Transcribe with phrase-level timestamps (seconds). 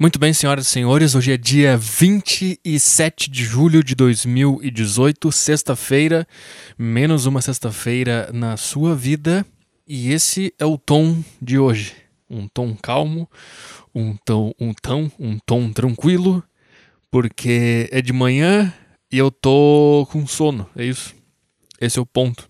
[0.00, 6.26] Muito bem, senhoras e senhores, hoje é dia 27 de julho de 2018, sexta-feira,
[6.78, 9.44] menos uma sexta-feira na sua vida,
[9.86, 11.94] e esse é o tom de hoje.
[12.30, 13.28] Um tom calmo,
[13.94, 16.42] um tom, um tom, um tom tranquilo,
[17.10, 18.72] porque é de manhã
[19.12, 21.14] e eu tô com sono, é isso.
[21.78, 22.48] Esse é o ponto.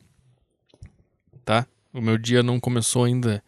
[1.45, 1.67] Tá?
[1.93, 3.43] O meu dia não começou ainda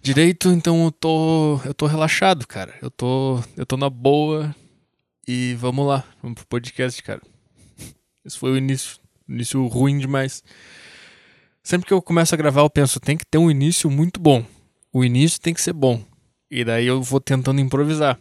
[0.00, 2.74] direito, então eu tô eu tô relaxado, cara.
[2.80, 4.54] Eu tô eu tô na boa
[5.26, 7.20] e vamos lá, vamos pro podcast, cara.
[8.24, 10.42] Esse foi o início, início ruim demais.
[11.62, 14.44] Sempre que eu começo a gravar, eu penso, tem que ter um início muito bom.
[14.92, 16.02] O início tem que ser bom.
[16.50, 18.18] E daí eu vou tentando improvisar.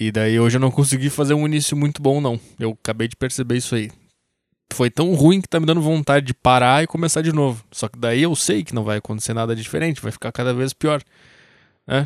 [0.00, 2.40] E daí hoje eu não consegui fazer um início muito bom, não.
[2.58, 3.90] Eu acabei de perceber isso aí
[4.74, 7.64] foi tão ruim que tá me dando vontade de parar e começar de novo.
[7.72, 10.72] Só que daí eu sei que não vai acontecer nada diferente, vai ficar cada vez
[10.72, 11.02] pior.
[11.86, 12.02] Né?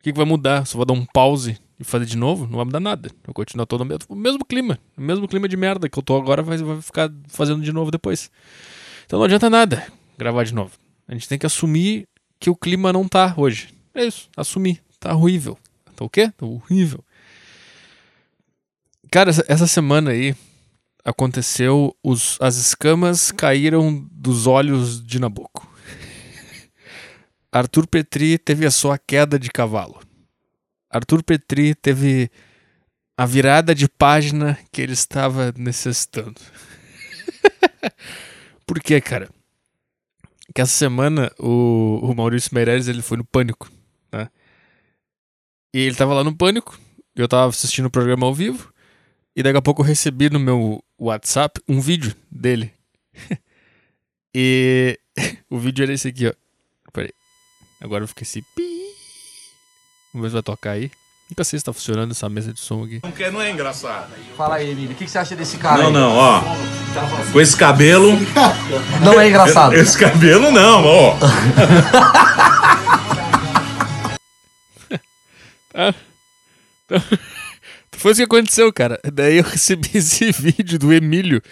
[0.00, 0.66] O que, que vai mudar?
[0.66, 2.46] Só vou dar um pause e fazer de novo?
[2.46, 3.10] Não vai mudar nada.
[3.26, 4.78] Eu continuo todo no mesmo, clima.
[4.96, 7.90] O mesmo clima de merda que eu tô agora vai, vai ficar fazendo de novo
[7.90, 8.30] depois.
[9.06, 10.72] Então não adianta nada gravar de novo.
[11.06, 12.06] A gente tem que assumir
[12.38, 13.68] que o clima não tá hoje.
[13.94, 14.82] É isso, assumir.
[14.98, 15.58] Tá horrível.
[15.94, 16.30] Tá o quê?
[16.36, 17.04] Tá horrível.
[19.10, 20.34] Cara, essa semana aí
[21.04, 25.70] aconteceu, os, as escamas caíram dos olhos de Nabucco.
[27.52, 30.00] Arthur Petri teve a sua queda de cavalo.
[30.90, 32.30] Arthur Petri teve
[33.16, 36.40] a virada de página que ele estava necessitando.
[38.66, 39.28] Por quê, cara?
[40.52, 43.70] Que essa semana o, o Maurício Meirelles ele foi no Pânico,
[44.12, 44.28] né?
[45.72, 46.78] E ele tava lá no Pânico,
[47.14, 48.73] eu tava assistindo o programa ao vivo,
[49.36, 52.72] e daqui a pouco eu recebi no meu WhatsApp um vídeo dele.
[54.34, 54.98] e
[55.50, 56.32] o vídeo era esse aqui, ó.
[56.92, 57.12] Peraí.
[57.80, 58.42] Agora eu fiquei assim.
[60.12, 60.90] Vamos ver se vai tocar aí.
[61.28, 63.00] Nunca sei se tá funcionando essa mesa de som aqui.
[63.02, 64.12] Não, quer, não é engraçado.
[64.36, 64.92] Fala aí, Emílio.
[64.92, 65.92] O que, que você acha desse cara Não, aí?
[65.92, 66.42] não, ó.
[67.32, 68.12] Com esse cabelo.
[69.02, 69.74] Não é engraçado.
[69.74, 71.18] Esse cabelo não, ó.
[75.72, 75.92] Tá?
[76.84, 77.02] Então,
[77.96, 79.00] foi isso que aconteceu, cara.
[79.12, 81.42] Daí eu recebi esse vídeo do Emílio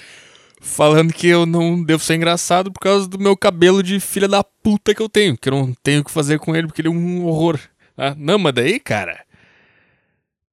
[0.61, 4.45] falando que eu não devo ser engraçado por causa do meu cabelo de filha da
[4.45, 5.37] puta que eu tenho.
[5.37, 7.59] Que eu não tenho o que fazer com ele porque ele é um horror.
[7.97, 8.15] Tá?
[8.17, 9.25] Não, mas daí, cara.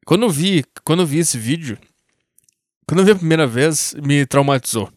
[0.05, 1.77] Quando eu vi, quando eu vi esse vídeo,
[2.87, 4.91] quando eu vi a primeira vez, me traumatizou.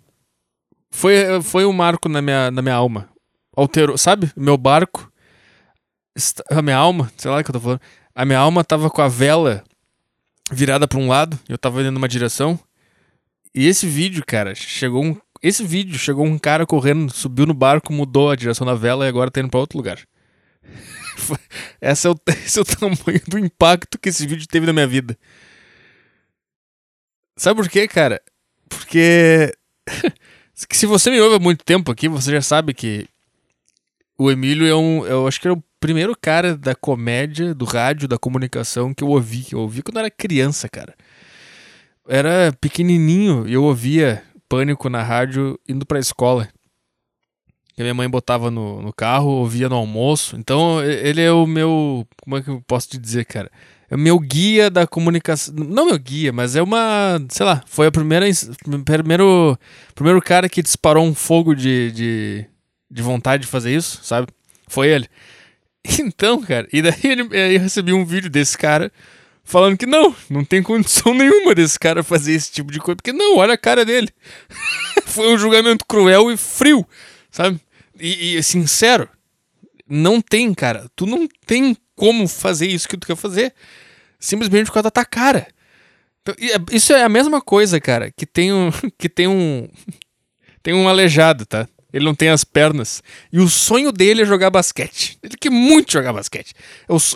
[0.91, 3.09] Foi, foi um marco na minha, na minha alma.
[3.54, 4.32] Alterou, sabe?
[4.34, 5.12] Meu barco.
[6.50, 7.80] A minha alma, sei lá o que eu tô falando.
[8.14, 9.62] A minha alma tava com a vela
[10.50, 12.58] virada para um lado, eu tava indo numa direção.
[13.54, 15.16] E esse vídeo, cara, chegou um.
[15.42, 19.08] Esse vídeo chegou um cara correndo, subiu no barco, mudou a direção da vela e
[19.08, 19.98] agora tá indo pra outro lugar.
[21.80, 22.14] esse, é o,
[22.44, 25.19] esse é o tamanho do impacto que esse vídeo teve na minha vida.
[27.36, 28.22] Sabe por quê, cara?
[28.69, 29.53] Porque.
[30.54, 33.06] se você me ouve há muito tempo aqui, você já sabe que
[34.16, 35.04] o Emílio é um.
[35.04, 39.09] Eu acho que é o primeiro cara da comédia, do rádio, da comunicação que eu
[39.09, 39.48] ouvi.
[39.50, 40.94] Eu ouvi quando era criança, cara.
[42.09, 46.48] Era pequenininho e eu ouvia Pânico na rádio indo pra escola.
[47.75, 50.37] Que a minha mãe botava no, no carro, ouvia no almoço.
[50.37, 52.06] Então ele é o meu.
[52.22, 53.50] Como é que eu posso te dizer, cara?
[53.91, 55.53] É o meu guia da comunicação.
[55.53, 57.21] Não meu guia, mas é uma.
[57.28, 58.26] Sei lá, foi a primeira.
[58.84, 59.59] Primeiro,
[59.97, 62.47] primeiro cara que disparou um fogo de, de,
[62.88, 64.28] de vontade de fazer isso, sabe?
[64.69, 65.09] Foi ele.
[66.00, 68.93] Então, cara, e daí ele, eu recebi um vídeo desse cara
[69.44, 73.12] falando que não, não tem condição nenhuma desse cara fazer esse tipo de coisa, porque
[73.12, 74.09] não, olha a cara dele.
[75.04, 76.87] Foi um julgamento cruel e frio,
[77.31, 77.60] sabe?
[77.98, 79.09] E, e, sincero.
[79.88, 80.88] Não tem, cara.
[80.97, 83.53] Tu não tem como fazer isso que tu quer fazer.
[84.19, 85.47] Simplesmente por causa da tua cara.
[86.22, 86.34] Então,
[86.71, 88.71] isso é a mesma coisa, cara, que tem um.
[88.97, 89.69] Que tem um.
[90.62, 91.69] Tem um aleijado, tá?
[91.92, 93.03] Ele não tem as pernas.
[93.32, 95.19] E o sonho dele é jogar basquete.
[95.22, 96.54] Ele quer muito jogar basquete.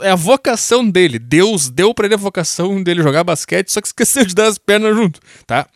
[0.03, 1.19] É a vocação dele.
[1.19, 4.59] Deus deu para ele a vocação dele jogar basquete, só que esqueceu de dar as
[4.59, 5.67] pernas junto, tá?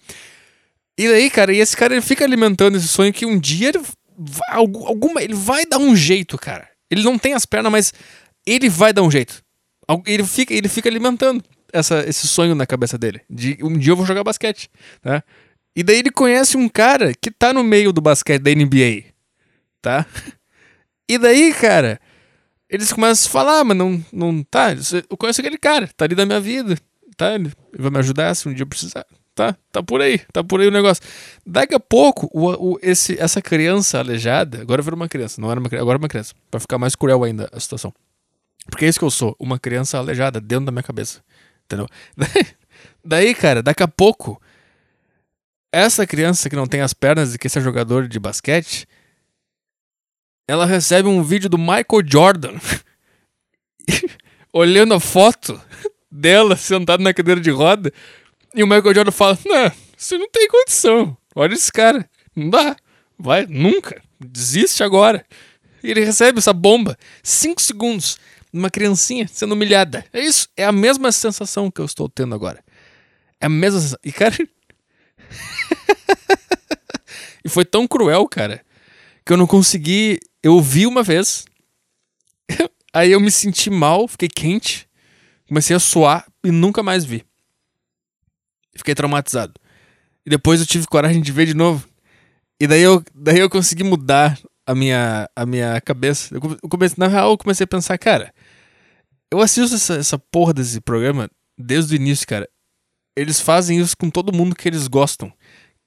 [0.99, 3.81] E daí, cara, e esse cara ele fica alimentando esse sonho que um dia ele
[4.19, 6.69] vai, alguma, ele vai dar um jeito, cara.
[6.91, 7.95] Ele não tem as pernas, mas
[8.47, 9.43] ele vai dar um jeito.
[10.07, 11.43] Ele fica, ele fica alimentando
[11.73, 13.23] essa, esse sonho na cabeça dele.
[13.31, 14.69] De um dia eu vou jogar basquete,
[15.01, 15.23] tá?
[15.75, 19.05] E daí ele conhece um cara que tá no meio do basquete da NBA,
[19.81, 20.07] tá?
[21.09, 22.01] E daí, cara,
[22.69, 24.69] eles começam a falar, ah, mas não, não tá,
[25.09, 26.77] eu conheço aquele cara, tá ali da minha vida,
[27.17, 27.35] tá?
[27.35, 29.05] Ele vai me ajudar se um dia eu precisar.
[29.35, 31.03] Tá, tá por aí, tá por aí o negócio.
[31.47, 35.59] Daqui a pouco, o, o, esse, essa criança aleijada, agora virou uma criança, não era
[35.59, 37.93] uma agora é uma criança, pra ficar mais cruel ainda a situação.
[38.69, 41.23] Porque é isso que eu sou, uma criança aleijada dentro da minha cabeça.
[41.65, 41.87] Entendeu?
[43.05, 44.41] Daí, cara, daqui a pouco,
[45.73, 48.87] essa criança que não tem as pernas e que é jogador de basquete,
[50.49, 52.59] ela recebe um vídeo do Michael Jordan
[54.53, 55.61] olhando a foto
[56.11, 57.93] dela sentado na cadeira de roda
[58.55, 61.17] e o Michael Jordan fala: Não, você não tem condição.
[61.35, 62.09] Olha esse cara.
[62.35, 62.77] Não dá.
[63.19, 64.03] Vai, nunca.
[64.19, 65.25] Desiste agora.
[65.83, 66.99] E ele recebe essa bomba.
[67.23, 68.19] Cinco segundos.
[68.53, 70.05] Uma criancinha sendo humilhada.
[70.13, 70.49] É isso.
[70.57, 72.63] É a mesma sensação que eu estou tendo agora.
[73.41, 74.01] É a mesma sensação.
[74.05, 74.37] E, cara.
[77.51, 78.65] foi tão cruel, cara,
[79.25, 80.19] que eu não consegui.
[80.43, 81.45] Eu vi uma vez.
[82.93, 84.89] Aí eu me senti mal, fiquei quente.
[85.47, 87.25] Comecei a suar e nunca mais vi.
[88.77, 89.55] Fiquei traumatizado.
[90.25, 91.89] E depois eu tive coragem de ver de novo.
[92.61, 96.35] E daí eu, daí eu consegui mudar a minha, a minha cabeça.
[96.35, 98.33] Eu comecei, na real, eu comecei a pensar, cara,
[99.31, 102.49] eu assisto essa, essa porra desse programa desde o início, cara.
[103.17, 105.33] Eles fazem isso com todo mundo que eles gostam,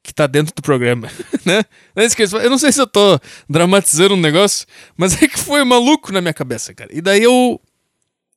[0.04, 1.10] que tá dentro do programa,
[1.46, 1.64] né?
[1.96, 3.18] Não esqueça, eu não sei se eu tô
[3.50, 4.68] dramatizando um negócio,
[4.98, 6.90] mas é que foi maluco na minha cabeça, cara.
[6.94, 7.60] E daí eu.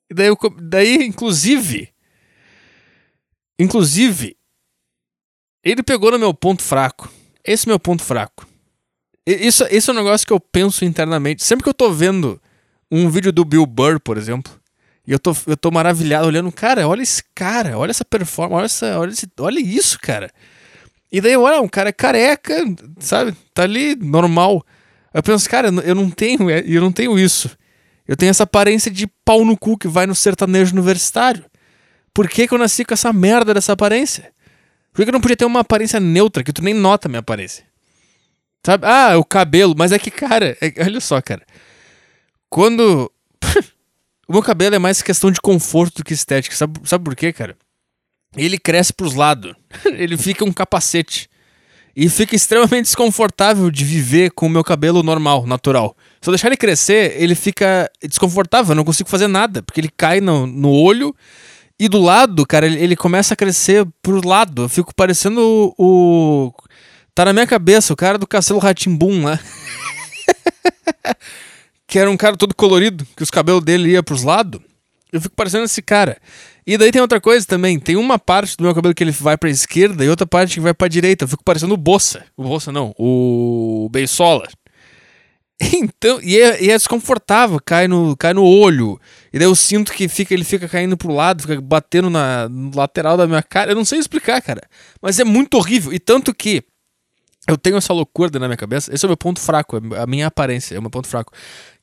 [0.09, 0.39] E daí eu.
[0.61, 1.93] Daí, inclusive.
[3.59, 4.37] Inclusive.
[5.65, 7.13] Ele pegou no meu ponto fraco.
[7.45, 8.47] Esse é meu ponto fraco.
[9.27, 11.43] Isso, é um negócio que eu penso internamente.
[11.43, 12.41] Sempre que eu tô vendo
[12.89, 14.53] um vídeo do Bill Burr, por exemplo,
[15.05, 18.67] e eu tô, eu tô maravilhado olhando, cara, olha esse cara, olha essa performance, olha,
[18.67, 20.31] essa, olha, esse, olha isso, cara.
[21.17, 22.63] E daí, olha, um cara careca,
[22.99, 23.35] sabe?
[23.55, 24.63] Tá ali, normal.
[25.15, 27.57] Eu penso, cara, eu não tenho, eu não tenho isso.
[28.07, 31.43] Eu tenho essa aparência de pau no cu que vai no sertanejo universitário.
[32.13, 34.31] Por que, que eu nasci com essa merda dessa aparência?
[34.93, 37.11] Por que, que eu não podia ter uma aparência neutra, que tu nem nota a
[37.11, 37.65] minha aparência?
[38.63, 38.87] Sabe?
[38.87, 41.47] Ah, o cabelo, mas é que, cara, é, olha só, cara.
[42.51, 43.11] Quando
[44.29, 46.55] o meu cabelo é mais questão de conforto do que estética.
[46.55, 47.57] Sabe, sabe por quê, cara?
[48.37, 49.55] Ele cresce pros lados.
[49.85, 51.29] Ele fica um capacete.
[51.95, 55.97] E fica extremamente desconfortável de viver com o meu cabelo normal, natural.
[56.21, 59.89] Se eu deixar ele crescer, ele fica desconfortável, eu não consigo fazer nada, porque ele
[59.97, 61.17] cai no, no olho
[61.79, 64.63] e do lado, cara, ele, ele começa a crescer pro lado.
[64.63, 65.41] Eu fico parecendo
[65.79, 66.49] o.
[66.49, 66.53] o
[67.15, 69.39] tá na minha cabeça, o cara do Castelo Ratimbum lá.
[71.87, 74.61] que era um cara todo colorido, que os cabelos dele ia pros lados.
[75.13, 76.19] Eu fico parecendo esse cara.
[76.67, 77.79] E daí tem outra coisa também.
[77.79, 80.61] Tem uma parte do meu cabelo que ele vai pra esquerda e outra parte que
[80.61, 81.25] vai pra direita.
[81.25, 82.25] Eu fico parecendo o Bossa.
[82.37, 84.49] O Bossa não, o Beisola.
[85.59, 89.01] Então, e é, e é, desconfortável, cai no, cai no olho.
[89.33, 93.17] E daí eu sinto que fica, ele fica caindo pro lado, fica batendo na lateral
[93.17, 93.71] da minha cara.
[93.71, 94.61] Eu não sei explicar, cara.
[95.01, 95.95] Mas é muito horrível.
[95.95, 96.63] E tanto que
[97.49, 98.95] eu tenho essa loucura na minha cabeça.
[98.95, 101.33] Esse é o meu ponto fraco, é a minha aparência é o meu ponto fraco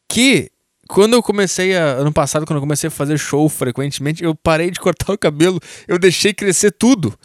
[0.08, 0.52] que
[0.88, 4.70] quando eu comecei a, ano passado, quando eu comecei a fazer show frequentemente, eu parei
[4.70, 7.18] de cortar o cabelo, eu deixei crescer tudo.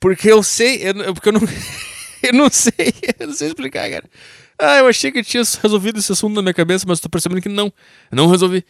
[0.00, 1.40] Porque eu sei, eu, porque eu não
[2.22, 4.04] eu não sei, eu não sei explicar, cara.
[4.58, 7.40] Ah, eu achei que eu tinha resolvido esse assunto na minha cabeça, mas tô percebendo
[7.40, 7.72] que não.
[8.10, 8.64] Não resolvi.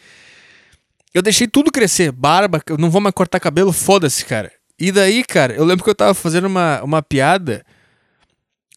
[1.12, 4.50] Eu deixei tudo crescer, barba, eu não vou mais cortar cabelo, foda-se, cara.
[4.78, 7.64] E daí, cara, eu lembro que eu tava fazendo uma, uma piada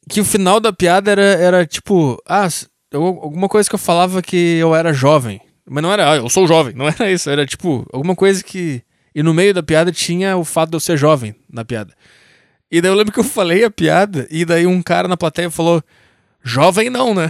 [0.09, 2.47] que o final da piada era, era tipo, ah,
[2.95, 5.41] eu, alguma coisa que eu falava que eu era jovem.
[5.69, 6.73] Mas não era, ah, eu sou jovem.
[6.73, 7.29] Não era isso.
[7.29, 8.81] Era tipo, alguma coisa que.
[9.13, 11.93] E no meio da piada tinha o fato de eu ser jovem na piada.
[12.71, 15.49] E daí eu lembro que eu falei a piada, e daí um cara na plateia
[15.49, 15.81] falou:
[16.43, 17.29] Jovem não, né?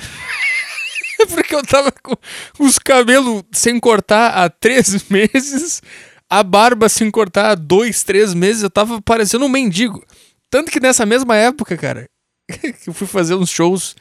[1.30, 2.16] Porque eu tava com
[2.60, 5.82] os cabelos sem cortar há três meses,
[6.30, 10.04] a barba sem cortar há dois, três meses, eu tava parecendo um mendigo.
[10.50, 12.06] Tanto que nessa mesma época, cara,
[12.50, 13.96] que eu fui fazer uns shows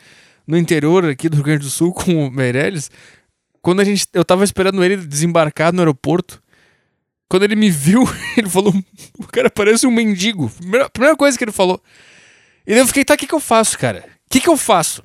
[0.46, 2.90] no interior aqui do Rio Grande do Sul com o Meirelles,
[3.62, 6.42] quando a gente, eu tava esperando ele desembarcar no aeroporto,
[7.28, 8.04] quando ele me viu,
[8.36, 8.74] ele falou:
[9.18, 10.50] o cara parece um mendigo.
[10.50, 11.82] Primeira, primeira coisa que ele falou.
[12.66, 14.04] E eu fiquei: tá, o que, que eu faço, cara?
[14.26, 15.02] O que, que eu faço?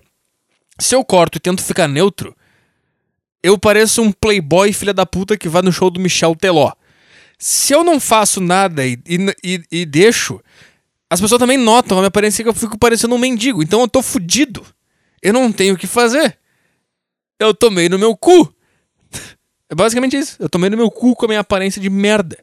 [0.78, 2.36] Se eu corto e tento ficar neutro,
[3.42, 6.72] eu pareço um playboy filha da puta que vai no show do Michel Teló.
[7.38, 10.42] Se eu não faço nada e, e, e deixo,
[11.10, 13.64] as pessoas também notam a minha aparência que eu fico parecendo um mendigo.
[13.64, 14.66] Então eu tô fudido.
[15.22, 16.38] Eu não tenho o que fazer.
[17.40, 18.54] Eu tomei no meu cu.
[19.70, 20.36] É basicamente isso.
[20.40, 22.38] Eu tomei no meu cu com a minha aparência de merda.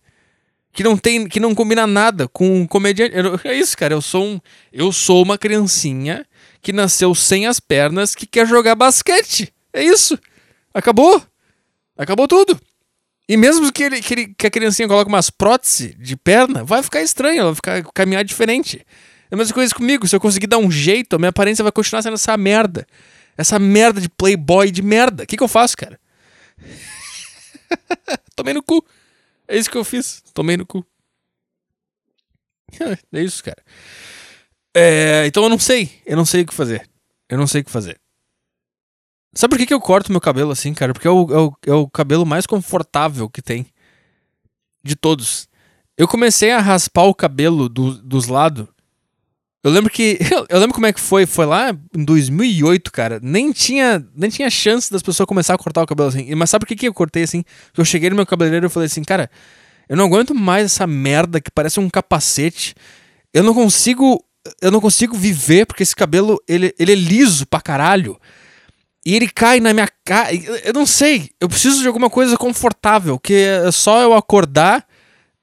[0.73, 3.14] Que não tem, que não combina nada com um comediante.
[3.45, 3.95] É isso, cara.
[3.95, 4.40] Eu sou um,
[4.73, 6.26] eu sou uma criancinha
[6.61, 9.52] que nasceu sem as pernas que quer jogar basquete.
[9.73, 10.18] É isso.
[10.73, 11.23] Acabou.
[11.97, 12.61] Acabou tudo.
[13.28, 16.83] E mesmo que, ele, que, ele, que a criancinha coloque umas próteses de perna, vai
[16.83, 18.87] ficar estranho, ela vai ficar caminhar diferente.
[19.30, 20.06] É a mesma coisa comigo.
[20.06, 22.87] Se eu conseguir dar um jeito, a minha aparência vai continuar sendo essa merda.
[23.37, 25.25] Essa merda de playboy de merda.
[25.25, 25.99] O que, que eu faço, cara?
[28.35, 28.85] Tomei no cu.
[29.49, 30.23] É isso que eu fiz.
[30.33, 30.85] Tomei no cu.
[33.12, 33.62] É isso, cara.
[34.75, 36.02] É, então eu não sei.
[36.04, 36.87] Eu não sei o que fazer.
[37.28, 37.99] Eu não sei o que fazer.
[39.35, 40.92] Sabe por que, que eu corto meu cabelo assim, cara?
[40.92, 43.66] Porque é o, é, o, é o cabelo mais confortável que tem.
[44.83, 45.49] De todos.
[45.97, 48.66] Eu comecei a raspar o cabelo do, dos lados.
[49.66, 50.16] Eu lembro que.
[50.49, 51.26] Eu lembro como é que foi.
[51.26, 53.18] Foi lá em 2008, cara.
[53.20, 56.32] Nem tinha, nem tinha chance das pessoas começar a cortar o cabelo assim.
[56.37, 57.42] Mas sabe por que, que eu cortei assim?
[57.76, 59.28] Eu cheguei no meu cabeleireiro e falei assim, cara,
[59.88, 62.76] eu não aguento mais essa merda que parece um capacete.
[63.35, 64.25] Eu não consigo.
[64.62, 68.16] Eu não consigo viver porque esse cabelo ele, ele é liso pra caralho.
[69.04, 70.28] E ele cai na minha cara.
[70.62, 71.30] Eu não sei.
[71.40, 73.18] Eu preciso de alguma coisa confortável.
[73.18, 74.87] Que é só eu acordar.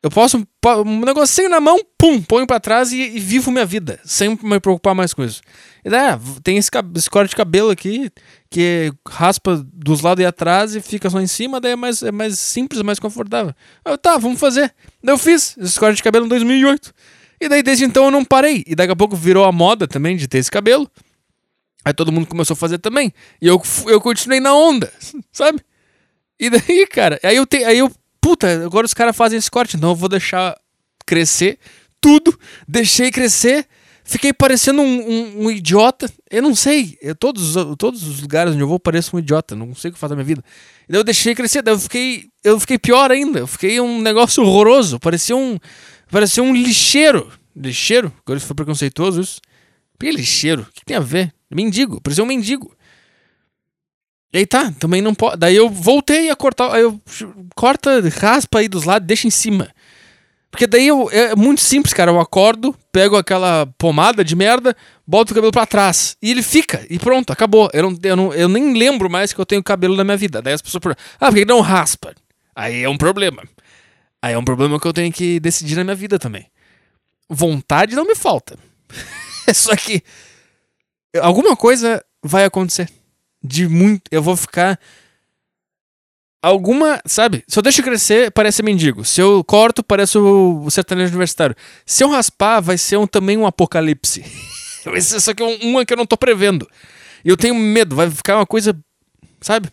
[0.03, 0.45] Eu posso.
[0.85, 4.01] Um negocinho na mão, pum, ponho pra trás e, e vivo minha vida.
[4.03, 5.41] Sem me preocupar mais com isso.
[5.83, 8.11] E daí, ah, tem esse, esse, corte de cabelo aqui.
[8.49, 11.61] Que raspa dos lados e atrás e fica só em cima.
[11.61, 13.53] Daí é mais, é mais simples, mais confortável.
[13.85, 14.73] Eu, tá, vamos fazer.
[15.01, 16.93] Eu fiz esse corte de cabelo em 2008.
[17.39, 18.61] E daí desde então eu não parei.
[18.67, 20.89] E daqui a pouco virou a moda também de ter esse cabelo.
[21.85, 23.13] Aí todo mundo começou a fazer também.
[23.41, 24.91] E eu, eu continuei na onda,
[25.31, 25.61] sabe?
[26.37, 27.67] E daí, cara, aí eu tenho.
[27.67, 27.89] Aí eu.
[28.23, 30.57] Puta, agora os caras fazem esse corte, então eu vou deixar
[31.05, 31.59] crescer
[31.99, 32.39] tudo.
[32.65, 33.67] Deixei crescer.
[34.05, 36.09] Fiquei parecendo um, um, um idiota.
[36.31, 36.97] Eu não sei.
[37.01, 39.57] Eu, todos, todos os lugares onde eu vou pareço um idiota.
[39.57, 40.43] Não sei o que fazer na minha vida.
[40.87, 41.61] Daí eu deixei crescer.
[41.61, 42.29] Daí eu fiquei.
[42.41, 43.39] Eu fiquei pior ainda.
[43.39, 45.01] Eu fiquei um negócio horroroso.
[45.01, 45.59] Parecia um.
[46.09, 47.29] Parecia um lixeiro.
[47.53, 48.11] Lixeiro?
[48.25, 49.41] Agora isso foi preconceituoso isso.
[49.97, 50.61] Por que lixeiro?
[50.61, 51.33] O que tem a ver?
[51.53, 52.73] Mendigo, parecia um mendigo.
[54.33, 55.37] E aí tá, também não pode.
[55.37, 56.73] Daí eu voltei a cortar.
[56.73, 56.99] Aí eu
[57.55, 59.69] corta, raspa aí dos lados, deixa em cima.
[60.49, 62.11] Porque daí eu, é muito simples, cara.
[62.11, 64.75] Eu acordo, pego aquela pomada de merda,
[65.05, 66.17] boto o cabelo para trás.
[66.19, 67.69] E ele fica, e pronto, acabou.
[67.73, 70.41] Eu, não, eu, não, eu nem lembro mais que eu tenho cabelo na minha vida.
[70.41, 72.15] Daí as pessoas perguntam, ah, por que não raspa?
[72.55, 73.43] Aí é um problema.
[74.19, 76.47] Aí é um problema que eu tenho que decidir na minha vida também.
[77.29, 78.57] Vontade não me falta.
[79.53, 80.01] Só que
[81.21, 82.89] alguma coisa vai acontecer.
[83.43, 84.03] De muito.
[84.11, 84.79] Eu vou ficar.
[86.41, 87.01] Alguma.
[87.05, 87.43] Sabe?
[87.47, 89.03] Se eu deixo crescer, parece mendigo.
[89.03, 91.55] Se eu corto, parece o, sertanejo universitário.
[91.85, 94.23] Se eu raspar, vai ser um, também um apocalipse.
[94.85, 96.69] vai ser só que um, uma que eu não tô prevendo.
[97.23, 98.77] E eu tenho medo, vai ficar uma coisa.
[99.41, 99.69] Sabe?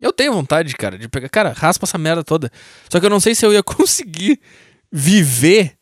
[0.00, 1.28] Eu tenho vontade, cara, de pegar.
[1.28, 2.50] Cara, raspa essa merda toda.
[2.88, 4.40] Só que eu não sei se eu ia conseguir
[4.92, 5.76] viver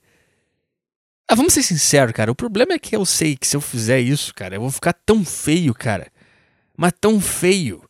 [1.26, 2.30] ah, vamos ser sinceros, cara.
[2.30, 4.92] O problema é que eu sei que se eu fizer isso, cara, eu vou ficar
[4.92, 6.06] tão feio, cara.
[6.76, 7.82] Mas tão feio.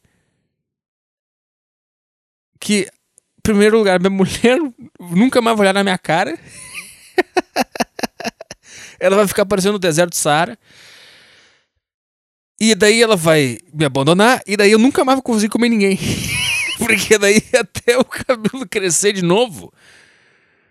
[2.61, 2.89] Que,
[3.39, 4.59] em primeiro lugar, minha mulher
[5.01, 6.39] nunca mais vai olhar na minha cara.
[8.99, 10.59] ela vai ficar parecendo o deserto do Saara.
[12.61, 14.43] E daí ela vai me abandonar.
[14.47, 15.99] E daí eu nunca mais vou conseguir comer ninguém.
[16.79, 19.73] Porque daí até o cabelo crescer de novo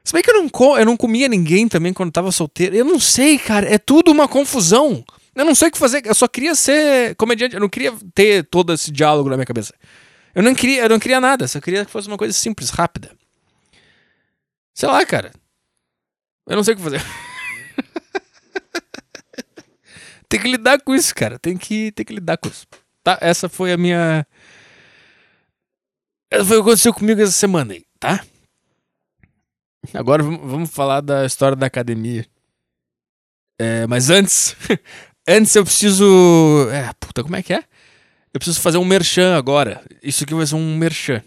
[0.03, 2.75] se bem que eu não, eu não comia ninguém também quando tava solteiro.
[2.75, 3.73] Eu não sei, cara.
[3.73, 5.03] É tudo uma confusão.
[5.35, 6.05] Eu não sei o que fazer.
[6.05, 7.55] Eu só queria ser comediante.
[7.55, 9.73] Eu não queria ter todo esse diálogo na minha cabeça.
[10.35, 11.47] Eu não queria, eu não queria nada.
[11.47, 13.11] Só queria que fosse uma coisa simples, rápida.
[14.73, 15.31] Sei lá, cara.
[16.47, 17.01] Eu não sei o que fazer.
[20.27, 21.39] tem que lidar com isso, cara.
[21.39, 22.67] Tem que, tem que lidar com isso.
[23.03, 23.17] Tá?
[23.21, 24.25] Essa foi a minha.
[26.29, 28.23] Essa foi o que aconteceu comigo essa semana aí, tá?
[29.93, 32.25] Agora vamos falar da história da academia.
[33.59, 34.55] É, mas antes,
[35.27, 36.69] antes eu preciso.
[36.71, 37.63] É, puta, como é que é?
[38.33, 39.83] Eu preciso fazer um merchan agora.
[40.01, 41.23] Isso aqui vai ser um merchan.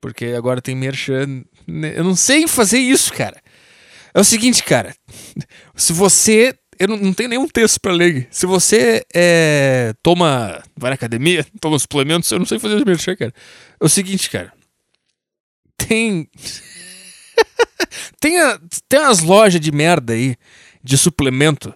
[0.00, 1.44] Porque agora tem merchan.
[1.66, 3.40] Eu não sei fazer isso, cara.
[4.14, 4.94] É o seguinte, cara.
[5.74, 6.56] Se você.
[6.78, 8.28] Eu não, tenho nenhum texto para ler.
[8.30, 10.62] Se você é, toma.
[10.76, 13.34] Vai na academia, toma suplementos, eu não sei fazer merchan, cara.
[13.80, 14.52] É o seguinte, cara.
[15.76, 16.28] Tem.
[18.20, 20.36] tem, a, tem umas lojas de merda aí,
[20.82, 21.74] de suplemento,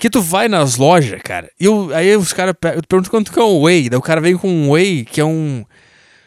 [0.00, 3.42] que tu vai nas lojas, cara, e eu, aí os caras perguntam quanto que é
[3.42, 5.64] um whey, daí o cara vem com um whey que é um.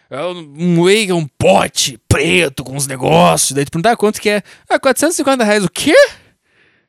[0.10, 4.22] É um whey é um pote preto com uns negócios, daí tu pergunta ah, quanto
[4.22, 4.44] que é?
[4.70, 5.66] Ah, 450 reais.
[5.66, 5.96] O quê?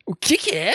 [0.04, 0.74] O que que é?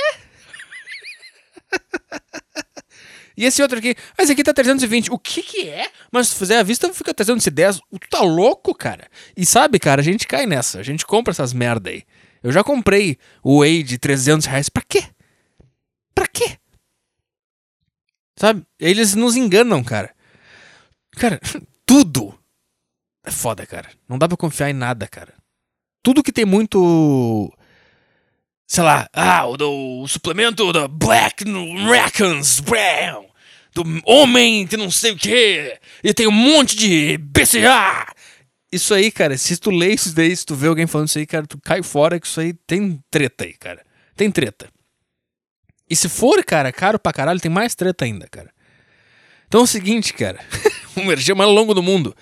[3.37, 5.13] E esse outro aqui, ah, esse aqui tá 320.
[5.13, 5.89] O que que é?
[6.11, 7.77] Mas se fizer a vista, fica 310.
[7.77, 9.07] Tu tá louco, cara?
[9.37, 10.79] E sabe, cara, a gente cai nessa.
[10.79, 12.03] A gente compra essas merda aí.
[12.43, 14.67] Eu já comprei o Whey de 300 reais.
[14.67, 15.05] Pra quê?
[16.13, 16.57] Pra quê?
[18.37, 18.65] Sabe?
[18.79, 20.13] Eles nos enganam, cara.
[21.11, 21.39] Cara,
[21.85, 22.37] tudo
[23.25, 23.89] é foda, cara.
[24.07, 25.33] Não dá pra confiar em nada, cara.
[26.03, 27.51] Tudo que tem muito
[28.65, 31.43] sei lá, ah, o do o suplemento da Black
[31.87, 33.29] Raccoons Brown
[33.73, 38.07] do homem que não sei o que, e tem um monte de BCA.
[38.71, 41.25] isso aí, cara, se tu lê isso daí, se tu vê alguém falando isso aí,
[41.25, 43.83] cara, tu cai fora que isso aí tem treta aí, cara.
[44.15, 44.69] Tem treta.
[45.89, 48.51] E se for, cara, caro pra caralho, tem mais treta ainda, cara.
[49.47, 50.39] Então é o seguinte, cara.
[50.95, 52.15] o merchan mais longo do mundo.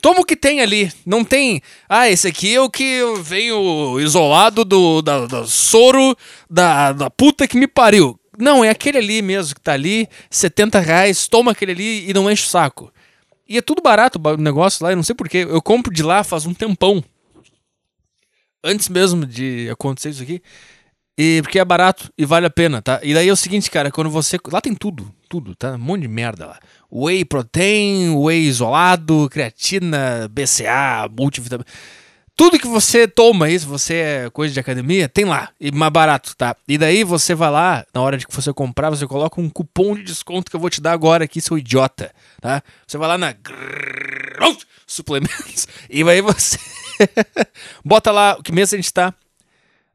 [0.00, 0.92] Toma o que tem ali.
[1.06, 1.62] Não tem.
[1.88, 6.14] Ah, esse aqui é o que veio isolado do da, da soro
[6.50, 8.20] da, da puta que me pariu.
[8.38, 12.30] Não, é aquele ali mesmo que tá ali, 70 reais, toma aquele ali e não
[12.30, 12.92] enche o saco.
[13.48, 15.38] E é tudo barato o negócio lá, eu não sei porquê.
[15.38, 17.04] Eu compro de lá faz um tempão.
[18.62, 20.42] Antes mesmo de acontecer isso aqui.
[21.16, 22.98] E porque é barato e vale a pena, tá?
[23.02, 24.36] E daí é o seguinte, cara, quando você.
[24.50, 25.74] Lá tem tudo, tudo, tá?
[25.74, 26.58] Um monte de merda lá.
[26.90, 31.66] Whey protein, whey isolado, creatina, BCA, multivitamina.
[32.36, 35.50] Tudo que você toma se você é coisa de academia, tem lá.
[35.60, 36.56] E mais barato, tá?
[36.66, 39.94] E daí você vai lá, na hora de que você comprar, você coloca um cupom
[39.94, 42.60] de desconto que eu vou te dar agora aqui, seu idiota, tá?
[42.86, 43.34] Você vai lá na
[44.86, 46.58] Suplementos e aí você
[47.84, 49.14] bota lá, que mês a gente tá?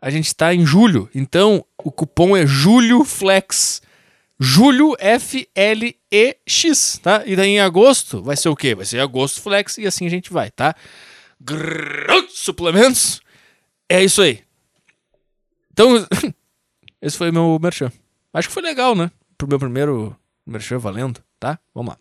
[0.02, 3.82] A gente tá em julho, então o cupom é Julho Flex.
[4.40, 7.24] Julho F-L-E-X, tá?
[7.26, 8.74] E daí em agosto vai ser o quê?
[8.74, 10.74] Vai ser agosto Flex e assim a gente vai, tá?
[11.40, 13.22] Grrrr, suplementos.
[13.88, 14.44] É isso aí.
[15.72, 16.06] Então,
[17.02, 17.92] esse foi meu merchan.
[18.34, 19.12] Acho que foi legal, né?
[19.38, 21.58] Pro meu primeiro merchan valendo, tá?
[21.74, 22.00] Vamos lá.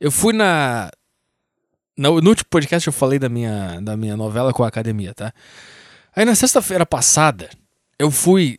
[0.00, 0.90] Eu fui na.
[1.96, 5.34] No, no último podcast eu falei da minha, da minha novela com a academia, tá?
[6.16, 7.50] Aí na sexta-feira passada,
[7.98, 8.58] eu fui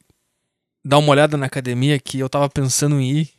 [0.85, 3.29] dar uma olhada na academia que eu tava pensando em ir,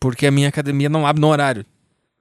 [0.00, 1.64] porque a minha academia não abre no horário.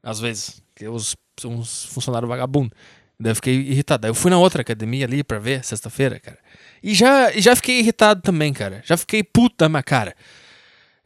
[0.03, 0.61] Às vezes.
[0.73, 2.77] Porque os, uns funcionários vagabundos.
[3.19, 4.05] Daí eu fiquei irritado.
[4.05, 6.37] Aí eu fui na outra academia ali pra ver, sexta-feira, cara.
[6.83, 8.81] E já, já fiquei irritado também, cara.
[8.85, 10.15] Já fiquei puta minha cara.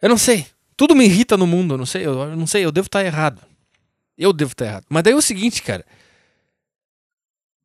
[0.01, 0.45] Eu não sei.
[0.75, 2.05] Tudo me irrita no mundo, eu não sei.
[2.05, 3.41] Eu, eu não sei, eu devo estar errado.
[4.17, 4.85] Eu devo estar errado.
[4.89, 5.85] Mas daí é o seguinte, cara.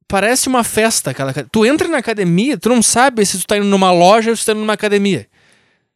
[0.06, 1.32] Parece uma festa aquela.
[1.32, 4.44] Tu entra na academia, tu não sabe se tu tá indo numa loja ou se
[4.44, 5.26] tu tá indo numa academia.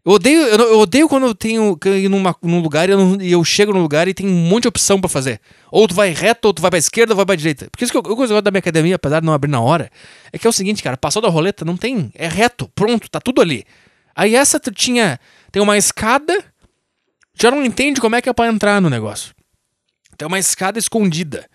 [0.09, 3.45] Eu odeio, eu, odeio quando eu tenho que ir numa, num lugar e eu, eu
[3.45, 5.39] chego num lugar e tem um monte de opção pra fazer.
[5.71, 7.69] Ou tu vai reto, ou tu vai pra esquerda, ou vai pra direita.
[7.71, 9.91] Porque isso que eu, eu gosto da minha academia, apesar de não abrir na hora,
[10.33, 12.11] é que é o seguinte, cara, passou da roleta, não tem.
[12.15, 13.67] É reto, pronto, tá tudo ali.
[14.17, 15.21] Aí essa tu tinha.
[15.53, 16.43] Tem uma escada,
[17.39, 19.35] já não entende como é que é pra entrar no negócio.
[20.17, 21.47] Tem uma escada escondida.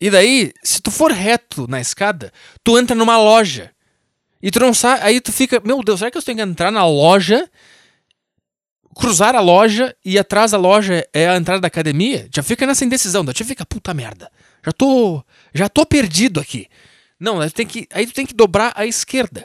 [0.00, 3.72] E daí, se tu for reto na escada, tu entra numa loja.
[4.40, 5.02] E tu não sabe.
[5.02, 7.50] Aí tu fica, meu Deus, será que eu tenho que entrar na loja,
[8.94, 12.28] cruzar a loja e atrás da loja é a entrada da academia?
[12.34, 13.24] Já fica nessa indecisão.
[13.24, 14.30] Tu fica, puta merda.
[14.64, 15.24] Já tô.
[15.54, 16.68] Já tô perdido aqui.
[17.18, 19.44] Não, aí tu tem que, aí tu tem que dobrar à esquerda.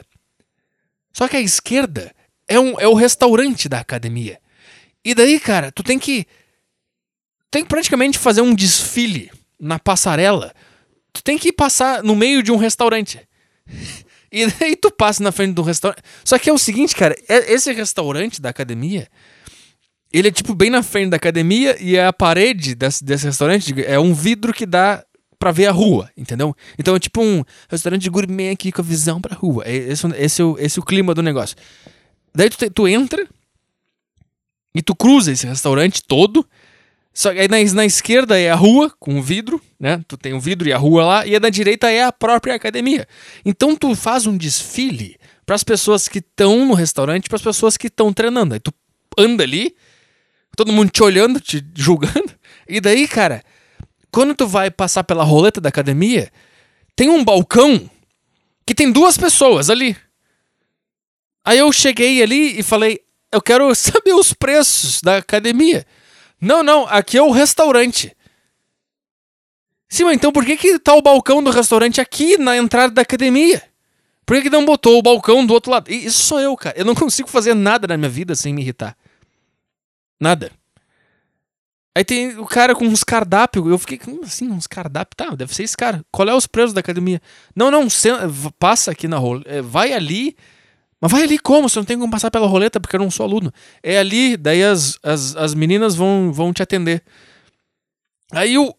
[1.12, 2.14] Só que a esquerda
[2.46, 4.38] é, um, é o restaurante da academia.
[5.04, 6.26] E daí, cara, tu tem que.
[7.50, 10.54] Tem que praticamente fazer um desfile na passarela.
[11.12, 13.20] Tu tem que passar no meio de um restaurante.
[14.30, 16.02] E daí tu passa na frente do restaurante.
[16.22, 19.08] Só que é o seguinte, cara, é- esse restaurante da academia,
[20.12, 23.98] ele é tipo bem na frente da academia e a parede desse, desse restaurante é
[23.98, 25.04] um vidro que dá
[25.38, 26.54] pra ver a rua, entendeu?
[26.78, 29.62] Então é tipo um restaurante de gourmet aqui com a visão pra rua.
[29.66, 31.56] É Esse, esse, é o- esse é o clima do negócio.
[32.34, 33.26] Daí tu, tu entra
[34.74, 36.46] e tu cruza esse restaurante todo.
[37.12, 40.00] Só que aí na, na esquerda é a rua com o vidro, né?
[40.06, 43.06] Tu tem o vidro e a rua lá, e na direita é a própria academia.
[43.44, 47.76] Então tu faz um desfile para as pessoas que estão no restaurante, para as pessoas
[47.76, 48.54] que estão treinando.
[48.54, 48.72] Aí tu
[49.16, 49.74] anda ali,
[50.58, 52.34] todo mundo te olhando, te julgando.
[52.68, 53.44] E daí, cara,
[54.10, 56.32] quando tu vai passar pela roleta da academia,
[56.96, 57.88] tem um balcão
[58.66, 59.96] que tem duas pessoas ali.
[61.44, 65.86] Aí eu cheguei ali e falei: "Eu quero saber os preços da academia".
[66.40, 68.16] Não, não, aqui é o restaurante.
[69.88, 73.02] Sim, mas então por que que tá o balcão do restaurante aqui na entrada da
[73.02, 73.62] academia?
[74.26, 75.88] Por que que não botou o balcão do outro lado?
[75.88, 76.76] Isso sou eu, cara.
[76.76, 78.96] Eu não consigo fazer nada na minha vida sem me irritar.
[80.20, 80.50] Nada.
[81.98, 83.66] Aí tem o cara com uns cardápios.
[83.66, 85.14] Eu fiquei, assim, uns cardápios?
[85.16, 86.04] Tá, deve ser esse cara.
[86.12, 87.20] Qual é os preços da academia?
[87.56, 87.88] Não, não,
[88.56, 89.62] passa aqui na roleta.
[89.62, 90.36] Vai ali.
[91.00, 91.68] Mas vai ali como?
[91.68, 93.52] Você não tem como passar pela roleta porque eu não sou aluno.
[93.82, 97.02] É ali, daí as, as, as meninas vão, vão te atender.
[98.32, 98.72] Aí eu,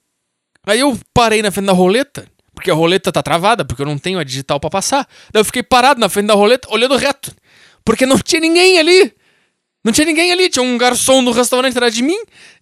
[0.65, 3.97] aí eu parei na frente da roleta, porque a roleta tá travada, porque eu não
[3.97, 5.05] tenho a digital pra passar.
[5.33, 7.35] Daí eu fiquei parado na frente da roleta, olhando reto.
[7.83, 9.13] Porque não tinha ninguém ali.
[9.83, 10.49] Não tinha ninguém ali.
[10.49, 12.17] Tinha um garçom no restaurante atrás de mim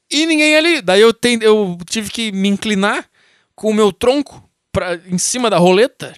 [0.10, 0.82] e ninguém ali.
[0.82, 3.06] Daí eu, ten- eu tive que me inclinar
[3.56, 6.14] com o meu tronco pra, em cima da roleta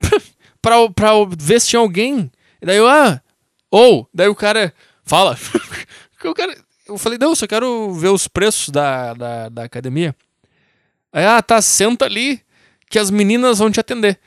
[0.62, 2.30] pra, pra ver se tinha alguém.
[2.60, 3.20] E daí eu, ah,
[3.70, 4.72] ou, daí o cara
[5.04, 5.36] fala.
[6.86, 10.14] eu falei, não, eu só quero ver os preços da, da, da academia.
[11.12, 12.40] Aí, ah, tá, senta ali
[12.88, 14.18] que as meninas vão te atender.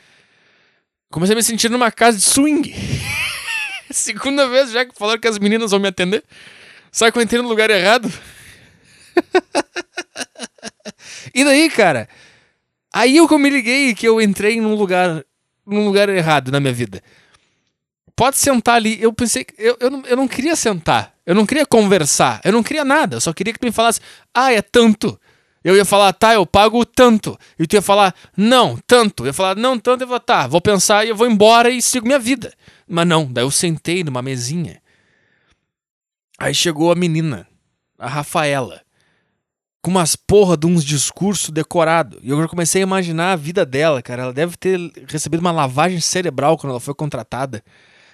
[1.12, 2.74] Comecei a me sentir numa casa de swing.
[3.92, 6.24] Segunda vez já que falaram que as meninas vão me atender.
[6.92, 8.12] Sabe que eu entrei no lugar errado?
[11.34, 12.08] e daí, cara?
[12.94, 15.24] Aí eu que eu me liguei que eu entrei num lugar,
[15.66, 17.04] num lugar errado na minha vida.
[18.16, 18.98] Pode sentar ali.
[19.02, 19.46] Eu pensei.
[19.58, 21.14] Eu, eu, não, eu não queria sentar.
[21.26, 22.40] Eu não queria conversar.
[22.46, 23.18] Eu não queria nada.
[23.18, 24.00] Eu só queria que tu me falasse.
[24.34, 25.20] Ah, é tanto.
[25.66, 27.38] Eu ia falar, tá, eu pago tanto.
[27.58, 29.24] E tu ia falar, não, tanto.
[29.24, 30.02] Eu ia falar, não, tanto.
[30.02, 32.54] Eu ia falar, tá, vou pensar e eu vou embora e sigo minha vida.
[32.88, 34.82] Mas não, daí eu sentei numa mesinha.
[36.38, 37.48] Aí chegou a menina,
[37.98, 38.82] a Rafaela,
[39.82, 42.20] com umas porra de uns discursos decorados.
[42.22, 44.24] E eu já comecei a imaginar a vida dela, cara.
[44.24, 47.64] Ela deve ter recebido uma lavagem cerebral quando ela foi contratada.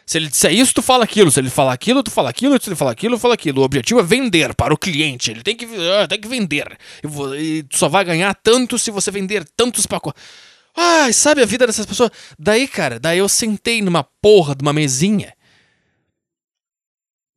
[0.06, 1.32] Se ele disser isso, tu fala aquilo.
[1.32, 2.62] Se ele falar aquilo, tu fala aquilo.
[2.62, 3.62] Se ele falar aquilo, tu fala aquilo.
[3.62, 5.32] O objetivo é vender para o cliente.
[5.32, 6.78] Ele tem que, ah, tem que vender.
[7.04, 10.22] E, e tu só vai ganhar tanto se você vender tantos pacotes.
[10.76, 12.12] Ai, sabe a vida dessas pessoas?
[12.38, 15.36] Daí, cara, daí eu sentei numa porra de uma mesinha.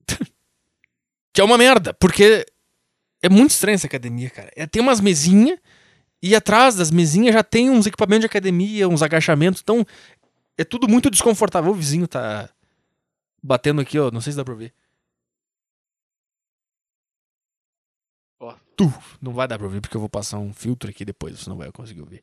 [1.33, 2.47] que é uma merda, porque
[3.23, 4.51] é muito estranha essa academia, cara.
[4.55, 5.59] É, tem umas mesinhas
[6.23, 9.61] e atrás das mesinhas já tem uns equipamentos de academia, uns agachamentos.
[9.63, 9.85] Então,
[10.57, 11.71] é tudo muito desconfortável.
[11.71, 12.49] O vizinho tá
[13.43, 14.11] batendo aqui, ó.
[14.11, 14.73] Não sei se dá pra ver.
[18.41, 18.93] Ó, tu.
[19.21, 21.57] Não vai dar pra ouvir porque eu vou passar um filtro aqui depois, você não
[21.57, 22.23] vai conseguir ouvir.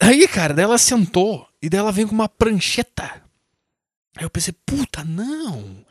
[0.00, 3.22] Aí, cara, daí ela sentou e daí ela vem com uma prancheta.
[4.16, 5.84] Aí eu pensei, puta, não.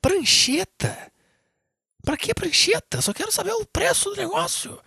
[0.00, 1.12] Prancheta?
[2.04, 3.00] Pra que prancheta?
[3.00, 4.78] Só quero saber o preço do negócio.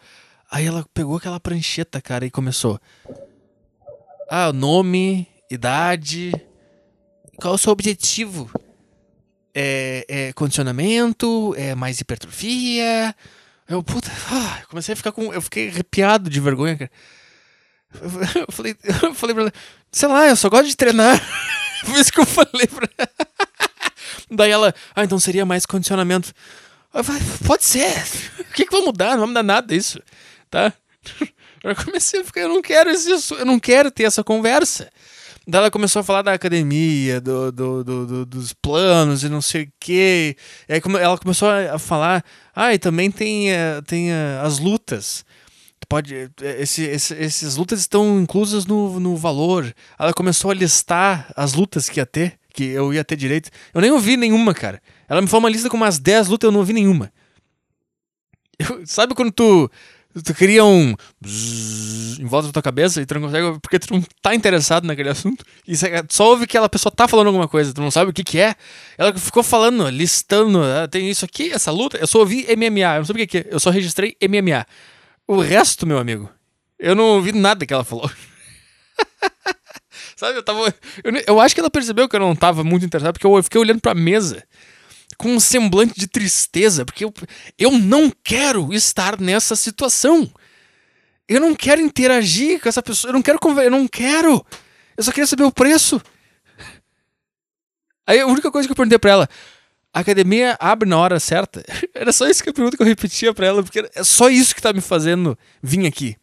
[0.52, 2.80] Aí ela pegou aquela prancheta, cara, e começou.
[4.30, 6.32] Ah, nome, idade.
[7.38, 8.52] Qual o seu objetivo?
[9.54, 11.56] É, é condicionamento?
[11.58, 13.16] É mais hipertrofia?
[13.68, 15.34] Eu, puta, ah, comecei a ficar com.
[15.34, 16.92] Eu fiquei arrepiado de vergonha, cara.
[18.02, 19.54] Eu, falei, eu falei pra ela,
[19.92, 21.20] sei lá, eu só gosto de treinar.
[21.86, 23.10] Foi isso que eu falei pra ela.
[24.32, 26.32] Daí ela, ah, então seria mais condicionamento.
[26.94, 27.92] Eu falei, pode ser.
[28.40, 29.12] O que, que vai mudar?
[29.12, 30.00] Não vai mudar nada isso.
[30.50, 30.74] Tá?
[31.64, 34.90] Eu comecei a ficar, eu não quero assu- eu não quero ter essa conversa.
[35.48, 39.42] Daí ela começou a falar da academia, do, do- do- do- dos planos e não
[39.42, 40.36] sei o quê.
[40.68, 42.24] E aí ela começou a a falar,
[42.56, 45.24] ah, e também tem, eh, tem eh, as lutas.
[45.88, 46.30] Pode, eh,
[46.62, 49.74] esse, esse, esses lutas estão inclusas no, no valor.
[49.98, 53.50] Ela começou a listar as lutas que ia ter, que eu ia ter direito.
[53.74, 54.82] Eu nem ouvi nenhuma, cara.
[55.08, 57.12] Ela me falou uma lista com umas 10 lutas, eu não ouvi nenhuma.
[58.58, 59.70] Eu- sabe quando tu,
[60.24, 60.96] tu cria um
[62.20, 65.10] em volta da tua cabeça e tu não consegue, porque tu não tá interessado naquele
[65.10, 65.74] assunto, e
[66.10, 68.40] só ouve que aquela pessoa tá falando alguma coisa, tu não sabe o que que
[68.40, 68.56] é.
[68.98, 73.00] Ela ficou falando, listando, ah, tem isso aqui, essa luta, eu só ouvi MMA, eu
[73.00, 74.66] não sei o que que é, eu só registrei MMA.
[75.28, 76.30] O resto, meu amigo,
[76.78, 78.10] eu não ouvi nada que ela falou.
[80.16, 80.74] Sabe, eu tava.
[81.04, 83.60] Eu, eu acho que ela percebeu que eu não tava muito interessado, porque eu fiquei
[83.60, 84.44] olhando pra mesa
[85.18, 87.14] com um semblante de tristeza, porque eu,
[87.58, 90.32] eu não quero estar nessa situação.
[91.28, 94.46] Eu não quero interagir com essa pessoa, eu não quero conversar, eu não quero.
[94.96, 96.02] Eu só queria saber o preço.
[98.08, 99.30] Aí a única coisa que eu perguntei pra ela,
[99.96, 101.64] a academia abre na hora certa?
[101.96, 104.54] Era só isso que a pergunta que eu repetia pra ela, porque é só isso
[104.54, 106.18] que tá me fazendo vir aqui.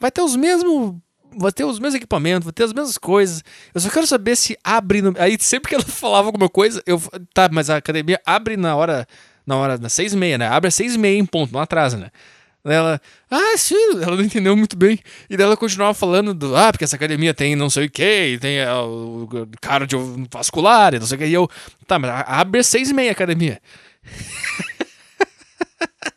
[0.00, 0.96] Vai ter os mesmos.
[1.36, 3.44] Vai ter os mesmos equipamentos, vai ter as mesmas coisas.
[3.74, 5.02] Eu só quero saber se abre.
[5.02, 5.14] No...
[5.18, 6.98] Aí sempre que ela falava alguma coisa, eu.
[7.34, 9.06] Tá, mas a academia abre na hora.
[9.44, 10.48] Na hora, nas seis e meia, né?
[10.48, 12.10] Abre às seis e meia em ponto, não atrasa, né?
[12.64, 15.00] Ela, ah, sim, ela não entendeu muito bem.
[15.28, 18.38] E daí ela continuava falando do, ah, porque essa academia tem não sei o que,
[18.40, 19.28] tem é, o
[19.60, 21.26] cardiovascular e não sei o que.
[21.26, 21.50] E eu,
[21.86, 23.60] tá, mas abre seis e meia a academia.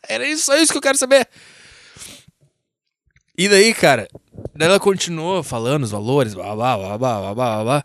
[0.08, 1.28] Era isso, só isso que eu quero saber.
[3.38, 4.08] E daí, cara,
[4.56, 7.84] daí ela continuou falando os valores, blá, blá, blá, blá, blá, blá, blá.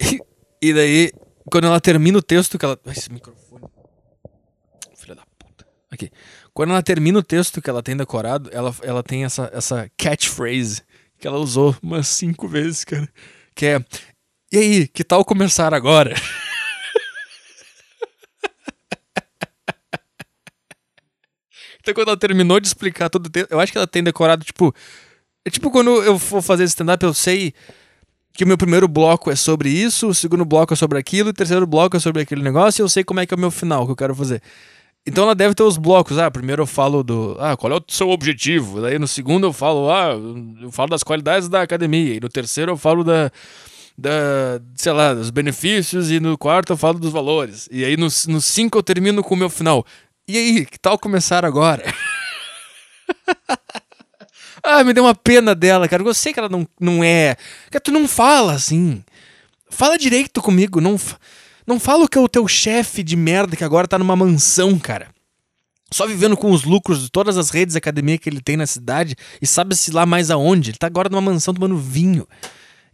[0.00, 0.20] E,
[0.60, 1.12] e daí,
[1.50, 2.78] quando ela termina o texto, que ela...
[2.84, 3.64] Ai, Esse microfone...
[4.96, 5.66] Filha da puta.
[5.90, 6.10] Aqui.
[6.56, 10.80] Quando ela termina o texto que ela tem decorado, ela, ela tem essa, essa catchphrase
[11.18, 13.06] que ela usou umas cinco vezes, cara.
[13.54, 13.84] Que é.
[14.50, 16.14] E aí, que tal começar agora?
[21.78, 24.42] então, quando ela terminou de explicar todo o texto, eu acho que ela tem decorado,
[24.42, 24.74] tipo.
[25.44, 27.52] É tipo quando eu for fazer stand-up, eu sei
[28.32, 31.34] que o meu primeiro bloco é sobre isso, o segundo bloco é sobre aquilo, o
[31.34, 33.50] terceiro bloco é sobre aquele negócio, e eu sei como é que é o meu
[33.50, 34.40] final que eu quero fazer.
[35.06, 36.18] Então ela deve ter os blocos.
[36.18, 37.36] Ah, primeiro eu falo do.
[37.38, 38.80] Ah, qual é o seu objetivo?
[38.80, 40.10] Daí no segundo eu falo, ah,
[40.60, 42.14] eu falo das qualidades da academia.
[42.14, 43.30] E no terceiro eu falo da.
[43.98, 46.10] Da, sei lá, dos benefícios.
[46.10, 47.68] E no quarto eu falo dos valores.
[47.70, 49.86] E aí no, no cinco eu termino com o meu final.
[50.28, 51.84] E aí, que tal começar agora?
[54.60, 56.02] ah, me deu uma pena dela, cara.
[56.02, 57.36] Eu sei que ela não, não é.
[57.70, 59.04] Cara, tu não fala assim.
[59.70, 60.80] Fala direito comigo.
[60.80, 60.98] Não.
[61.66, 65.08] Não fala que é o teu chefe de merda que agora tá numa mansão, cara.
[65.90, 68.66] Só vivendo com os lucros de todas as redes de academia que ele tem na
[68.66, 70.70] cidade e sabe-se lá mais aonde.
[70.70, 72.26] Ele tá agora numa mansão tomando vinho.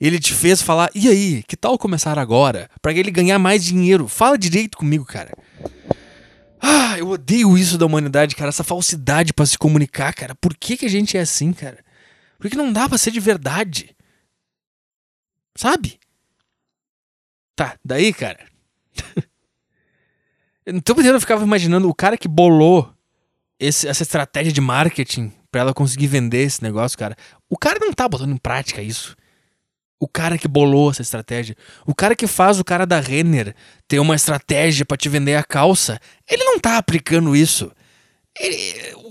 [0.00, 2.68] Ele te fez falar, e aí, que tal começar agora?
[2.80, 4.08] Para ele ganhar mais dinheiro.
[4.08, 5.32] Fala direito comigo, cara.
[6.60, 8.48] Ah, eu odeio isso da humanidade, cara.
[8.48, 10.34] Essa falsidade para se comunicar, cara.
[10.34, 11.78] Por que, que a gente é assim, cara?
[12.38, 13.94] Por que não dá pra ser de verdade?
[15.56, 15.98] Sabe?
[17.54, 18.51] Tá, daí, cara.
[20.66, 22.92] então eu ficava imaginando o cara que bolou
[23.58, 27.16] esse, essa estratégia de marketing para ela conseguir vender esse negócio, cara.
[27.48, 29.14] O cara não tá botando em prática isso.
[30.00, 31.54] O cara que bolou essa estratégia,
[31.86, 33.54] o cara que faz o cara da Renner
[33.86, 37.70] ter uma estratégia para te vender a calça, ele não tá aplicando isso.
[38.40, 38.56] Ele,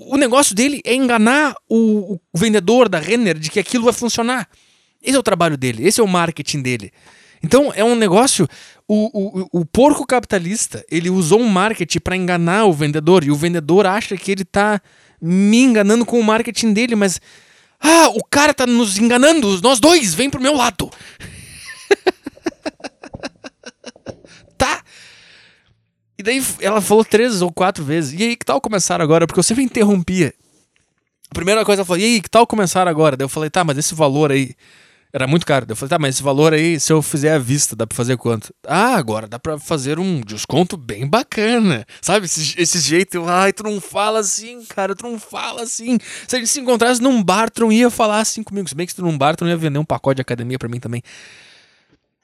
[0.10, 4.50] o negócio dele é enganar o, o vendedor da Renner de que aquilo vai funcionar.
[5.02, 6.92] Esse é o trabalho dele, esse é o marketing dele.
[7.42, 8.48] Então é um negócio.
[8.88, 13.36] O, o, o porco capitalista ele usou um marketing para enganar o vendedor e o
[13.36, 14.82] vendedor acha que ele tá
[15.22, 17.22] me enganando com o marketing dele, mas
[17.80, 20.88] ah, o cara tá nos enganando, nós dois, vem pro meu lado.
[24.58, 24.84] tá?
[26.18, 28.20] E daí ela falou três ou quatro vezes.
[28.20, 29.26] E aí, que tal começar agora?
[29.26, 30.34] Porque eu sempre interrompia.
[31.32, 33.18] A primeira coisa ela falou, e aí, que tal começar agora?
[33.18, 34.56] Daí eu falei, tá, mas esse valor aí
[35.14, 35.66] era muito caro.
[35.68, 38.16] Eu falei, tá, mas esse valor aí, se eu fizer à vista, dá pra fazer
[38.18, 38.54] quanto?
[38.66, 41.86] Ah, agora dá pra fazer um desconto bem bacana.
[42.02, 42.26] Sabe?
[42.26, 45.98] Esse, esse jeito, ai, tu não fala assim, cara, tu não fala assim.
[46.28, 48.70] Se a gente se encontrasse num bar, tu não ia falar assim comigo.
[48.70, 50.58] Se bem que se tu num bar, tu não ia vender um pacote de academia
[50.58, 51.04] pra mim também.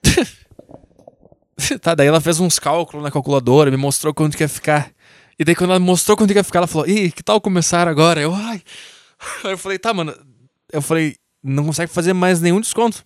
[1.82, 4.92] tá, daí ela fez uns cálculos na calculadora, me mostrou quanto que ia ficar.
[5.38, 7.88] E daí quando ela mostrou quanto que ia ficar, ela falou, ih, que tal começar
[7.88, 8.22] agora?
[8.22, 8.62] Eu, ai.
[9.44, 10.16] Aí eu falei, tá, mano.
[10.72, 11.16] Eu falei,
[11.48, 13.06] não consegue fazer mais nenhum desconto.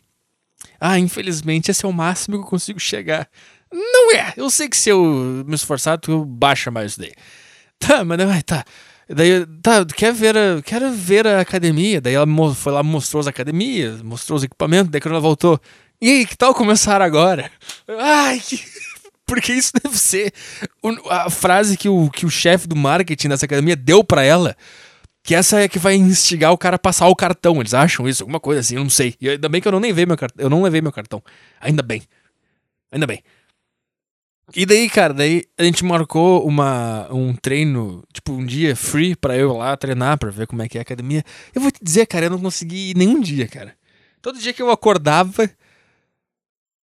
[0.80, 3.28] Ah, infelizmente esse é o máximo que eu consigo chegar.
[3.72, 4.34] Não é!
[4.36, 7.14] Eu sei que se eu me esforçar, tu baixa mais daí.
[7.80, 8.64] Tá, mas vai, tá.
[9.10, 12.00] Daí, tá, quer ver a, quero ver a academia.
[12.00, 14.92] Daí ela foi lá, mostrou as academias, mostrou os equipamentos.
[14.92, 15.60] Daí quando ela voltou,
[16.02, 17.52] e aí, que tal começar agora?
[17.88, 18.60] Ai, que...
[19.24, 20.34] porque isso deve ser
[21.08, 24.58] a frase que o, que o chefe do marketing dessa academia deu para ela
[25.24, 27.60] que essa é que vai instigar o cara a passar o cartão.
[27.60, 29.16] Eles acham isso, alguma coisa assim, eu não sei.
[29.22, 30.44] E ainda bem que eu não levei meu cartão.
[30.44, 31.24] Eu não levei meu cartão.
[31.60, 32.02] Ainda bem.
[32.92, 33.24] Ainda bem.
[34.54, 39.38] E daí, cara, daí a gente marcou uma, um treino, tipo, um dia free para
[39.38, 41.24] eu lá treinar, pra ver como é que é a academia.
[41.56, 43.74] Eu vou te dizer, cara, eu não consegui ir nenhum dia, cara.
[44.22, 45.50] Todo dia que eu acordava,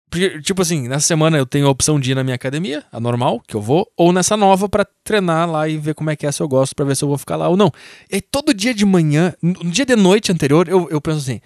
[0.09, 3.01] porque, tipo assim, nessa semana eu tenho a opção de ir na minha academia, a
[3.01, 6.27] normal, que eu vou, ou nessa nova para treinar lá e ver como é que
[6.27, 7.73] é, se eu gosto, para ver se eu vou ficar lá ou não.
[8.11, 11.41] E aí, todo dia de manhã, no dia de noite anterior, eu, eu penso assim: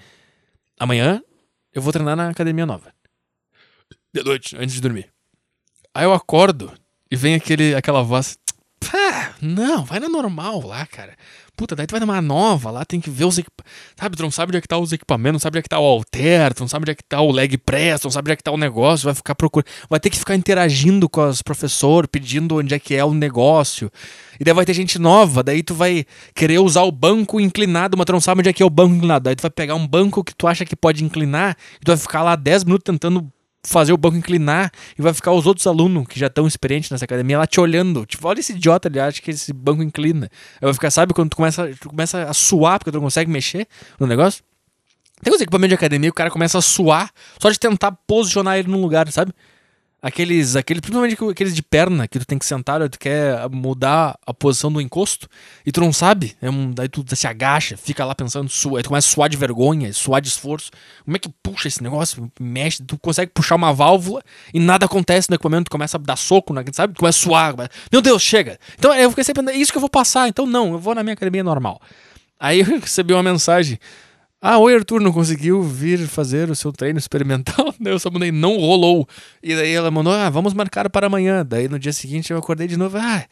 [0.78, 1.22] amanhã
[1.74, 2.92] eu vou treinar na academia nova.
[4.12, 5.08] De noite, antes de dormir.
[5.94, 6.72] Aí eu acordo
[7.10, 8.38] e vem aquele, aquela voz:
[8.80, 11.14] pá, não, vai na normal lá, cara.
[11.60, 13.70] Puta, daí tu vai numa nova lá, tem que ver os equipamentos.
[13.94, 15.68] Sabe, tu não sabe onde é que tá os equipamentos, não sabe onde é que
[15.68, 18.10] tá o alter, tu não sabe onde é que tá o leg press, tu não
[18.10, 19.68] sabe onde é que tá o negócio, vai ficar procurando.
[19.88, 23.92] Vai ter que ficar interagindo com os professores, pedindo onde é que é o negócio.
[24.40, 28.06] E daí vai ter gente nova, daí tu vai querer usar o banco inclinado, mas
[28.06, 29.24] tu não sabe onde é que é o banco inclinado.
[29.24, 31.98] Daí tu vai pegar um banco que tu acha que pode inclinar, e tu vai
[31.98, 33.30] ficar lá 10 minutos tentando
[33.62, 37.04] fazer o banco inclinar e vai ficar os outros alunos que já estão experientes nessa
[37.04, 38.06] academia lá te olhando.
[38.06, 40.30] Tipo, olha esse idiota, ele acha que esse banco inclina.
[40.54, 43.30] Aí vai ficar, sabe, quando tu começa, tu começa a suar porque tu não consegue
[43.30, 43.66] mexer
[43.98, 44.42] no negócio?
[45.22, 48.58] Tem uns equipamentos de academia que o cara começa a suar só de tentar posicionar
[48.58, 49.32] ele num lugar, sabe?
[50.02, 54.32] Aqueles, aqueles, principalmente aqueles de perna, que tu tem que sentar, tu quer mudar a
[54.32, 55.28] posição do encosto,
[55.64, 58.82] e tu não sabe, é um, daí tu se agacha, fica lá pensando, sua, aí
[58.82, 60.70] tu começa a suar de vergonha, suar de esforço.
[61.04, 62.32] Como é que puxa esse negócio?
[62.40, 64.22] Mexe, tu consegue puxar uma válvula
[64.54, 66.94] e nada acontece no equipamento, tu começa a dar soco, sabe?
[66.94, 67.54] Tu começa a suar.
[67.92, 68.58] Meu Deus, chega!
[68.78, 71.02] Então eu fiquei sempre, é isso que eu vou passar, então não, eu vou na
[71.02, 71.78] minha academia normal.
[72.40, 73.78] Aí eu recebi uma mensagem.
[74.42, 77.74] Ah, oi Arthur, não conseguiu vir fazer o seu treino experimental?
[77.78, 79.06] Daí eu só mandei, não rolou.
[79.42, 81.44] E daí ela mandou, ah, vamos marcar para amanhã.
[81.44, 83.26] Daí no dia seguinte eu acordei de novo, ah,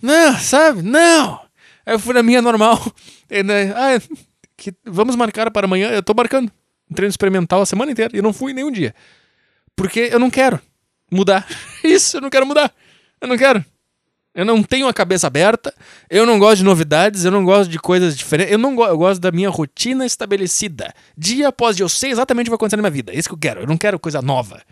[0.00, 0.82] não, sabe?
[0.82, 1.40] Não!
[1.84, 2.80] Aí eu fui na minha normal.
[3.28, 4.00] E daí, ah,
[4.56, 5.90] que, vamos marcar para amanhã.
[5.90, 6.48] Eu tô marcando
[6.88, 8.16] um treino experimental a semana inteira.
[8.16, 8.94] E não fui nenhum dia.
[9.74, 10.60] Porque eu não quero
[11.10, 11.44] mudar.
[11.82, 12.72] Isso, eu não quero mudar.
[13.20, 13.64] Eu não quero.
[14.36, 15.74] Eu não tenho a cabeça aberta,
[16.10, 18.98] eu não gosto de novidades, eu não gosto de coisas diferentes, eu não go eu
[18.98, 20.92] gosto da minha rotina estabelecida.
[21.16, 23.14] Dia após dia, eu sei exatamente o que vai acontecer na minha vida.
[23.14, 23.62] É isso que eu quero.
[23.62, 24.62] Eu não quero coisa nova.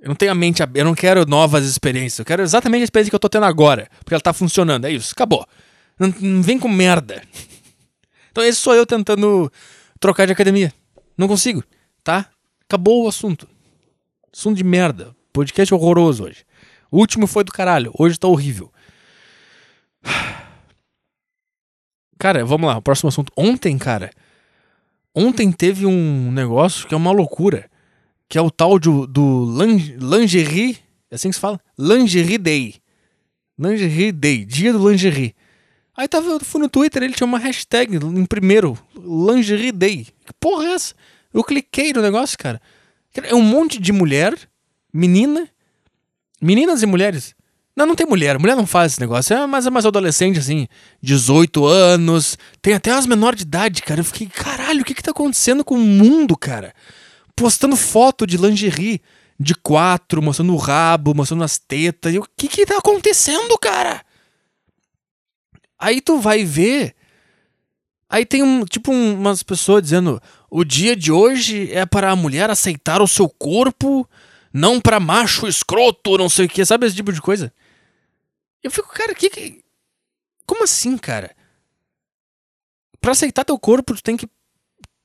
[0.00, 2.20] Eu não tenho a mente aberta, eu não quero novas experiências.
[2.20, 4.84] Eu quero exatamente a experiência que eu tô tendo agora, porque ela tá funcionando.
[4.84, 5.44] É isso, acabou.
[5.98, 7.22] Não, não vem com merda.
[8.30, 9.50] Então esse sou eu tentando
[9.98, 10.72] trocar de academia.
[11.18, 11.64] Não consigo,
[12.04, 12.30] tá?
[12.68, 13.48] Acabou o assunto.
[14.32, 15.14] Assunto de merda.
[15.32, 16.44] Podcast horroroso hoje.
[16.94, 17.92] O último foi do caralho.
[17.98, 18.72] Hoje tá horrível.
[22.16, 22.76] Cara, vamos lá.
[22.78, 23.32] O próximo assunto.
[23.36, 24.12] Ontem, cara.
[25.12, 27.68] Ontem teve um negócio que é uma loucura.
[28.28, 29.44] Que é o tal do, do
[29.98, 30.78] lingerie.
[31.10, 31.60] É assim que se fala?
[31.76, 32.76] Lingerie Day.
[33.58, 34.44] Lingerie Day.
[34.44, 35.34] Dia do lingerie.
[35.96, 38.78] Aí tava, eu fui no Twitter, ele tinha uma hashtag em primeiro.
[38.94, 40.06] Lingerie Day.
[40.24, 40.94] Que porra é essa?
[41.32, 42.62] Eu cliquei no negócio, cara.
[43.16, 44.38] É um monte de mulher,
[44.92, 45.48] menina,
[46.44, 47.34] Meninas e mulheres.
[47.74, 48.38] Não, não tem mulher.
[48.38, 49.34] Mulher não faz esse negócio.
[49.34, 50.68] É mais, é mais adolescente, assim.
[51.02, 52.36] 18 anos.
[52.60, 54.00] Tem até as menores de idade, cara.
[54.00, 56.74] Eu fiquei, caralho, o que que tá acontecendo com o mundo, cara?
[57.34, 59.00] Postando foto de lingerie
[59.40, 62.12] de quatro, mostrando o rabo, mostrando as tetas.
[62.12, 64.02] E o que que tá acontecendo, cara?
[65.78, 66.94] Aí tu vai ver.
[68.06, 72.16] Aí tem um, tipo um, umas pessoas dizendo: o dia de hoje é para a
[72.16, 74.06] mulher aceitar o seu corpo
[74.54, 77.52] não pra macho escroto, não sei o que, sabe esse tipo de coisa?
[78.62, 79.64] Eu fico, cara, que, que.
[80.46, 81.34] Como assim, cara?
[83.00, 84.28] Pra aceitar teu corpo, tu tem que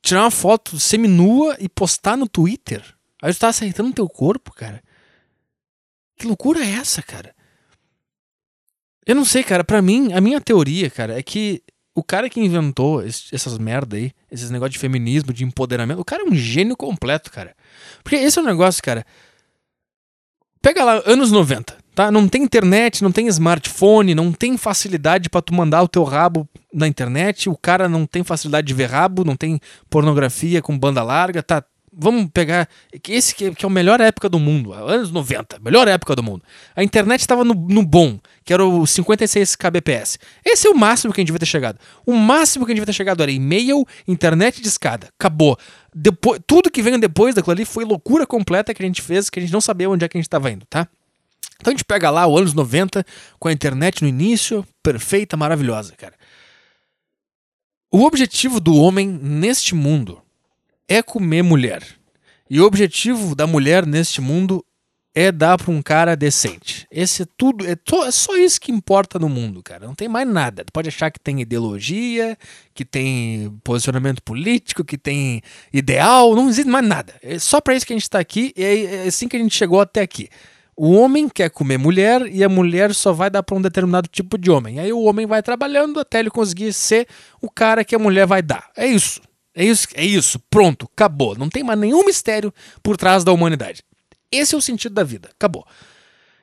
[0.03, 2.83] tirar uma foto seminua e postar no Twitter.
[3.21, 4.83] Aí tu tá aceitando teu corpo, cara.
[6.15, 7.35] Que loucura é essa, cara?
[9.05, 9.63] Eu não sei, cara.
[9.63, 11.63] Pra mim, a minha teoria, cara, é que
[11.95, 16.23] o cara que inventou essas merda aí, esses negócios de feminismo, de empoderamento, o cara
[16.23, 17.55] é um gênio completo, cara.
[18.03, 19.05] Porque esse é o um negócio, cara.
[20.61, 22.11] Pega lá, anos 90, tá?
[22.11, 26.47] Não tem internet, não tem smartphone, não tem facilidade para tu mandar o teu rabo
[26.73, 31.01] na internet, o cara não tem facilidade de ver rabo, não tem pornografia com banda
[31.01, 31.63] larga, tá?
[32.01, 32.69] Vamos pegar
[33.07, 36.43] esse que é a melhor época do mundo, anos 90, melhor época do mundo.
[36.73, 40.17] A internet estava no, no bom, que era o 56 kbps.
[40.45, 41.77] Esse é o máximo que a gente devia ter chegado.
[42.05, 45.09] O máximo que a gente devia ter chegado era e-mail, internet de escada.
[45.19, 45.57] Acabou.
[45.93, 49.39] Depois, tudo que veio depois daquilo ali foi loucura completa que a gente fez, que
[49.39, 50.87] a gente não sabia onde é que a gente estava indo, tá?
[51.59, 53.05] Então a gente pega lá os anos 90,
[53.37, 56.13] com a internet no início, perfeita, maravilhosa, cara.
[57.91, 60.21] O objetivo do homem neste mundo
[60.89, 61.83] é comer mulher.
[62.49, 64.65] E o objetivo da mulher neste mundo
[65.13, 66.87] é dar para um cara decente.
[66.91, 69.85] Esse é tudo, é, to, é, só isso que importa no mundo, cara.
[69.85, 70.63] Não tem mais nada.
[70.63, 72.37] Tu pode achar que tem ideologia,
[72.73, 75.41] que tem posicionamento político, que tem
[75.73, 77.13] ideal, não existe mais nada.
[77.21, 79.39] É só para isso que a gente está aqui e é, é assim que a
[79.39, 80.29] gente chegou até aqui.
[80.75, 84.37] O homem quer comer mulher e a mulher só vai dar para um determinado tipo
[84.37, 84.79] de homem.
[84.79, 87.05] Aí o homem vai trabalhando até ele conseguir ser
[87.41, 88.69] o cara que a mulher vai dar.
[88.77, 89.19] É isso.
[89.55, 91.35] É isso, é isso, pronto, acabou.
[91.35, 93.83] Não tem mais nenhum mistério por trás da humanidade.
[94.31, 95.65] Esse é o sentido da vida, acabou.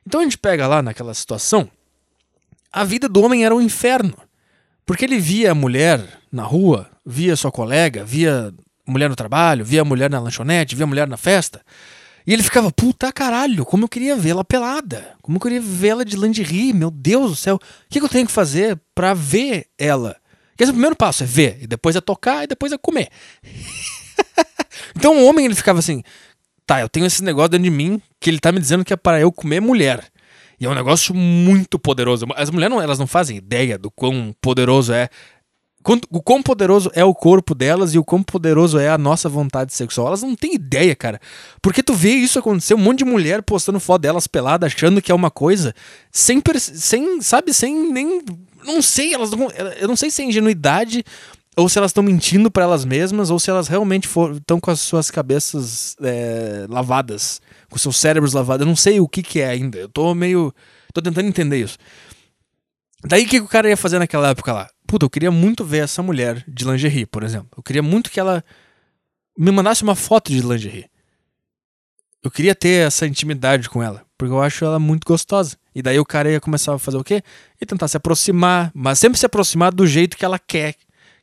[0.07, 1.71] Então a gente pega lá naquela situação,
[2.73, 4.14] a vida do homem era um inferno.
[4.85, 8.55] Porque ele via a mulher na rua, via sua colega, via
[8.87, 11.61] mulher no trabalho, via a mulher na lanchonete, via a mulher na festa.
[12.25, 15.14] E ele ficava, puta caralho, como eu queria vê-la pelada.
[15.23, 17.57] Como eu queria vê-la de lingerie, meu Deus do céu.
[17.57, 20.16] O que, que eu tenho que fazer para ver ela?
[20.59, 23.09] Esse é o primeiro passo, é ver, e depois é tocar, e depois é comer.
[24.97, 26.03] então o homem ele ficava assim,
[26.66, 28.97] tá, eu tenho esse negócio dentro de mim que ele tá me dizendo que é
[28.97, 30.05] para eu comer mulher.
[30.59, 32.27] E é um negócio muito poderoso.
[32.35, 35.09] As mulheres não, elas não fazem ideia do quão poderoso é.
[36.11, 39.72] O quão poderoso é o corpo delas e o quão poderoso é a nossa vontade
[39.72, 40.09] sexual.
[40.09, 41.20] Elas não têm ideia, cara.
[41.62, 45.12] Porque tu vê isso acontecer, um monte de mulher postando foto delas peladas, achando que
[45.12, 45.72] é uma coisa,
[46.11, 48.20] sem, sem sabe, sem nem
[48.67, 51.05] não sei, elas não, eu não sei se é ingenuidade
[51.57, 54.07] ou se elas estão mentindo pra elas mesmas, ou se elas realmente
[54.37, 57.41] estão com as suas cabeças é, lavadas,
[57.71, 58.61] com seus cérebros lavados.
[58.61, 59.79] Eu não sei o que, que é ainda.
[59.79, 60.55] Eu tô meio.
[60.93, 61.79] tô tentando entender isso.
[63.03, 64.69] Daí o que o cara ia fazer naquela época lá?
[64.87, 67.49] Puta, eu queria muito ver essa mulher de lingerie, por exemplo.
[67.57, 68.45] Eu queria muito que ela
[69.37, 70.91] me mandasse uma foto de lingerie.
[72.23, 75.57] Eu queria ter essa intimidade com ela, porque eu acho ela muito gostosa.
[75.77, 77.22] E daí o cara ia começar a fazer o quê?
[77.61, 80.74] E tentar se aproximar, mas sempre se aproximar do jeito que ela quer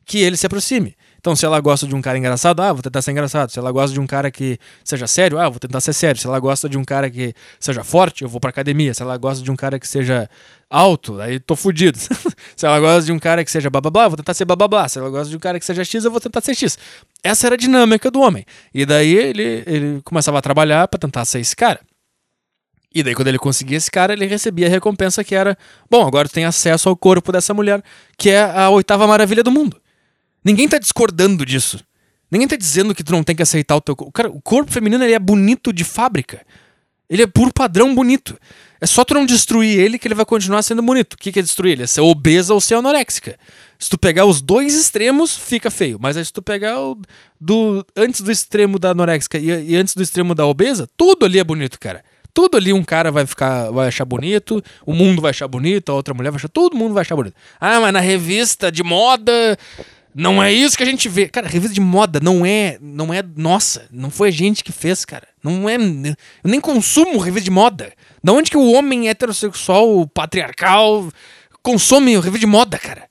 [0.04, 0.94] que ele se aproxime.
[1.18, 3.50] Então, se ela gosta de um cara engraçado, ah, vou tentar ser engraçado.
[3.50, 6.20] Se ela gosta de um cara que seja sério, ah, vou tentar ser sério.
[6.20, 8.94] Se ela gosta de um cara que seja forte, eu vou pra academia.
[8.94, 10.30] Se ela gosta de um cara que seja
[10.70, 11.98] alto, aí tô fudido.
[12.54, 14.54] se ela gosta de um cara que seja blá blá blá, vou tentar ser blá
[14.54, 14.88] blá blá.
[14.88, 16.78] Se ela gosta de um cara que seja X, eu vou tentar ser X.
[17.24, 18.44] Essa era a dinâmica do homem.
[18.72, 21.80] E daí ele, ele começava a trabalhar para tentar ser esse cara.
[22.94, 25.58] E daí, quando ele conseguia esse cara, ele recebia a recompensa que era:
[25.90, 27.82] bom, agora tu tem acesso ao corpo dessa mulher,
[28.16, 29.80] que é a oitava maravilha do mundo.
[30.44, 31.80] Ninguém tá discordando disso.
[32.30, 34.12] Ninguém tá dizendo que tu não tem que aceitar o teu corpo.
[34.12, 36.42] Cara, o corpo feminino ele é bonito de fábrica.
[37.08, 38.38] Ele é por padrão bonito.
[38.80, 41.14] É só tu não destruir ele que ele vai continuar sendo bonito.
[41.14, 41.82] O que, que é destruir ele?
[41.84, 43.38] É ser obesa ou ser anoréxica.
[43.78, 45.98] Se tu pegar os dois extremos, fica feio.
[46.00, 46.98] Mas aí se tu pegar o
[47.40, 51.38] do antes do extremo da anoréxica e, e antes do extremo da obesa, tudo ali
[51.38, 52.04] é bonito, cara.
[52.34, 55.94] Tudo ali um cara vai ficar, vai achar bonito, o mundo vai achar bonito, a
[55.94, 57.36] outra mulher vai achar, todo mundo vai achar bonito.
[57.60, 59.56] Ah, mas na revista de moda
[60.14, 61.28] não é isso que a gente vê.
[61.28, 65.04] Cara, revista de moda não é, não é nossa, não foi a gente que fez,
[65.04, 65.28] cara.
[65.42, 67.92] Não é, eu nem consumo revista de moda.
[68.22, 71.08] Da onde que o homem heterossexual, patriarcal
[71.62, 73.08] consome revista de moda, cara?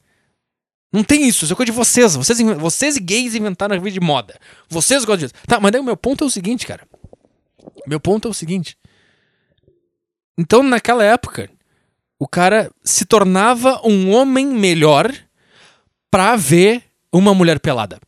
[0.94, 2.16] Não tem isso, isso é coisa de vocês.
[2.16, 4.40] Vocês, vocês e gays inventaram a revista de moda.
[4.70, 5.34] Vocês gostam disso.
[5.48, 6.88] Tá, mas daí o meu ponto é o seguinte, cara.
[7.88, 8.78] Meu ponto é o seguinte.
[10.38, 11.50] Então, naquela época,
[12.20, 15.14] o cara se tornava um homem melhor
[16.10, 18.00] pra ver uma mulher pelada.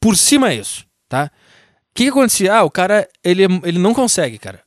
[0.00, 1.30] Por cima é isso, tá?
[1.90, 2.54] O que, que acontecia?
[2.54, 4.66] Ah, o cara, ele, ele não consegue, cara.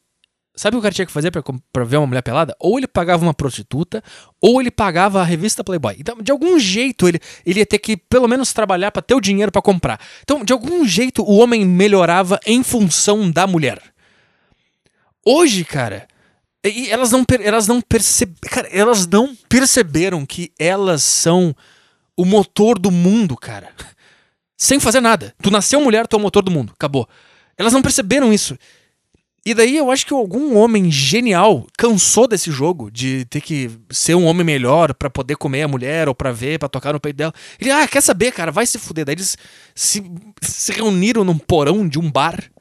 [0.56, 1.42] Sabe o que o cara tinha que fazer pra,
[1.72, 2.54] pra ver uma mulher pelada?
[2.60, 4.04] Ou ele pagava uma prostituta,
[4.42, 5.96] ou ele pagava a revista Playboy.
[5.98, 9.22] Então, de algum jeito, ele, ele ia ter que, pelo menos, trabalhar para ter o
[9.22, 10.02] dinheiro para comprar.
[10.22, 13.82] Então, de algum jeito, o homem melhorava em função da mulher.
[15.26, 16.08] Hoje, cara,
[16.64, 21.56] e elas não, elas não perceb, cara, elas não perceberam que elas são
[22.18, 23.70] o motor do mundo, cara.
[24.58, 25.34] Sem fazer nada.
[25.42, 26.74] Tu nasceu mulher, tu é o motor do mundo.
[26.76, 27.08] Acabou.
[27.58, 28.58] Elas não perceberam isso.
[29.46, 34.16] E daí eu acho que algum homem genial cansou desse jogo de ter que ser
[34.16, 37.16] um homem melhor para poder comer a mulher ou para ver, para tocar no peito
[37.16, 37.34] dela.
[37.58, 39.06] Ele, ah, quer saber, cara, vai se fuder.
[39.06, 39.38] Daí eles
[39.74, 40.04] se,
[40.42, 42.52] se reuniram num porão de um bar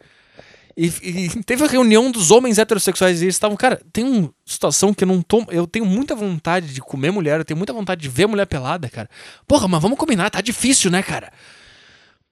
[0.81, 4.95] e, e, teve a reunião dos homens heterossexuais e eles estavam, cara, tem uma situação
[4.95, 5.45] que eu não tô.
[5.51, 8.89] Eu tenho muita vontade de comer mulher, eu tenho muita vontade de ver mulher pelada,
[8.89, 9.11] cara.
[9.45, 11.33] Porra, mas vamos combinar, tá difícil, né, cara?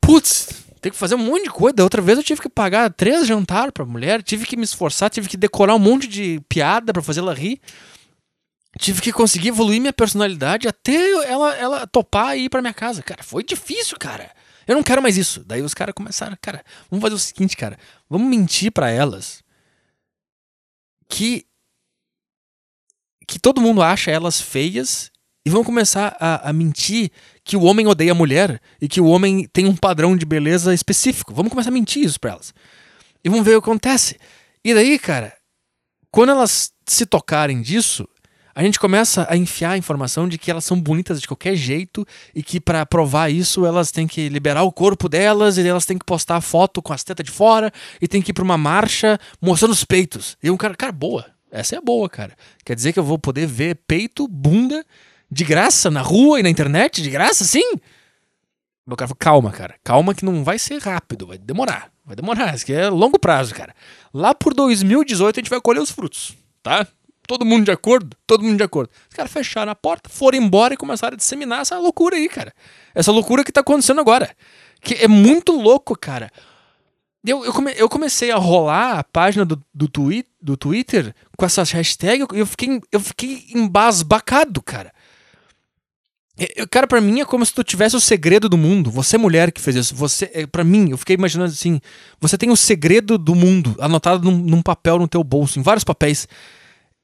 [0.01, 0.49] Putz,
[0.81, 1.83] tem que fazer um monte de coisa.
[1.83, 5.29] Outra vez eu tive que pagar três jantar pra mulher, tive que me esforçar, tive
[5.29, 7.61] que decorar um monte de piada para fazer ela rir.
[8.79, 10.95] Tive que conseguir evoluir minha personalidade até
[11.25, 13.03] ela, ela topar e ir pra minha casa.
[13.03, 14.31] Cara, foi difícil, cara.
[14.67, 15.45] Eu não quero mais isso.
[15.45, 19.43] Daí os caras começaram, cara, vamos fazer o seguinte, cara, vamos mentir para elas
[21.09, 21.47] que
[23.29, 25.11] que todo mundo acha elas feias
[25.45, 27.11] e vamos começar a, a, mentir
[27.45, 30.73] que o homem odeia a mulher e que o homem tem um padrão de beleza
[30.73, 31.35] específico.
[31.35, 32.55] Vamos começar a mentir isso pra elas.
[33.25, 34.17] E vamos ver o que acontece.
[34.65, 35.37] E daí, cara,
[36.11, 38.09] quando elas se tocarem disso,
[38.57, 42.07] a gente começa a enfiar a informação de que elas são bonitas de qualquer jeito
[42.35, 45.99] e que para provar isso elas têm que liberar o corpo delas e elas têm
[45.99, 49.19] que postar foto com as tetas de fora e tem que ir pra uma marcha
[49.43, 50.39] mostrando os peitos.
[50.43, 51.27] E um cara, cara, boa.
[51.53, 52.35] Essa é boa, cara.
[52.65, 54.87] Quer dizer que eu vou poder ver peito, bunda
[55.31, 57.03] de graça na rua e na internet?
[57.03, 57.75] De graça, sim?
[58.87, 59.75] Meu cara falou, calma, cara.
[59.85, 61.91] Calma que não vai ser rápido, vai demorar.
[62.07, 63.75] Vai demorar, isso aqui é longo prazo, cara.
[64.15, 66.87] Lá por 2018 a gente vai colher os frutos, tá?
[67.27, 68.17] Todo mundo de acordo?
[68.27, 68.91] Todo mundo de acordo.
[69.09, 72.53] Os caras fecharam a porta, foram embora e começaram a disseminar essa loucura aí, cara.
[72.95, 74.31] Essa loucura que tá acontecendo agora.
[74.81, 76.31] Que é muito louco, cara.
[77.27, 81.45] Eu, eu, come, eu comecei a rolar a página do, do, twi do Twitter com
[81.45, 84.93] essas hashtags e eu fiquei, eu fiquei embasbacado, cara.
[86.55, 88.91] Eu, cara, para mim é como se tu tivesse o segredo do mundo.
[88.91, 91.81] Você, mulher que fez isso, você, é, para mim, eu fiquei imaginando assim:
[92.21, 95.83] você tem o segredo do mundo anotado num, num papel no teu bolso, em vários
[95.83, 96.29] papéis.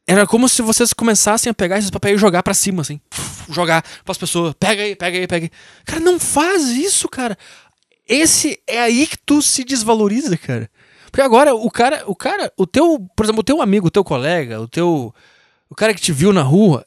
[0.07, 3.01] Era como se vocês começassem a pegar esses papéis e jogar para cima, assim.
[3.49, 4.55] Jogar pras pessoas.
[4.59, 5.51] Pega aí, pega aí, pega aí.
[5.85, 7.37] Cara, não faz isso, cara.
[8.09, 10.69] Esse é aí que tu se desvaloriza, cara.
[11.07, 14.03] Porque agora o cara, o cara, o teu, por exemplo, o teu amigo, o teu
[14.03, 15.15] colega, o teu,
[15.69, 16.87] o cara que te viu na rua,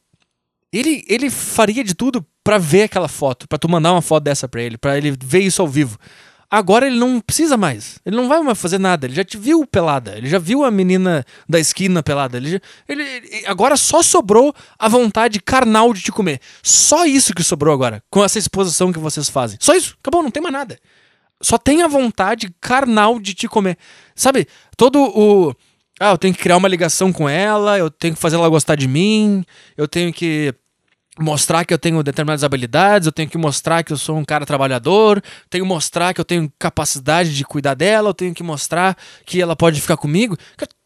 [0.74, 4.47] ele, ele faria de tudo pra ver aquela foto, pra tu mandar uma foto dessa
[4.47, 5.97] pra ele, pra ele ver isso ao vivo.
[6.57, 7.99] Agora ele não precisa mais.
[8.05, 9.05] Ele não vai mais fazer nada.
[9.05, 10.17] Ele já te viu pelada.
[10.17, 12.37] Ele já viu a menina da esquina pelada.
[12.37, 16.39] Ele, já- ele- ele- agora só sobrou a vontade carnal de te comer.
[16.63, 19.57] Só isso que sobrou agora, com essa exposição que vocês fazem.
[19.59, 19.97] Só isso.
[19.99, 20.79] Acabou, não tem mais nada.
[21.41, 23.77] Só tem a vontade carnal de te comer.
[24.15, 24.47] Sabe?
[24.77, 25.53] Todo o.
[25.99, 28.75] Ah, eu tenho que criar uma ligação com ela, eu tenho que fazer ela gostar
[28.75, 29.43] de mim,
[29.77, 30.53] eu tenho que
[31.20, 34.45] mostrar que eu tenho determinadas habilidades, eu tenho que mostrar que eu sou um cara
[34.45, 38.97] trabalhador, tenho que mostrar que eu tenho capacidade de cuidar dela, eu tenho que mostrar
[39.26, 40.38] que ela pode ficar comigo.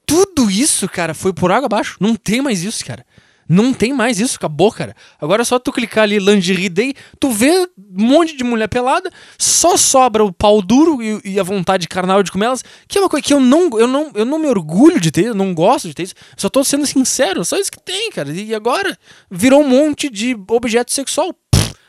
[0.05, 1.95] Tudo isso, cara, foi por água abaixo.
[1.99, 3.05] Não tem mais isso, cara.
[3.51, 4.95] Não tem mais isso, acabou, cara.
[5.19, 9.11] Agora é só tu clicar ali lingerie day, tu vê um monte de mulher pelada,
[9.39, 13.01] só sobra o pau duro e, e a vontade carnal de comer elas, que é
[13.01, 15.51] uma coisa que eu não, eu não, eu não me orgulho de ter, eu não
[15.51, 16.13] gosto de ter isso.
[16.37, 18.31] Só tô sendo sincero, só isso que tem, cara.
[18.31, 18.95] E agora
[19.31, 21.33] virou um monte de objeto sexual.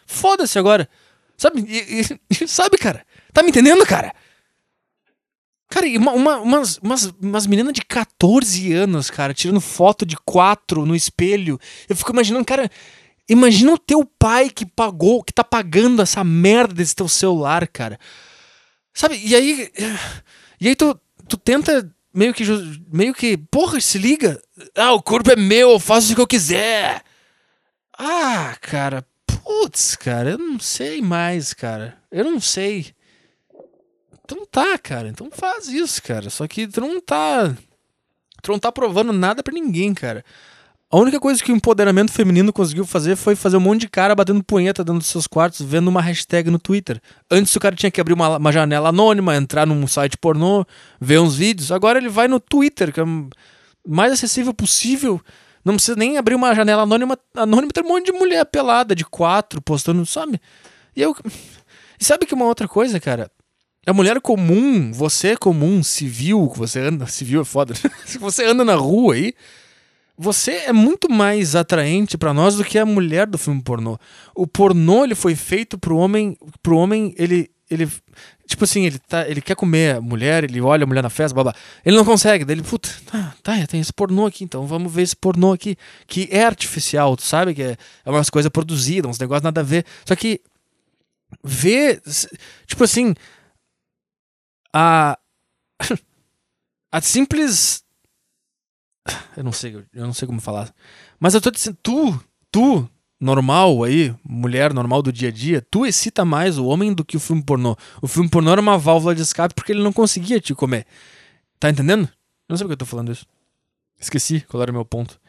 [0.06, 0.88] Foda-se agora.
[1.36, 1.60] Sabe?
[1.68, 3.04] E- e- sabe, cara?
[3.34, 4.12] Tá me entendendo, cara?
[5.70, 10.16] Cara, e uma, uma- umas, umas, umas meninas de 14 anos, cara, tirando foto de
[10.16, 11.58] quatro no espelho.
[11.88, 12.68] Eu fico imaginando, cara,
[13.28, 17.98] imagina o teu pai que pagou, que tá pagando essa merda desse teu celular, cara.
[18.92, 19.20] Sabe?
[19.24, 19.70] E aí.
[20.60, 20.98] E aí tu,
[21.28, 22.42] tu tenta meio que.
[22.92, 23.36] Meio que.
[23.36, 24.42] Porra, se liga.
[24.76, 27.00] Ah, o corpo é meu, eu faço o que eu quiser.
[27.96, 29.06] Ah, cara.
[29.44, 31.96] Putz, cara, eu não sei mais, cara.
[32.10, 32.92] Eu não sei.
[34.30, 35.08] Então tá, cara.
[35.08, 36.30] Então faz isso, cara.
[36.30, 37.52] Só que tu não tá.
[38.40, 40.24] Tu não tá provando nada pra ninguém, cara.
[40.88, 44.14] A única coisa que o empoderamento feminino conseguiu fazer foi fazer um monte de cara
[44.14, 47.00] batendo punheta dentro dos seus quartos, vendo uma hashtag no Twitter.
[47.30, 50.64] Antes o cara tinha que abrir uma, uma janela anônima, entrar num site pornô,
[51.00, 51.70] ver uns vídeos.
[51.70, 53.28] Agora ele vai no Twitter, que é o
[53.86, 55.20] mais acessível possível.
[55.64, 57.18] Não precisa nem abrir uma janela anônima.
[57.34, 60.40] Anônima tem um monte de mulher pelada, de quatro, postando, sabe?
[60.96, 61.14] E eu.
[62.00, 63.30] E sabe que uma outra coisa, cara?
[63.86, 67.06] A mulher comum, você comum, civil, você anda.
[67.06, 67.74] Civil é foda.
[68.04, 69.32] Se você anda na rua aí,
[70.16, 73.98] você é muito mais atraente pra nós do que a mulher do filme pornô.
[74.34, 77.88] O pornô ele foi feito pro homem, pro homem ele ele
[78.46, 81.40] tipo assim, ele tá, ele quer comer a mulher, ele olha a mulher na festa,
[81.40, 81.54] blá.
[81.86, 85.02] Ele não consegue, daí ele, puta, tá, tá, tem esse pornô aqui, então vamos ver
[85.02, 85.76] esse pornô aqui,
[86.08, 89.64] que é artificial, tu sabe que é, é umas coisas produzidas, uns negócios nada a
[89.64, 89.86] ver.
[90.04, 90.40] Só que
[91.44, 92.02] ver,
[92.66, 93.14] tipo assim,
[94.72, 95.18] a
[96.92, 97.84] a simples
[99.36, 100.72] eu não sei, eu não sei como falar.
[101.18, 105.84] Mas eu tô dizendo, tu, tu, normal aí, mulher normal do dia a dia, tu
[105.86, 107.76] excita mais o homem do que o filme pornô.
[108.00, 110.86] O filme pornô era uma válvula de escape porque ele não conseguia te comer.
[111.58, 112.04] Tá entendendo?
[112.04, 113.26] Eu não sei porque eu tô falando isso.
[113.98, 115.20] Esqueci qual era o meu ponto.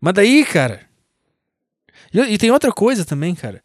[0.00, 0.86] Mas daí, cara.
[2.12, 3.62] E, e tem outra coisa também, cara.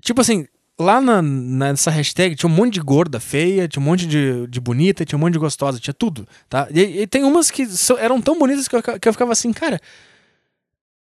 [0.00, 0.46] Tipo assim,
[0.78, 4.60] lá na, nessa hashtag tinha um monte de gorda feia, tinha um monte de, de
[4.60, 6.68] bonita, tinha um monte de gostosa, tinha tudo, tá?
[6.70, 7.66] E, e tem umas que
[7.98, 9.80] eram tão bonitas que eu, que eu ficava assim, cara.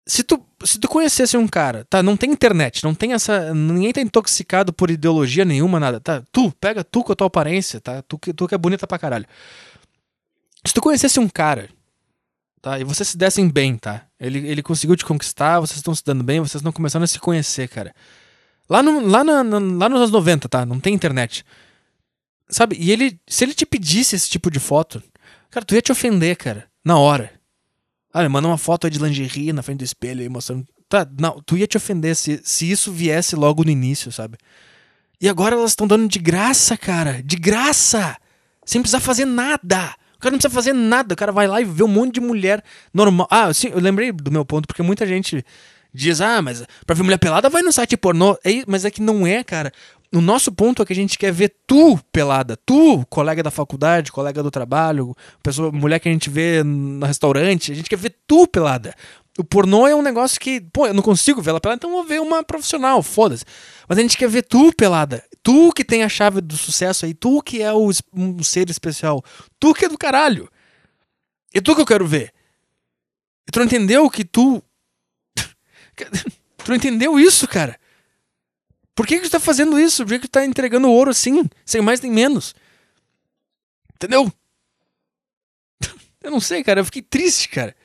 [0.07, 2.03] Se tu, se tu conhecesse um cara, tá?
[2.03, 3.53] Não tem internet, não tem essa.
[3.55, 6.22] Ninguém tá intoxicado por ideologia nenhuma, nada, tá?
[6.32, 8.03] Tu, pega tu com a tua aparência, tá?
[8.03, 9.26] Tu, que- tu que é bonita pra caralho.
[10.63, 11.70] Se tu conhecesse um cara,
[12.61, 12.80] tá?
[12.80, 14.03] E vocês se dessem bem, tá?
[14.20, 17.18] Ele, ele conseguiu te conquistar, vocês estão se dando bem, vocês estão começando a se
[17.20, 17.91] conhecer, cara.
[18.70, 20.66] Lá, no, lá, na, na- lá nos anos 90, tá?
[20.66, 21.43] Não tem internet.
[22.49, 22.76] Sabe?
[22.80, 23.20] E ele.
[23.28, 25.01] Se ele te pedisse esse tipo de foto,
[25.49, 26.66] cara, tu ia te ofender, cara.
[26.84, 27.32] Na hora.
[28.13, 30.66] Ah, manda uma foto de lingerie na frente do espelho aí mostrando.
[30.88, 34.38] Tá, não, tu ia te ofender se, se isso viesse logo no início, sabe?
[35.20, 37.22] E agora elas estão dando de graça, cara.
[37.24, 38.16] De graça!
[38.66, 39.95] Sem precisar fazer nada.
[40.16, 41.13] O cara não precisa fazer nada.
[41.13, 42.63] O cara vai lá e vê um monte de mulher
[42.93, 43.28] normal.
[43.30, 45.43] Ah, sim, eu lembrei do meu ponto, porque muita gente
[45.96, 48.38] diz, ah, mas pra ver mulher pelada vai no site pornô.
[48.43, 49.72] É, mas é que não é, cara.
[50.14, 52.58] O nosso ponto é que a gente quer ver tu pelada.
[52.66, 57.72] Tu, colega da faculdade, colega do trabalho, pessoa, mulher que a gente vê no restaurante.
[57.72, 58.96] A gente quer ver tu pelada.
[59.38, 62.06] O pornô é um negócio que, pô, eu não consigo ver ela pelada, então vou
[62.06, 63.43] ver uma profissional, foda-se.
[63.88, 65.24] Mas a gente quer ver tu pelada.
[65.43, 69.24] Tu que tem a chave do sucesso aí, tu que é o, um ser especial.
[69.60, 70.50] Tu que é do caralho.
[71.54, 72.32] É tu que eu quero ver.
[73.48, 74.64] E tu não entendeu que tu.
[76.58, 77.80] tu não entendeu isso, cara?
[78.93, 80.04] Por que, que tu tá fazendo isso?
[80.04, 82.56] Por que, que tu tá entregando ouro assim, sem mais nem menos?
[83.96, 84.32] Entendeu?
[86.24, 86.80] Eu não sei, cara.
[86.80, 87.76] Eu fiquei triste, cara.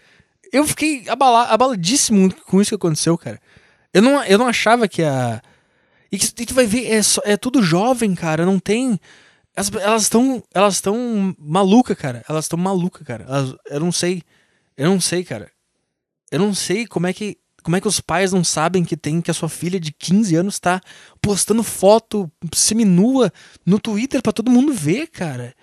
[0.53, 3.41] Eu fiquei abala abaladíssimo com isso que aconteceu, cara.
[3.93, 5.41] Eu não, eu não achava que a.
[6.11, 8.45] E, que, e tu vai ver, é, só- é tudo jovem, cara.
[8.47, 8.99] Não tem.
[9.55, 10.43] As- Elas estão.
[10.55, 12.25] Elas estão maluca, cara.
[12.29, 13.25] Elas estão maluca, cara.
[13.25, 14.23] Elas- eu não sei.
[14.77, 15.51] Eu não sei, cara.
[16.31, 19.21] Eu não sei como é que como é que os pais não sabem que tem
[19.21, 20.81] que a sua filha de 15 anos tá
[21.21, 23.33] postando foto seminua
[23.65, 25.55] no Twitter pra todo mundo ver, cara?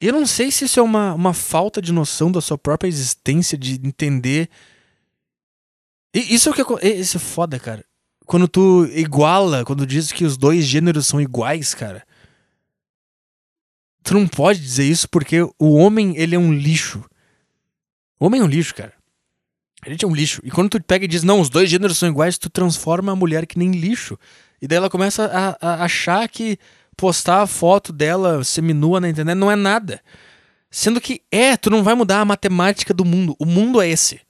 [0.00, 3.56] Eu não sei se isso é uma, uma falta de noção da sua própria existência,
[3.56, 4.50] de entender.
[6.12, 7.84] E isso é o que Isso é foda, cara.
[8.26, 12.04] Quando tu iguala, quando diz que os dois gêneros são iguais, cara.
[14.02, 17.04] Tu não pode dizer isso porque o homem, ele é um lixo.
[18.18, 18.92] O homem é um lixo, cara.
[19.84, 20.40] A gente é um lixo.
[20.44, 23.16] E quando tu pega e diz, não, os dois gêneros são iguais, tu transforma a
[23.16, 24.16] mulher que nem lixo.
[24.60, 26.56] E daí ela começa a, a achar que
[26.96, 30.00] postar a foto dela seminua na internet não é nada.
[30.70, 33.34] Sendo que é, tu não vai mudar a matemática do mundo.
[33.40, 34.20] O mundo é esse.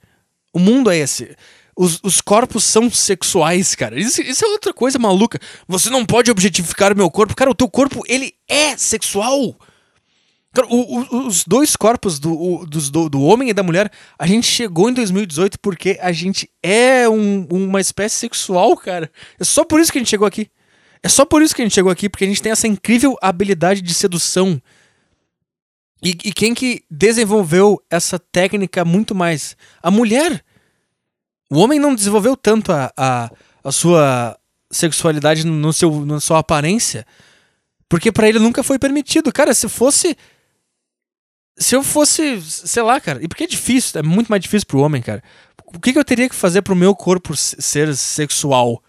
[0.55, 1.36] O mundo é esse.
[1.76, 4.00] Os, os corpos são sexuais, cara.
[4.00, 5.38] Isso, isso é outra coisa maluca.
[5.68, 7.36] Você não pode objetificar o meu corpo.
[7.36, 9.55] Cara, o teu corpo, ele é sexual.
[10.68, 14.26] O- o- os dois corpos do, o- dos- do, do homem e da mulher, a
[14.26, 19.11] gente chegou em 2018 porque a gente é um- uma espécie sexual, cara.
[19.40, 20.50] É só por isso que a gente chegou aqui.
[21.03, 23.16] É só por isso que a gente chegou aqui, porque a gente tem essa incrível
[23.22, 24.61] habilidade de sedução.
[26.05, 29.57] E, e quem que desenvolveu essa técnica muito mais?
[29.82, 30.44] A mulher.
[31.50, 33.30] O homem não desenvolveu tanto a, a,
[33.64, 34.38] a sua
[34.70, 37.07] sexualidade no seu, na sua aparência,
[37.88, 39.32] porque pra ele nunca foi permitido.
[39.32, 40.16] Cara, se fosse.
[41.62, 44.80] Se eu fosse, sei lá, cara, e porque é difícil, é muito mais difícil pro
[44.80, 45.22] homem, cara.
[45.74, 48.82] O que, que eu teria que fazer pro meu corpo se- ser sexual?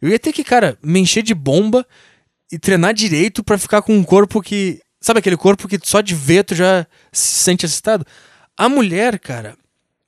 [0.00, 1.86] Eu ia ter que, cara, me encher de bomba
[2.52, 4.80] e treinar direito pra ficar com um corpo que.
[5.00, 8.04] Sabe aquele corpo que só de ver tu já se sente excitado?
[8.56, 9.56] A mulher, cara,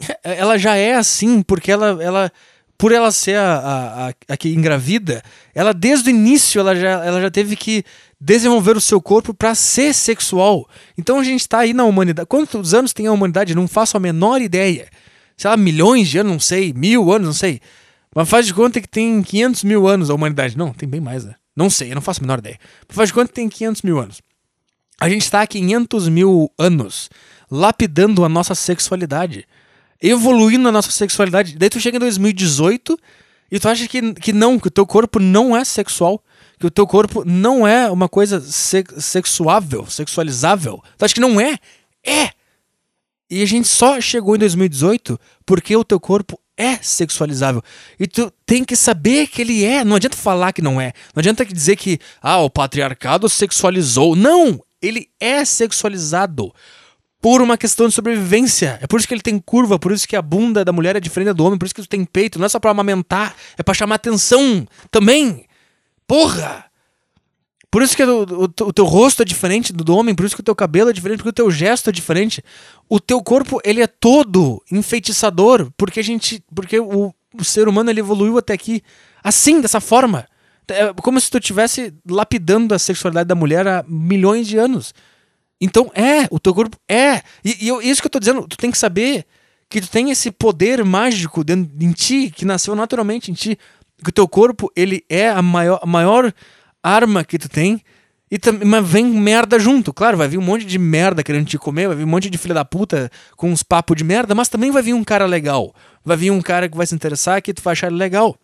[0.22, 2.02] ela já é assim, porque ela.
[2.02, 2.32] ela
[2.78, 5.20] por ela ser a, a, a, que engravida,
[5.52, 7.84] ela desde o início ela já, ela já teve que
[8.20, 10.68] desenvolver o seu corpo pra ser sexual.
[10.96, 12.28] Então a gente tá aí na humanidade.
[12.28, 13.54] Quantos anos tem a humanidade?
[13.54, 14.88] Não faço a menor ideia.
[15.36, 17.60] Sei lá, milhões de anos, não sei, mil anos, não sei.
[18.14, 20.56] Mas faz de conta que tem 500 mil anos a humanidade.
[20.56, 21.34] Não, tem bem mais, né?
[21.56, 22.58] Não sei, eu não faço a menor ideia.
[22.86, 24.22] Mas faz de conta que tem 500 mil anos.
[25.00, 27.10] A gente está há 500 mil anos
[27.50, 29.46] lapidando a nossa sexualidade,
[30.03, 31.57] evoluindo a nossa sexualidade.
[31.57, 32.99] Daí tu chega em 2018
[33.51, 36.22] e tu acha que, que não, que o teu corpo não é sexual,
[36.59, 40.82] que o teu corpo não é uma coisa se sexuável, sexualizável.
[40.96, 41.59] Tu acha que não é?
[42.05, 42.30] É!
[43.30, 47.62] E a gente só chegou em 2018 porque o teu corpo é sexualizável.
[47.99, 49.84] E tu tem que saber que ele é.
[49.84, 50.92] Não adianta falar que não é.
[51.14, 54.16] Não adianta dizer que ah, o patriarcado sexualizou.
[54.16, 54.61] Não!
[54.80, 56.53] Ele é sexualizado
[57.20, 58.78] por uma questão de sobrevivência.
[58.80, 61.00] É por isso que ele tem curva, por isso que a bunda da mulher é
[61.00, 62.38] diferente do homem, por isso que tu tem peito.
[62.38, 65.44] Não é só pra amamentar, é pra chamar atenção também.
[66.06, 66.64] Porra!
[67.70, 70.34] Por isso que o, o- o teu rosto é diferente do do homem, por isso
[70.34, 72.42] que o teu cabelo é diferente, porque o teu gesto é diferente.
[72.88, 77.90] O teu corpo, ele é todo enfeitiçador, porque a gente, porque o, o ser humano
[77.90, 78.82] ele evoluiu até aqui
[79.22, 80.26] assim, dessa forma.
[80.66, 84.94] É como se tu estivesse lapidando a sexualidade da mulher há milhões de anos.
[85.61, 87.22] Então é, o teu corpo é.
[87.44, 89.24] E, e eu- isso que eu tô dizendo, tu tem que saber
[89.68, 93.59] que tu tem esse poder mágico dentro em ti, que nasceu naturalmente em ti.
[94.02, 96.32] Que o teu corpo, ele é a maior, a maior
[96.82, 97.82] arma que tu tem.
[98.30, 99.92] E mas vem merda junto.
[99.92, 102.36] Claro, vai vir um monte de merda querendo te comer, vai vir um monte de
[102.38, 105.74] filha da puta com uns papos de merda, mas também vai vir um cara legal.
[106.04, 108.36] Vai vir um cara que vai se interessar, que tu vai achar legal.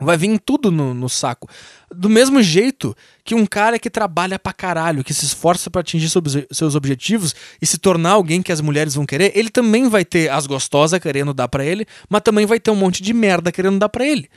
[0.00, 1.48] Vai vir tudo no, no saco.
[1.94, 6.08] Do mesmo jeito que um cara que trabalha pra caralho, que se esforça pra atingir
[6.50, 10.30] seus, objetivos e se tornar alguém que as mulheres vão querer, ele também vai ter
[10.30, 13.78] as gostosas querendo dar pra ele, mas também vai ter um monte de merda querendo
[13.78, 14.28] dar pra ele.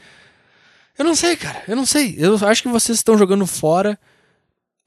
[0.97, 1.63] Eu não sei, cara.
[1.67, 2.15] Eu não sei.
[2.17, 3.97] Eu acho que vocês estão jogando fora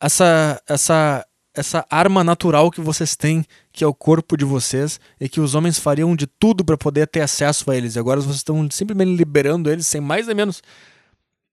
[0.00, 1.26] essa essa
[1.56, 5.54] essa arma natural que vocês têm, que é o corpo de vocês, e que os
[5.54, 7.96] homens fariam de tudo pra poder ter acesso a eles.
[7.96, 10.62] E agora vocês estão simplesmente liberando eles sem mais nem menos.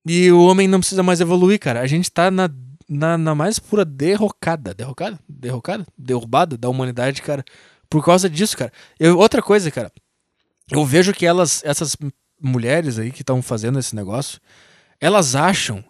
[0.06, 1.80] E o homem não precisa mais evoluir, cara.
[1.80, 2.49] A gente tá na,
[2.89, 4.74] na, na mais pura derrocada.
[4.74, 5.18] Derrocada?
[5.28, 5.88] Derrocada?
[5.97, 7.43] Derrubada da humanidade, cara.
[7.89, 8.72] Por causa disso, cara.
[8.99, 9.89] Eu, outra coisa, cara.
[10.70, 11.95] Eu vejo que elas, essas
[12.41, 14.41] mulheres aí que estão fazendo esse negócio,
[14.99, 15.84] elas acham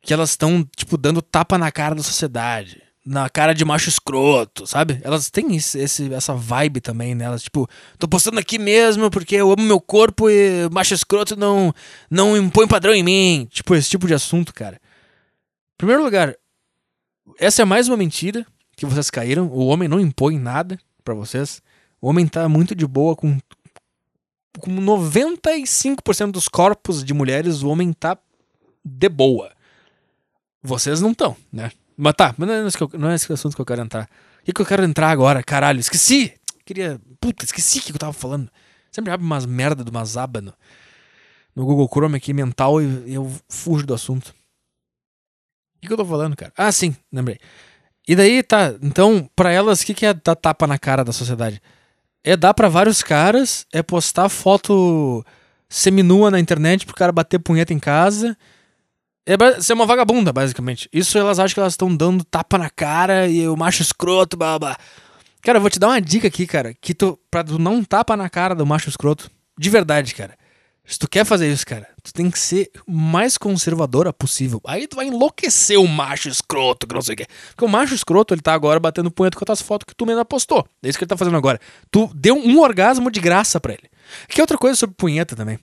[0.00, 2.87] que elas estão, tipo, dando tapa na cara da sociedade.
[3.10, 5.00] Na cara de macho escroto, sabe?
[5.02, 7.42] Elas têm esse, esse- essa vibe também nelas.
[7.42, 7.66] Tipo,
[7.98, 11.72] tô postando aqui mesmo porque eu amo meu corpo e macho escroto não,
[12.10, 13.48] não impõe padrão em mim.
[13.50, 14.76] Tipo, esse tipo de assunto, cara.
[14.76, 16.36] Em primeiro lugar,
[17.38, 18.44] essa é mais uma mentira
[18.76, 19.46] que vocês caíram.
[19.46, 21.62] O homem não impõe nada pra vocês.
[22.02, 23.38] O homem tá muito de boa com.
[24.60, 28.18] Com 95% dos corpos de mulheres, o homem tá
[28.84, 29.52] de boa.
[30.62, 31.70] Vocês não estão, né?
[32.00, 34.08] Mas tá, mas não é, esse não é esse assunto que eu quero entrar.
[34.40, 35.42] O que, que eu quero entrar agora?
[35.42, 36.32] Caralho, esqueci!
[36.64, 37.00] Queria.
[37.20, 38.48] Puta, esqueci o que eu tava falando.
[38.92, 40.54] Sempre abre umas merda de umas abas no,
[41.56, 44.28] no Google Chrome aqui mental e eu fujo do assunto.
[44.28, 46.52] O que, que eu tô falando, cara?
[46.56, 47.38] Ah, sim, lembrei.
[48.06, 51.12] E daí, tá, então, pra elas, o que, que é dar tapa na cara da
[51.12, 51.60] sociedade?
[52.22, 55.24] É dar pra vários caras, é postar foto
[55.68, 58.36] seminua na internet pro cara bater punheta em casa.
[59.28, 60.88] É ser uma vagabunda, basicamente.
[60.90, 64.58] Isso elas acham que elas estão dando tapa na cara e o macho escroto, blá.
[65.42, 68.16] Cara, eu vou te dar uma dica aqui, cara, que tu, pra tu não tapa
[68.16, 69.30] na cara do macho escroto.
[69.58, 70.34] De verdade, cara.
[70.82, 74.62] Se tu quer fazer isso, cara, tu tem que ser mais conservadora possível.
[74.66, 77.26] Aí tu vai enlouquecer o macho escroto, que não sei o quê.
[77.48, 80.24] Porque o macho escroto, ele tá agora batendo punheta com as fotos que tu mesmo
[80.24, 80.66] postou.
[80.82, 81.60] É isso que ele tá fazendo agora.
[81.90, 83.90] Tu deu um orgasmo de graça pra ele.
[84.26, 85.58] Que outra coisa sobre punheta também.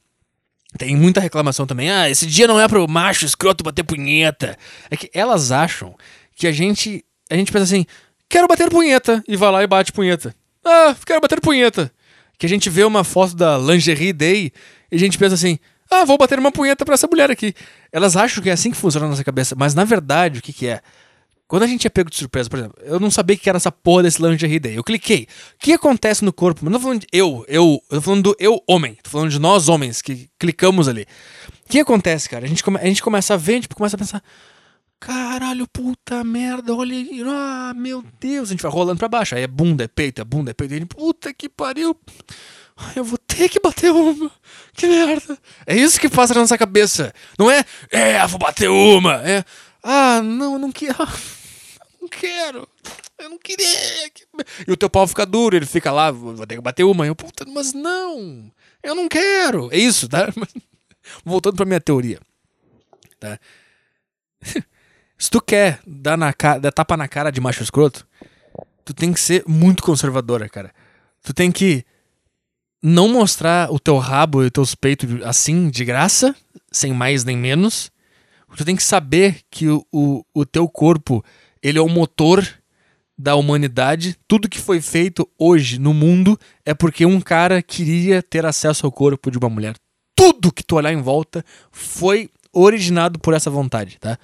[0.77, 1.89] Tem muita reclamação também.
[1.89, 4.57] Ah, esse dia não é pro macho escroto bater punheta.
[4.89, 5.95] É que elas acham
[6.35, 7.03] que a gente.
[7.29, 7.85] A gente pensa assim,
[8.29, 9.23] quero bater punheta.
[9.27, 10.35] E vai lá e bate punheta.
[10.63, 11.91] Ah, quero bater punheta.
[12.37, 14.51] Que a gente vê uma foto da Lingerie Day
[14.91, 15.57] e a gente pensa assim,
[15.89, 17.53] ah, vou bater uma punheta pra essa mulher aqui.
[17.91, 19.55] Elas acham que é assim que funciona na nossa cabeça.
[19.57, 20.81] Mas na verdade, o que, que é?
[21.47, 23.71] Quando a gente é pego de surpresa, por exemplo, eu não sabia que era essa
[23.71, 24.75] porra desse lingerie day.
[24.75, 25.27] Eu cliquei.
[25.55, 26.61] O que acontece no corpo?
[26.63, 28.97] Mas não tô falando de eu, eu, eu tô falando do eu homem.
[29.03, 31.05] Tô falando de nós homens que clicamos ali.
[31.65, 32.45] O que acontece, cara?
[32.45, 34.23] A gente, come, a gente começa a ver, tipo, começa a pensar.
[34.99, 36.95] Caralho, puta merda, olha.
[37.27, 38.49] Ah, meu Deus.
[38.49, 39.35] A gente vai rolando pra baixo.
[39.35, 40.73] Aí é bunda, é peito, é bunda, é peito.
[40.73, 41.95] Gente, puta que pariu.
[42.95, 44.31] Eu vou ter que bater uma.
[44.73, 45.37] Que merda.
[45.65, 47.13] É isso que passa na nossa cabeça.
[47.37, 49.21] Não é, é, vou bater uma.
[49.27, 49.45] É,
[49.83, 50.95] ah, não, não quero.
[52.19, 52.67] Quero.
[53.17, 53.67] Eu não queria.
[54.67, 57.05] E o teu pau fica duro, ele fica lá, vou ter que bater uma.
[57.05, 58.51] Eu, puta, mas não.
[58.83, 59.73] Eu não quero.
[59.73, 60.27] É isso, tá?
[61.23, 62.19] Voltando pra minha teoria.
[63.19, 63.39] Tá?
[65.17, 66.57] Se tu quer dar, na ca...
[66.57, 68.05] dar tapa na cara de macho escroto,
[68.83, 70.73] tu tem que ser muito conservadora, cara.
[71.23, 71.85] Tu tem que
[72.81, 76.35] não mostrar o teu rabo e os teus peitos assim, de graça,
[76.71, 77.91] sem mais nem menos.
[78.55, 81.23] Tu tem que saber que o, o, o teu corpo,
[81.67, 82.47] ele é o motor
[83.17, 84.15] da humanidade.
[84.27, 88.91] Tudo que foi feito hoje no mundo é porque um cara queria ter acesso ao
[88.91, 89.75] corpo de uma mulher.
[90.15, 94.17] Tudo que tu olhar em volta foi originado por essa vontade, tá?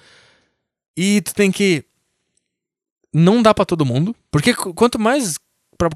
[0.96, 1.84] E tu tem que
[3.12, 5.38] não dá pra todo mundo, porque qu- quanto mais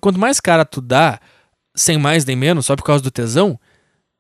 [0.01, 1.21] quanto mais cara tu dá,
[1.75, 3.59] sem mais nem menos, só por causa do tesão,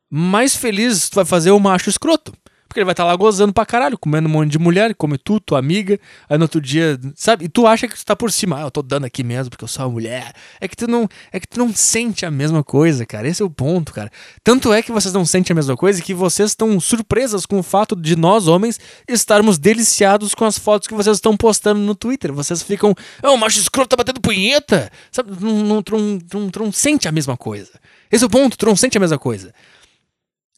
[0.08, 2.32] mais feliz tu vai fazer o macho escroto.
[2.76, 5.40] Porque ele vai estar lá gozando pra caralho, comendo um monte de mulher, come tu,
[5.40, 5.98] tua amiga,
[6.28, 7.46] aí no outro dia, sabe?
[7.46, 9.64] E tu acha que tu tá por cima, ah, eu tô dando aqui mesmo porque
[9.64, 10.34] eu sou uma mulher.
[10.60, 13.26] É que tu não, é que tu não sente a mesma coisa, cara.
[13.26, 14.10] Esse é o ponto, cara.
[14.44, 17.62] Tanto é que vocês não sentem a mesma coisa que vocês estão surpresas com o
[17.62, 22.30] fato de nós homens estarmos deliciados com as fotos que vocês estão postando no Twitter.
[22.30, 24.92] Vocês ficam, ah, o macho escroto tá batendo punheta.
[25.10, 25.30] Sabe?
[25.40, 27.70] Não, não, não, não, não sente a mesma coisa.
[28.12, 29.54] Esse é o ponto, tu não sente a mesma coisa.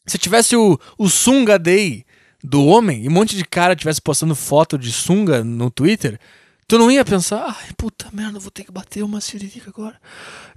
[0.05, 2.03] Se tivesse o, o Sunga Day
[2.43, 6.19] do homem e um monte de cara tivesse postando foto de sunga no Twitter,
[6.67, 9.99] tu não ia pensar, ai, puta merda, vou ter que bater uma siririca agora.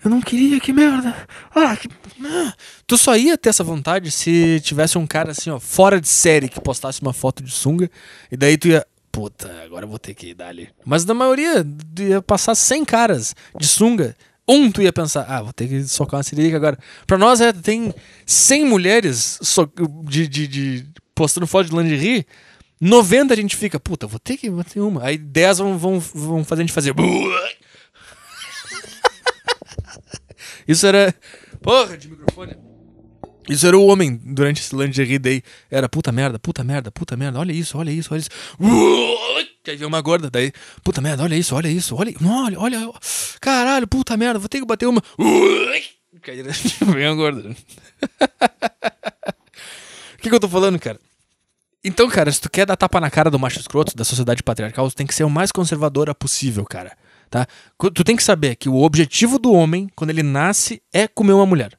[0.04, 1.26] Eu não queria, que merda.
[1.54, 1.88] Ah, que...
[2.24, 2.52] ah."
[2.86, 6.48] Tu só ia ter essa vontade se tivesse um cara assim, ó, fora de série
[6.48, 7.90] que postasse uma foto de sunga
[8.30, 8.86] e daí tu ia.
[9.10, 10.70] Puta, agora eu vou ter que dar ali.
[10.86, 11.66] Mas na maioria
[11.98, 14.16] ia passar 100 caras de sunga.
[14.48, 16.78] Um tu ia pensar, ah, vou ter que socar uma siririca agora.
[17.06, 19.70] Pra nós é, tem 100 mulheres so-
[20.04, 22.26] de, de, de- postando foto de lingerie,
[22.80, 25.04] 90 a gente fica, puta, vou ter que bater uma.
[25.04, 26.94] Aí 10 vão, vão, vão fazer a gente fazer.
[30.66, 31.14] Isso era.
[31.60, 32.56] Porra, de microfone.
[33.48, 35.42] Isso era o homem durante esse lingerie day.
[35.70, 38.30] Era puta merda, puta merda, puta merda, olha isso, olha isso, olha isso.
[39.66, 40.52] Aí veio uma gorda, daí,
[40.82, 42.92] puta merda, olha isso, olha isso, olha, olha, olha,
[43.40, 45.00] caralho, puta merda, vou ter que bater uma.
[45.72, 45.84] Aí
[46.92, 47.56] Vem a gorda.
[50.22, 51.00] O que, que eu tô falando, cara?
[51.82, 54.88] Então, cara, se tu quer dar tapa na cara do macho escroto, da sociedade patriarcal,
[54.88, 56.96] tu tem que ser o mais conservadora possível, cara.
[57.28, 57.44] Tá?
[57.92, 61.44] Tu tem que saber que o objetivo do homem, quando ele nasce, é comer uma
[61.44, 61.76] mulher.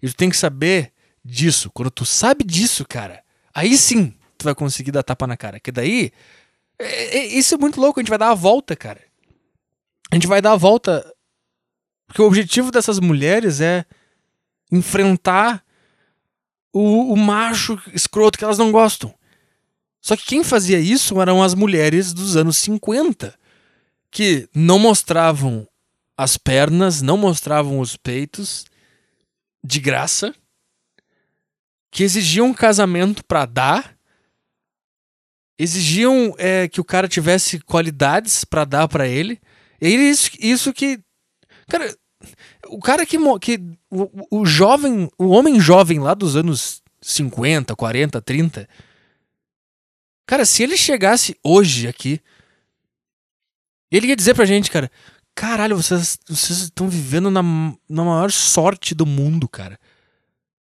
[0.00, 0.92] E tu tem que saber
[1.24, 1.68] disso.
[1.74, 5.58] Quando tu sabe disso, cara, aí sim tu vai conseguir dar tapa na cara.
[5.58, 6.12] Que daí.
[6.78, 9.00] é- é- isso é muito louco, a gente vai dar a volta, cara.
[10.12, 11.04] A gente vai dar a volta.
[12.06, 13.84] Porque o objetivo dessas mulheres é
[14.70, 15.64] enfrentar
[16.72, 19.14] o, o macho escroto que elas não gostam.
[20.00, 23.34] Só que quem fazia isso eram as mulheres dos anos 50,
[24.10, 25.68] que não mostravam
[26.16, 28.64] as pernas, não mostravam os peitos
[29.62, 30.34] de graça,
[31.90, 33.96] que exigiam um casamento pra dar,
[35.58, 39.40] exigiam é, que o cara tivesse qualidades pra dar pra ele.
[39.80, 41.00] E aí isso, isso que.
[41.68, 41.94] Cara,
[42.66, 43.16] O cara que.
[43.40, 45.10] que o, o jovem.
[45.18, 48.68] O homem jovem lá dos anos 50, 40, 30.
[50.26, 52.20] Cara, se ele chegasse hoje aqui.
[53.90, 54.90] Ele ia dizer pra gente, cara.
[55.34, 59.78] Caralho, vocês, vocês estão vivendo na, na maior sorte do mundo, cara.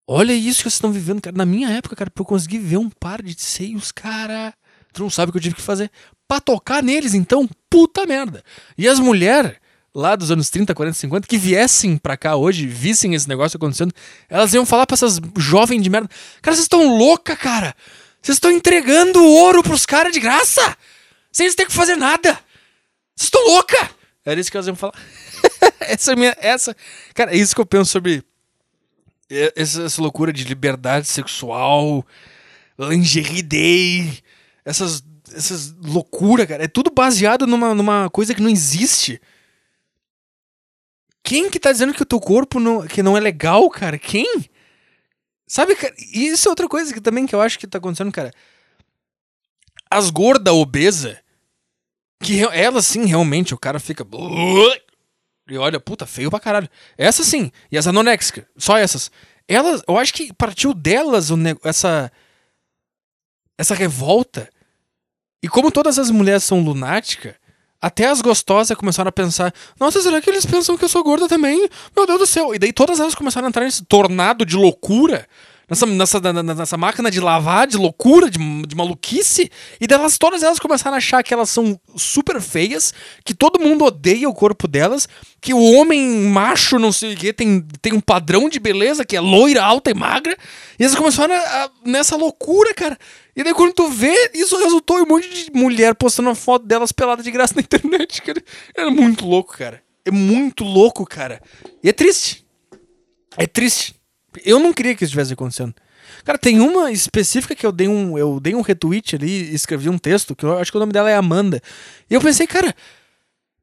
[0.06, 1.36] Olha isso que vocês estão vivendo, cara.
[1.36, 4.54] Na minha época, cara, pra eu conseguir ver um par de seios, cara.
[4.92, 5.90] Tu não sabe o que eu tive que fazer.
[6.26, 8.42] Pra tocar neles, então, puta merda.
[8.76, 9.56] E as mulheres
[9.98, 13.92] lá dos anos 30, 40, 50, que viessem pra cá hoje, vissem esse negócio acontecendo,
[14.28, 16.08] elas iam falar pra essas jovens de merda:
[16.40, 17.74] Cara, vocês estão louca, cara.
[18.22, 20.76] Vocês estão entregando ouro pros caras de graça.
[21.32, 22.32] Sem eles terem que fazer nada.
[23.14, 23.90] Vocês estão louca.
[24.24, 24.94] Era isso que elas iam falar.
[25.80, 26.36] essa é minha.
[26.40, 26.76] Essa.
[27.14, 28.22] Cara, é isso que eu penso sobre
[29.56, 32.06] essa, essa loucura de liberdade sexual,
[32.78, 34.18] lingerie day,
[34.64, 35.02] essas,
[35.34, 36.64] essas loucuras, cara.
[36.64, 39.20] É tudo baseado numa, numa coisa que não existe.
[41.28, 43.98] Quem que tá dizendo que o teu corpo não, que não é legal, cara?
[43.98, 44.48] Quem?
[45.46, 45.94] Sabe, cara?
[46.10, 48.32] Isso é outra coisa que também que eu acho que tá acontecendo, cara.
[49.90, 51.18] As gordas obesas,
[52.22, 54.06] que elas sim, realmente, o cara fica.
[55.50, 56.68] E olha, puta, feio pra caralho.
[56.96, 57.52] Essas sim.
[57.70, 59.10] E as anoréxicas, só essas.
[59.46, 61.28] Elas, eu acho que partiu delas
[61.62, 62.10] essa.
[63.58, 64.48] Essa revolta.
[65.42, 67.34] E como todas as mulheres são lunáticas,
[67.80, 71.28] até as gostosas começaram a pensar: Nossa, será que eles pensam que eu sou gorda
[71.28, 71.68] também?
[71.96, 72.54] Meu Deus do céu.
[72.54, 75.26] E daí todas elas começaram a entrar nesse tornado de loucura.
[75.68, 79.50] Nessa, nessa, nessa máquina de lavar, de loucura, de, de maluquice.
[79.78, 83.84] E delas, todas elas começaram a achar que elas são super feias, que todo mundo
[83.84, 85.06] odeia o corpo delas,
[85.42, 89.14] que o homem macho, não sei o quê, tem, tem um padrão de beleza que
[89.14, 90.36] é loira, alta e magra.
[90.78, 92.96] E elas começaram a- a- nessa loucura, cara.
[93.36, 96.64] E daí quando tu vê, isso resultou em um monte de mulher postando uma foto
[96.66, 98.42] delas pelada de graça na internet, cara.
[98.74, 99.82] É muito louco, cara.
[100.04, 101.42] É muito louco, cara.
[101.84, 102.42] E é triste.
[103.36, 103.97] É triste.
[104.44, 105.74] Eu não queria que isso estivesse acontecendo.
[106.24, 109.98] Cara, tem uma específica que eu dei um, eu dei um retweet ali escrevi um
[109.98, 111.62] texto, que eu acho que o nome dela é Amanda.
[112.10, 112.74] E eu pensei, cara,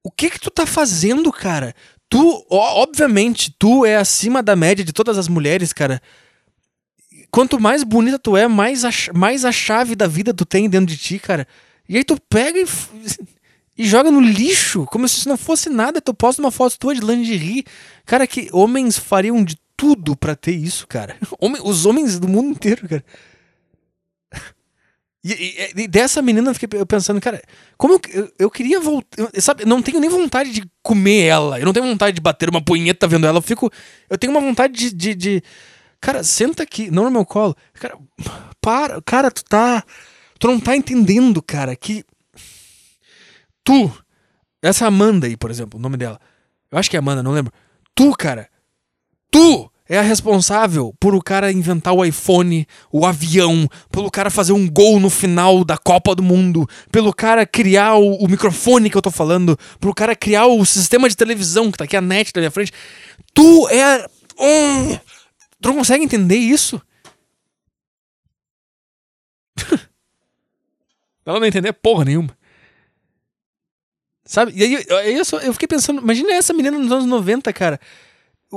[0.03, 1.73] o que que tu tá fazendo, cara?
[2.09, 6.01] Tu, obviamente, tu é acima da média de todas as mulheres, cara.
[7.31, 10.87] Quanto mais bonita tu é, mais a, mais a chave da vida tu tem dentro
[10.87, 11.47] de ti, cara.
[11.89, 12.65] E aí tu pega e,
[13.77, 15.99] e joga no lixo, como se isso não fosse nada.
[15.99, 17.65] Tu posta uma foto tua de lingerie.
[18.05, 21.17] Cara, que homens fariam de tudo pra ter isso, cara.
[21.39, 23.03] Homem- os homens do mundo inteiro, cara.
[25.27, 25.31] E,
[25.75, 27.41] e- e dessa menina eu fiquei pensando, cara,
[27.79, 29.17] como eu, eu, eu queria voltar.
[29.33, 31.59] eu- Sabe, não tenho nem vontade de comer ela.
[31.59, 33.39] Eu não tenho vontade de bater uma punheta vendo ela.
[33.39, 33.71] Eu fico.
[34.07, 34.91] Eu tenho uma vontade de.
[34.93, 35.43] de, de-
[35.99, 37.55] cara, senta aqui, não no meu colo.
[37.73, 37.97] Cara,
[38.61, 39.01] para.
[39.01, 39.83] Cara, tu tá.
[40.37, 42.05] Tu não tá entendendo, cara, que.
[43.63, 43.91] Tu.
[44.61, 46.19] Essa Amanda aí, por exemplo, o nome dela.
[46.71, 47.51] Eu acho que é Amanda, não lembro.
[47.95, 48.47] Tu, cara.
[49.31, 54.51] Tu é a responsável por o cara inventar o iPhone, o avião, pelo cara fazer
[54.51, 58.97] um gol no final da Copa do Mundo, pelo cara criar o, o microfone que
[58.97, 62.31] eu tô falando, pelo cara criar o sistema de televisão que tá aqui a net
[62.33, 62.71] na minha frente.
[63.33, 64.07] Tu é.
[64.39, 64.97] Hum,
[65.61, 66.81] tu não consegue entender isso?
[71.25, 72.35] Ela não entender porra nenhuma.
[74.25, 74.51] Sabe?
[74.55, 74.73] E aí,
[75.15, 77.79] eu, eu fiquei pensando, imagina essa menina nos anos 90, cara.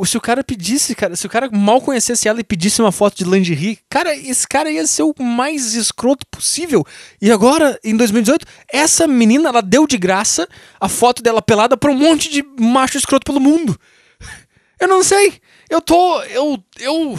[0.04, 3.16] Se o cara pedisse, cara, se o cara mal conhecesse ela e pedisse uma foto
[3.16, 6.84] de lingerie, cara, esse cara ia ser o mais escroto possível.
[7.20, 10.48] E agora, em 2018, essa menina, ela deu de graça
[10.80, 13.78] a foto dela pelada pra um monte de macho escroto pelo mundo.
[14.80, 15.40] Eu não sei.
[15.68, 16.22] Eu tô.
[16.22, 16.62] Eu.
[16.78, 17.18] Eu.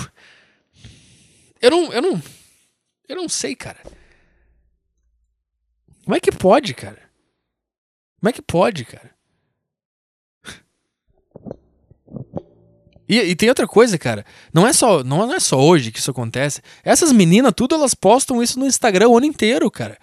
[1.61, 1.93] Eu não.
[1.93, 2.23] Eu não.
[3.07, 3.80] Eu não sei, cara.
[6.05, 7.09] Como é que pode, cara?
[8.19, 9.18] Como é que pode, cara?
[13.10, 14.24] E, e tem outra coisa, cara.
[14.53, 16.62] Não é só não é só hoje que isso acontece.
[16.84, 19.97] Essas meninas, tudo elas postam isso no Instagram o ano inteiro, cara.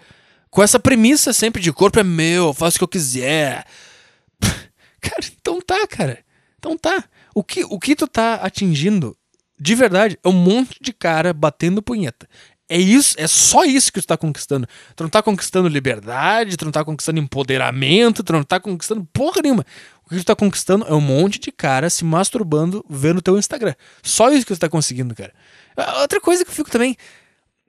[0.50, 3.64] Com essa premissa sempre de corpo é meu, eu faço o que eu quiser.
[5.00, 6.18] Cara, então tá, cara.
[6.58, 7.04] Então tá.
[7.32, 9.16] O que, o que tu tá atingindo,
[9.60, 12.26] de verdade, é um monte de cara batendo punheta.
[12.68, 14.66] É isso, é só isso que tu tá conquistando.
[14.96, 19.40] Tu não tá conquistando liberdade, tu não tá conquistando empoderamento, tu não tá conquistando porra
[19.42, 19.64] nenhuma.
[20.04, 23.74] O que tu tá conquistando é um monte de cara se masturbando vendo teu Instagram.
[24.02, 25.32] Só isso que tu tá conseguindo, cara.
[25.76, 26.96] Ah, Outra coisa que eu fico também.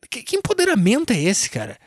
[0.09, 1.77] Que, que empoderamento é esse, cara?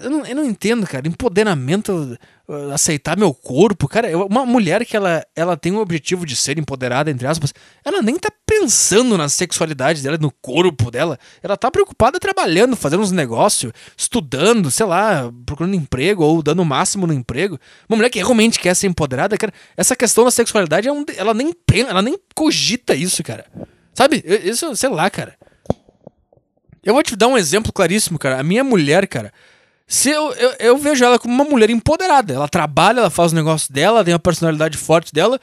[0.00, 1.06] Eu não, eu não entendo, cara.
[1.08, 2.18] Empoderamento.
[2.48, 3.88] Uh, aceitar meu corpo.
[3.88, 7.52] Cara, uma mulher que ela, ela tem o objetivo de ser empoderada, entre aspas,
[7.84, 11.18] ela nem tá pensando na sexualidade dela, no corpo dela.
[11.42, 16.64] Ela tá preocupada trabalhando, fazendo uns negócios, estudando, sei lá, procurando emprego ou dando o
[16.64, 17.58] máximo no emprego.
[17.88, 21.34] Uma mulher que realmente quer ser empoderada, cara, essa questão da sexualidade, é um, ela
[21.34, 21.54] nem
[21.88, 23.46] ela nem cogita isso, cara.
[23.92, 24.22] Sabe?
[24.44, 25.36] Isso, sei lá, cara.
[26.84, 28.38] Eu vou te dar um exemplo claríssimo, cara.
[28.38, 29.32] A minha mulher, cara,
[29.86, 32.34] se eu, eu, eu vejo ela como uma mulher empoderada.
[32.34, 35.40] Ela trabalha, ela faz os negócios dela, tem a personalidade forte dela.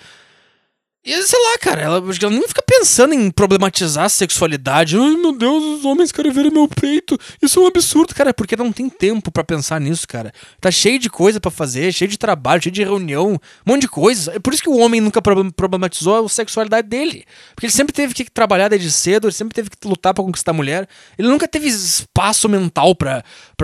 [1.05, 4.95] E sei lá, cara, ela, ela nem fica pensando em problematizar a sexualidade.
[4.95, 7.19] Ai, meu Deus, os homens querem ver meu peito.
[7.41, 10.31] Isso é um absurdo, cara, porque não tem tempo pra pensar nisso, cara.
[10.61, 13.39] Tá cheio de coisa pra fazer, cheio de trabalho, cheio de reunião, um
[13.69, 14.31] monte de coisa.
[14.33, 17.25] É por isso que o homem nunca problem- problematizou a sexualidade dele.
[17.53, 20.51] Porque ele sempre teve que trabalhar desde cedo, ele sempre teve que lutar pra conquistar
[20.51, 20.87] a mulher.
[21.19, 23.21] Ele nunca teve espaço mental pra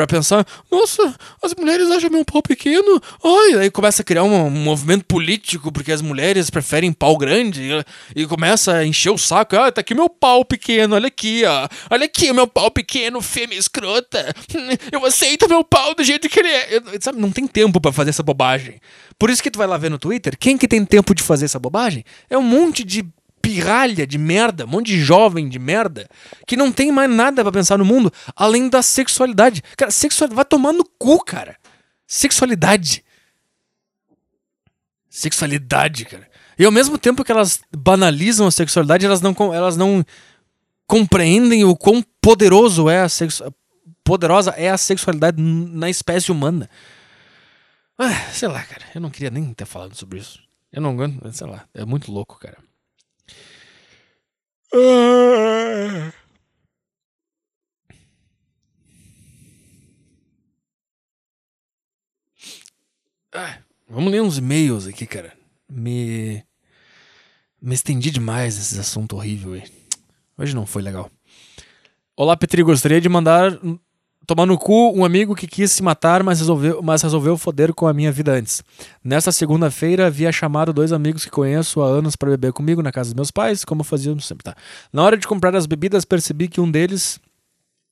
[0.10, 3.02] pensar, nossa, as mulheres acham meu pau pequeno.
[3.24, 7.29] Ai, aí começa a criar um, um movimento político porque as mulheres preferem pau grande
[7.36, 9.56] e, e começa a encher o saco.
[9.56, 11.68] Ah, tá aqui meu pau pequeno, olha aqui, ó.
[11.90, 14.34] Olha aqui o meu pau pequeno, fêmea escrota.
[14.92, 16.78] Eu aceito meu pau do jeito que ele é.
[16.78, 18.80] Eu- sabe, não tem tempo pra fazer essa bobagem.
[19.18, 21.46] Por isso que tu vai lá ver no Twitter, quem que tem tempo de fazer
[21.46, 22.04] essa bobagem?
[22.30, 23.06] É um monte de
[23.42, 26.10] pirralha de merda, um monte de jovem de merda,
[26.46, 29.62] que não tem mais nada pra pensar no mundo além da sexualidade.
[29.78, 31.58] Cara, sexualidade vai tomar no cu, cara.
[32.06, 33.04] Sexualidade.
[35.10, 36.29] Sexualidade, cara.
[36.60, 40.06] E ao mesmo tempo que elas banalizam a sexualidade, elas não, elas não
[40.86, 43.08] compreendem o quão poderoso é a
[44.04, 46.70] poderosa é a sexualidade na espécie humana.
[47.98, 48.86] Ah, sei lá, cara.
[48.94, 50.42] Eu não queria nem ter falado sobre isso.
[50.72, 51.68] Eu não aguento, sei lá.
[51.74, 52.58] É muito louco, cara.
[63.32, 65.34] Ah, vamos ler uns e-mails aqui, cara.
[65.70, 66.44] Me.
[67.62, 69.64] Me estendi demais nesse assunto horrível aí.
[70.38, 71.12] Hoje não foi legal.
[72.16, 72.64] Olá, Petri.
[72.64, 73.78] Gostaria de mandar hum,
[74.26, 77.86] tomar no cu um amigo que quis se matar, mas resolveu, mas resolveu foder com
[77.86, 78.64] a minha vida antes.
[79.04, 83.10] Nesta segunda-feira, havia chamado dois amigos que conheço há anos para beber comigo na casa
[83.10, 84.56] dos meus pais, como fazíamos sempre, tá?
[84.94, 87.20] Na hora de comprar as bebidas, percebi que um deles,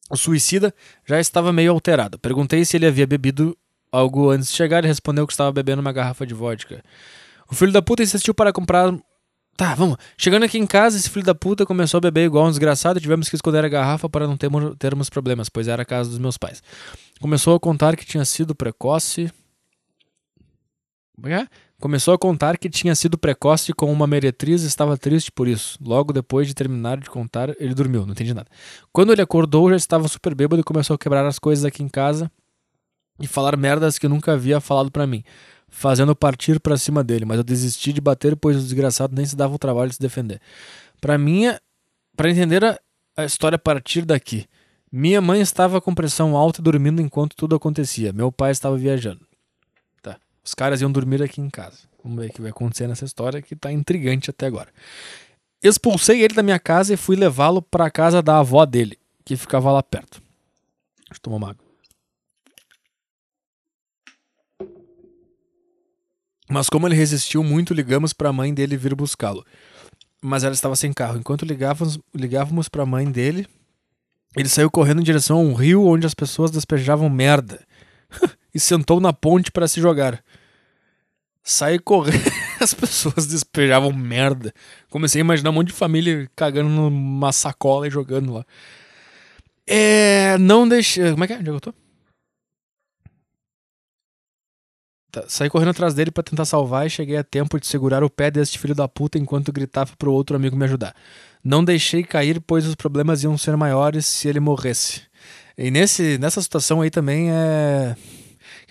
[0.09, 0.74] o suicida,
[1.05, 2.18] já estava meio alterado.
[2.18, 3.57] Perguntei se ele havia bebido
[3.91, 6.82] algo antes de chegar e respondeu que estava bebendo uma garrafa de vodka.
[7.49, 8.93] O filho da puta insistiu para comprar.
[9.58, 9.97] Tá, vamos.
[10.16, 13.01] Chegando aqui em casa, esse filho da puta começou a beber igual um desgraçado e
[13.01, 16.20] tivemos que esconder a garrafa para não termos, termos problemas, pois era a casa dos
[16.20, 16.62] meus pais.
[17.20, 19.32] Começou a contar que tinha sido precoce.
[21.16, 21.47] Como é?
[21.82, 25.80] Começou a contar que tinha sido precoce com uma meretriz e estava triste por isso.
[25.84, 28.47] Logo depois de terminar de contar, ele dormiu, não entendi nada.
[28.93, 31.89] Quando ele acordou, já estava super bêbado e começou a quebrar as coisas aqui em
[31.89, 32.32] casa
[33.20, 35.24] e falar merdas que nunca havia falado pra mim,
[35.70, 39.36] fazendo partir pra cima dele, mas eu desisti de bater pois o desgraçado nem se
[39.36, 40.41] dava o trabalho de se defender.
[40.99, 41.45] Pra mim,
[42.15, 42.80] para entender a,
[43.15, 44.45] a história a partir daqui,
[44.91, 48.13] minha mãe estava com pressão alta e dormindo enquanto tudo acontecia.
[48.13, 49.22] Meu pai estava viajando.
[50.01, 50.18] Tá.
[50.43, 51.80] Os caras iam dormir aqui em casa.
[52.03, 54.70] Vamos ver o que vai acontecer nessa história que tá intrigante até agora.
[55.61, 59.72] Expulsei ele da minha casa e fui levá-lo pra casa da avó dele, que ficava
[59.72, 60.22] lá perto.
[61.09, 61.66] Deixa eu tomar uma água.
[66.50, 69.45] Mas como ele resistiu muito, ligamos para a mãe dele vir buscá-lo.
[70.22, 71.18] Mas ela estava sem carro.
[71.18, 73.45] Enquanto ligávamos, ligávamos para a mãe dele,
[74.36, 77.66] ele saiu correndo em direção a um rio onde as pessoas despejavam merda
[78.54, 80.24] e sentou na ponte para se jogar.
[81.43, 84.54] Saí correndo, as pessoas despejavam merda.
[84.89, 88.45] Comecei a imaginar um monte de família cagando numa sacola e jogando lá.
[89.66, 90.38] É.
[90.38, 91.12] Não deixei.
[91.12, 91.38] Como é que é?
[91.38, 91.87] Onde é que eu tô?
[95.18, 98.09] Tá, Saí correndo atrás dele pra tentar salvar e cheguei a tempo de segurar o
[98.09, 100.93] pé deste filho da puta enquanto gritava pro outro amigo me ajudar.
[101.43, 105.01] Não deixei cair, pois os problemas iam ser maiores se ele morresse.
[105.57, 107.95] E nesse, nessa situação aí também é.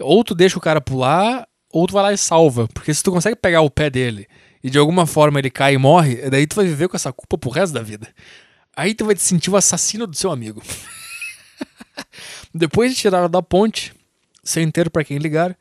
[0.01, 2.69] Ou tu deixa o cara pular, ou tu vai lá e salva.
[2.69, 4.27] Porque se tu consegue pegar o pé dele
[4.63, 7.39] e de alguma forma ele cai e morre, daí tu vai viver com essa culpa
[7.39, 8.09] pro resto da vida.
[8.77, 10.63] Aí tu vai te sentir o assassino do seu amigo.
[12.55, 13.95] Depois de tirar da ponte,
[14.45, 15.57] sem ter pra quem ligar,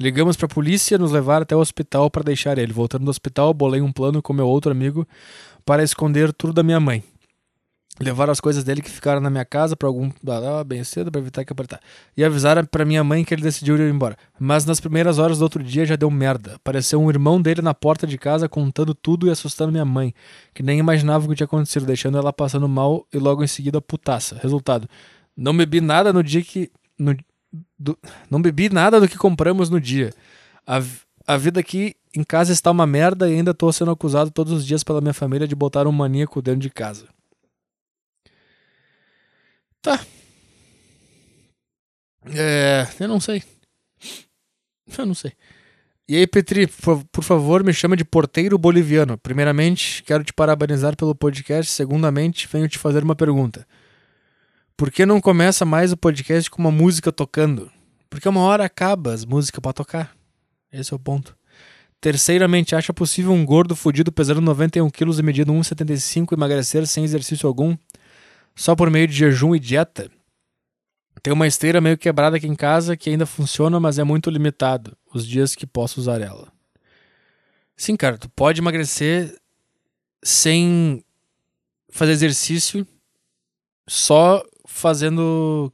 [0.00, 2.72] ligamos pra polícia nos levar até o hospital para deixar ele.
[2.72, 5.06] Voltando do hospital, bolei um plano com meu outro amigo
[5.64, 7.02] para esconder tudo da minha mãe.
[8.00, 11.20] Levar as coisas dele que ficaram na minha casa para algum ah, bem cedo para
[11.20, 11.80] evitar que apertar.
[12.16, 14.16] E avisar pra minha mãe que ele decidiu ir embora.
[14.38, 16.54] Mas nas primeiras horas do outro dia já deu merda.
[16.54, 20.14] Apareceu um irmão dele na porta de casa contando tudo e assustando minha mãe,
[20.54, 23.80] que nem imaginava o que tinha acontecido, deixando ela passando mal e logo em seguida
[23.80, 24.38] putaça.
[24.40, 24.88] Resultado:
[25.36, 27.16] não bebi nada no dia que no,
[27.78, 27.98] do-
[28.30, 30.12] não bebi nada do que compramos no dia.
[30.66, 30.82] A,
[31.26, 34.66] a vida aqui em casa está uma merda e ainda tô sendo acusado todos os
[34.66, 37.06] dias pela minha família de botar um maníaco dentro de casa.
[39.80, 40.04] Tá.
[42.34, 42.86] É.
[43.00, 43.42] Eu não sei.
[44.98, 45.32] Eu não sei.
[46.08, 49.18] E aí, Petri, por, por favor, me chama de porteiro boliviano.
[49.18, 51.70] Primeiramente, quero te parabenizar pelo podcast.
[51.70, 53.66] Segundamente, venho te fazer uma pergunta.
[54.78, 57.68] Por que não começa mais o podcast com uma música tocando?
[58.08, 60.16] Porque uma hora acaba as músicas pra tocar.
[60.72, 61.36] Esse é o ponto.
[62.00, 67.48] Terceiramente, acha possível um gordo fudido pesando 91 quilos e medindo 1,75 emagrecer sem exercício
[67.48, 67.76] algum?
[68.54, 70.08] Só por meio de jejum e dieta?
[71.24, 74.96] Tem uma esteira meio quebrada aqui em casa que ainda funciona, mas é muito limitado
[75.12, 76.52] os dias que posso usar ela.
[77.76, 79.36] Sim, cara, tu pode emagrecer
[80.22, 81.04] sem
[81.90, 82.86] fazer exercício,
[83.88, 84.40] só
[84.78, 85.72] fazendo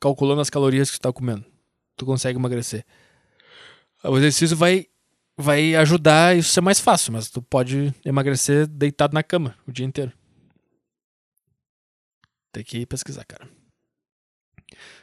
[0.00, 1.44] calculando as calorias que tu tá comendo.
[1.96, 2.84] Tu consegue emagrecer.
[4.02, 4.86] O exercício vai
[5.36, 9.84] vai ajudar isso ser mais fácil, mas tu pode emagrecer deitado na cama o dia
[9.84, 10.12] inteiro.
[12.52, 13.48] Tem que pesquisar, cara.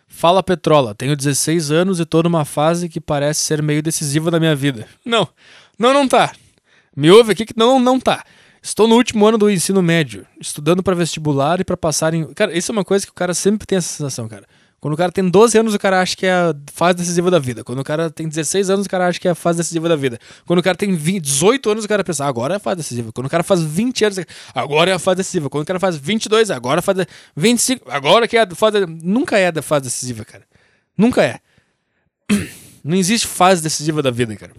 [0.07, 4.39] Fala Petrola, tenho 16 anos e tô numa fase que parece ser meio decisiva da
[4.39, 4.87] minha vida.
[5.05, 5.27] Não,
[5.77, 6.33] não, não tá.
[6.95, 8.23] Me ouve aqui que não, não tá.
[8.61, 12.31] Estou no último ano do ensino médio, estudando para vestibular e para passar em.
[12.33, 14.45] Cara, isso é uma coisa que o cara sempre tem essa sensação, cara.
[14.79, 17.37] Quando o cara tem 12 anos, o cara acha que é a fase decisiva da
[17.37, 17.63] vida.
[17.63, 19.95] Quando o cara tem 16 anos, o cara acha que é a fase decisiva da
[19.95, 20.19] vida.
[20.45, 22.77] Quando o cara tem 20, 18 anos, o cara pensa, "Ah, agora é a fase
[22.77, 23.11] decisiva.
[23.11, 24.19] Quando o cara faz 20 anos,
[24.55, 25.49] agora é a fase decisiva.
[25.51, 28.85] Quando o cara faz 22, agora é a fase 25, agora que é a fase
[28.87, 30.45] nunca é da fase decisiva, cara.
[30.97, 31.39] Nunca é.
[32.83, 34.53] Não existe fase decisiva da vida, cara.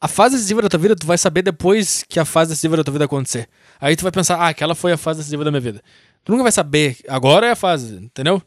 [0.00, 2.84] A fase decisiva da tua vida tu vai saber depois que a fase decisiva da
[2.84, 3.48] tua vida acontecer.
[3.80, 5.82] Aí tu vai pensar, ah, aquela foi a fase decisiva da minha vida.
[6.22, 8.42] Tu nunca vai saber, agora é a fase, entendeu?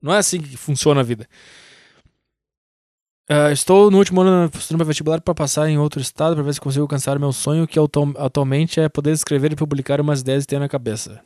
[0.00, 1.28] Não é assim que funciona a vida.
[3.28, 6.54] Ah, estou no último ano estudando para vestibular para passar em outro estado para ver
[6.54, 7.78] se consigo alcançar meu sonho, que
[8.18, 11.22] atualmente é poder escrever e publicar umas ideias que tenho na cabeça.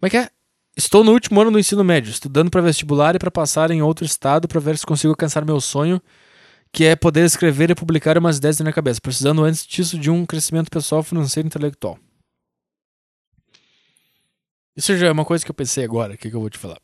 [0.00, 0.30] Como é que é?
[0.76, 4.04] Estou no último ano do ensino médio, estudando para vestibular e para passar em outro
[4.04, 6.02] estado para ver se consigo alcançar meu sonho,
[6.74, 10.26] que é poder escrever e publicar umas ideias na cabeça, precisando antes disso de um
[10.26, 11.96] crescimento pessoal, financeiro e intelectual.
[14.76, 16.58] Isso já é uma coisa que eu pensei agora, o que, que eu vou te
[16.58, 16.80] falar.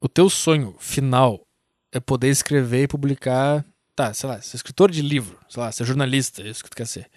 [0.00, 1.44] O teu sonho final
[1.90, 3.66] é poder escrever e publicar.
[3.96, 6.76] Tá, sei lá, ser escritor de livro, sei lá, ser jornalista, é isso que tu
[6.76, 7.10] quer ser.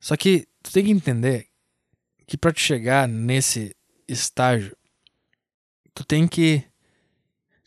[0.00, 1.46] Só que tu tem que entender
[2.26, 3.76] que pra te chegar nesse
[4.08, 4.76] estágio,
[5.94, 6.64] tu tem que.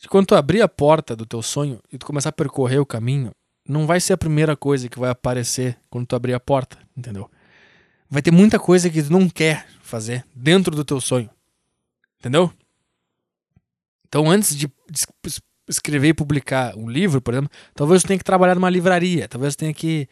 [0.08, 3.32] Quando tu abrir a porta do teu sonho e tu começar a percorrer o caminho,
[3.68, 7.30] não vai ser a primeira coisa que vai aparecer quando tu abrir a porta, entendeu?
[8.10, 11.30] Vai ter muita coisa que tu não quer fazer dentro do teu sonho.
[12.20, 12.52] Entendeu?
[14.08, 18.18] Então, antes de de es- escrever e publicar um livro, por exemplo, talvez tu tenha
[18.18, 20.08] que trabalhar numa livraria, talvez tu tenha que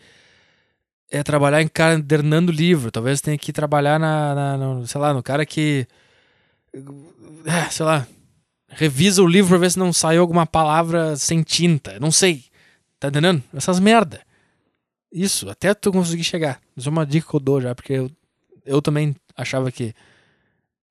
[1.10, 5.24] é, trabalhar encadernando livro, talvez tu tenha que trabalhar na, na- no, sei lá, no
[5.24, 5.88] cara que,
[7.46, 8.06] é, sei lá,
[8.70, 12.46] revisa o livro pra ver se não saiu alguma palavra sem tinta, não sei,
[13.00, 13.44] tá entendendo?
[13.54, 14.22] Essas merda.
[15.12, 16.60] Isso, até tu conseguir chegar.
[16.76, 18.12] Isso é uma dica que eu dou já, porque eu,
[18.66, 19.94] eu também achava que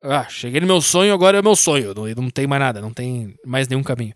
[0.02, 1.92] ah, cheguei no meu sonho, agora é meu sonho.
[1.94, 4.14] Não, não tem mais nada, não tem mais nenhum caminho.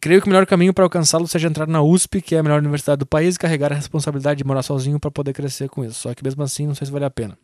[0.00, 2.60] Creio que o melhor caminho para alcançá-lo seja entrar na USP, que é a melhor
[2.60, 6.00] universidade do país, e carregar a responsabilidade de morar sozinho para poder crescer com isso.
[6.00, 7.36] Só que mesmo assim, não sei se vale a pena.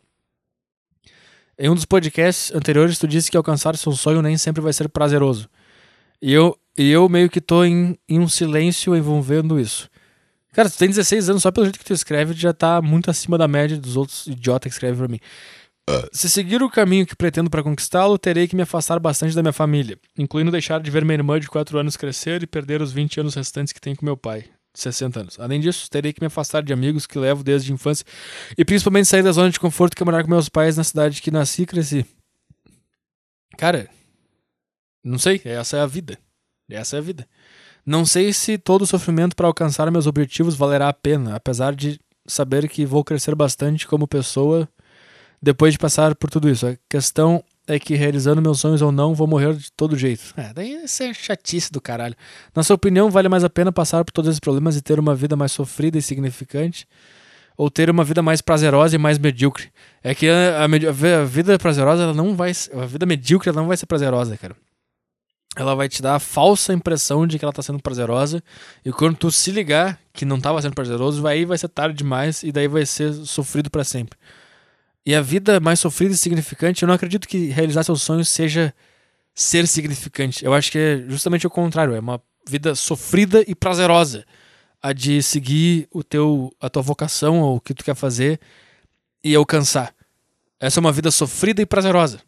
[1.57, 4.89] Em um dos podcasts anteriores, tu disse que alcançar seu sonho nem sempre vai ser
[4.89, 5.49] prazeroso.
[6.21, 9.89] E eu, e eu meio que tô em, em um silêncio envolvendo isso.
[10.51, 13.37] Cara, tu tem 16 anos, só pelo jeito que tu escreve, já tá muito acima
[13.37, 15.19] da média dos outros idiotas que escrevem pra mim.
[16.11, 19.53] Se seguir o caminho que pretendo para conquistá-lo, terei que me afastar bastante da minha
[19.53, 23.19] família, incluindo deixar de ver minha irmã de 4 anos crescer e perder os 20
[23.19, 24.45] anos restantes que tenho com meu pai,
[24.75, 25.39] 60 anos.
[25.39, 28.05] Além disso, terei que me afastar de amigos que levo desde a infância
[28.57, 31.21] e principalmente sair da zona de conforto que é morar com meus pais na cidade
[31.21, 32.05] que nasci e cresci.
[33.57, 33.89] Cara,
[35.03, 36.17] não sei, essa é a vida.
[36.69, 37.27] Essa é a vida.
[37.85, 41.99] Não sei se todo o sofrimento para alcançar meus objetivos valerá a pena, apesar de
[42.25, 44.67] saber que vou crescer bastante como pessoa
[45.41, 46.65] depois de passar por tudo isso.
[46.65, 50.33] A questão é que realizando meus sonhos ou não, vou morrer de todo jeito.
[50.37, 52.15] É, daí isso é chatice do caralho.
[52.55, 55.15] Na sua opinião, vale mais a pena passar por todos esses problemas e ter uma
[55.15, 56.87] vida mais sofrida e significante?
[57.57, 59.71] Ou ter uma vida mais prazerosa e mais medíocre?
[60.03, 62.51] É que a, a a vi- a vida prazerosa, ela não vai.
[62.73, 64.55] A vida medíocre, ela não vai ser prazerosa, cara.
[65.55, 68.43] Ela vai te dar a falsa impressão de que ela tá sendo prazerosa.
[68.83, 72.43] E quando tu se ligar que não tava sendo prazeroso, aí vai ser tarde demais
[72.43, 74.19] e daí vai ser sofrido para sempre.
[75.05, 78.73] E a vida mais sofrida e significante, eu não acredito que realizar seus sonhos seja
[79.33, 80.43] ser significante.
[80.43, 81.93] Eu acho que é justamente o contrário.
[81.93, 84.25] É uma, vida sofrida e prazerosa.
[84.81, 88.39] A de seguir o teu, a tua vocação ou o que tu quer fazer
[89.23, 89.93] e alcançar.
[90.59, 92.21] Essa é uma vida sofrida e prazerosa.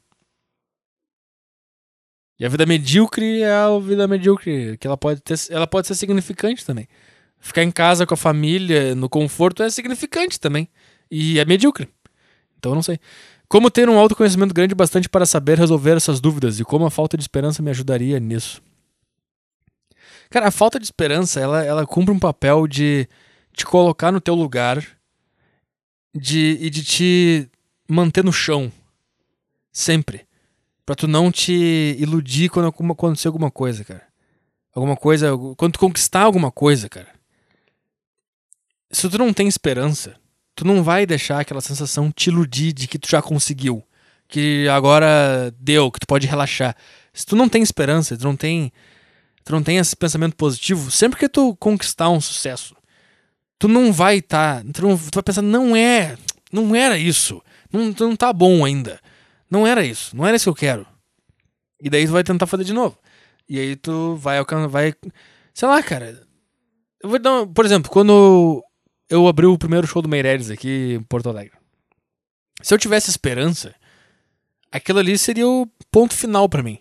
[2.40, 5.95] E a vida medíocre é a vida medíocre, que ela pode ter, ela pode ser
[5.95, 6.88] significante também.
[7.40, 10.68] Ficar em casa com a família, no conforto, é significante também.
[11.10, 11.88] E é medíocre.
[12.57, 12.99] Então eu não sei.
[13.47, 17.15] Como ter um autoconhecimento grande bastante para saber resolver essas dúvidas e como a falta
[17.15, 18.61] de esperança me ajudaria nisso.
[20.29, 23.07] Cara, a falta de esperança, ela, ela cumpre um papel de
[23.53, 24.85] te colocar no teu lugar
[26.13, 27.49] de, e de te
[27.88, 28.71] manter no chão.
[29.71, 30.27] Sempre.
[30.85, 34.03] Pra tu não te iludir quando acontecer alguma coisa, cara.
[34.73, 35.31] Alguma coisa.
[35.55, 37.09] Quando tu conquistar alguma coisa, cara.
[38.91, 40.15] Se tu não tem esperança,
[40.57, 43.84] tu não vai deixar aquela sensação te iludir de que tu já conseguiu.
[44.27, 46.75] Que agora deu, que tu pode relaxar.
[47.13, 48.73] Se tu não tem esperança, tu não tem.
[49.45, 52.75] Tu não tem esse pensamento positivo, sempre que tu conquistar um sucesso,
[53.57, 54.61] tu não vai estar.
[54.61, 56.17] Tá, tu, tu vai pensar, não é.
[56.51, 57.41] Não era isso.
[57.71, 58.99] Não, não tá bom ainda.
[59.49, 60.17] Não era isso.
[60.17, 60.88] Não era isso que eu quero.
[61.81, 62.97] E daí tu vai tentar fazer de novo.
[63.47, 64.67] E aí tu vai alcançar.
[64.67, 64.93] Vai.
[65.53, 66.21] Sei lá, cara.
[67.01, 67.45] Eu vou dar.
[67.45, 68.63] Por exemplo, quando
[69.09, 71.57] eu abri o primeiro show do Meireles aqui em Porto Alegre.
[72.61, 73.73] Se eu tivesse esperança,
[74.71, 76.79] aquilo ali seria o ponto final para mim.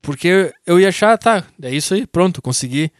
[0.00, 2.90] Porque eu ia achar, tá, é isso aí, pronto, consegui.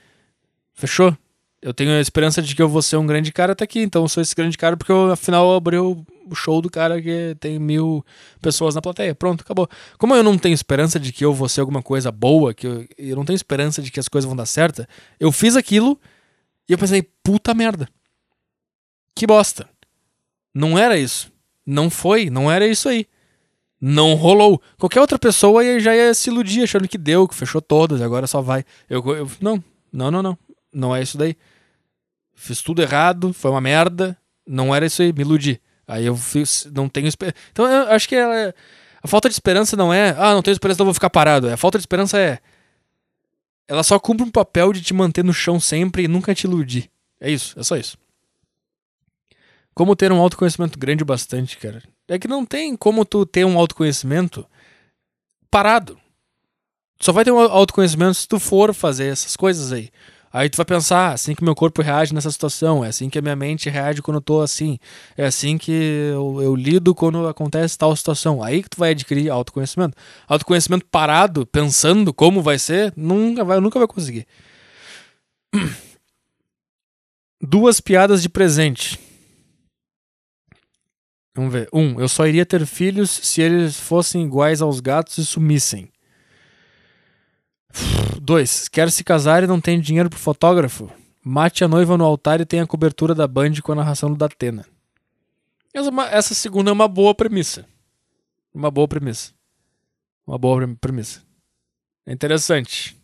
[0.73, 1.17] Fechou.
[1.61, 4.03] Eu tenho a esperança de que eu vou ser um grande cara até aqui, então
[4.03, 6.05] eu sou esse grande cara porque eu, afinal abri o
[6.35, 8.05] show do cara que tem mil
[8.41, 9.15] pessoas na plateia.
[9.15, 9.69] Pronto, acabou.
[9.97, 12.87] Como eu não tenho esperança de que eu vou ser alguma coisa boa, que eu,
[12.99, 14.87] eu não tenho esperança de que as coisas vão dar certo,
[15.21, 16.01] eu fiz aquilo
[16.73, 17.87] e eu pensei, puta merda.
[19.15, 19.69] Que bosta.
[20.55, 21.31] Não era isso.
[21.67, 23.07] Não foi, não era isso aí.
[23.79, 24.59] Não rolou.
[24.79, 28.41] Qualquer outra pessoa já ia se iludir achando que deu, que fechou todas, agora só
[28.41, 28.65] vai.
[28.89, 29.63] Eu, eu, não,
[29.93, 30.39] não, não, não.
[30.73, 31.37] Não é isso daí.
[32.35, 34.17] Fiz tudo errado, foi uma merda.
[34.47, 35.61] Não era isso aí, me iludi.
[35.87, 37.37] Aí eu fiz, não tenho esperança.
[37.53, 38.55] Então eu acho que ela,
[39.03, 41.51] a falta de esperança não é, ah, não tenho esperança, então vou ficar parado.
[41.51, 42.39] A falta de esperança é,
[43.69, 46.91] ela só cumpre um papel de te manter no chão sempre e nunca te iludir.
[47.21, 47.97] É isso, é só isso.
[49.75, 51.83] Como ter um autoconhecimento grande bastante, cara.
[52.09, 54.47] É que não tem como tu ter um autoconhecimento
[55.51, 55.99] parado.
[57.01, 59.91] Só vai ter um autoconhecimento se tu for fazer essas coisas aí.
[60.33, 63.19] Aí tu vai pensar, ah, assim que meu corpo reage nessa situação, é assim que
[63.19, 64.79] a minha mente reage quando eu tô assim,
[65.15, 68.43] é assim que eu, eu lido quando acontece tal situação.
[68.43, 69.95] Aí que tu vai adquirir autoconhecimento.
[70.27, 74.27] Autoconhecimento parado, pensando como vai ser, nunca vai, nunca vai conseguir.
[77.43, 78.99] Duas piadas de presente.
[81.35, 81.69] Vamos ver.
[81.73, 85.92] Um, eu só iria ter filhos se eles fossem iguais aos gatos e sumissem.
[88.21, 90.91] Dois, quer se casar e não tem dinheiro pro fotógrafo?
[91.25, 94.17] Mate a noiva no altar e tenha a cobertura da Band com a narração do
[94.17, 94.67] Datena.
[95.73, 97.67] Essa, é essa segunda é uma boa premissa.
[98.53, 99.33] Uma boa premissa.
[100.27, 101.23] Uma boa premissa.
[102.07, 102.97] É interessante.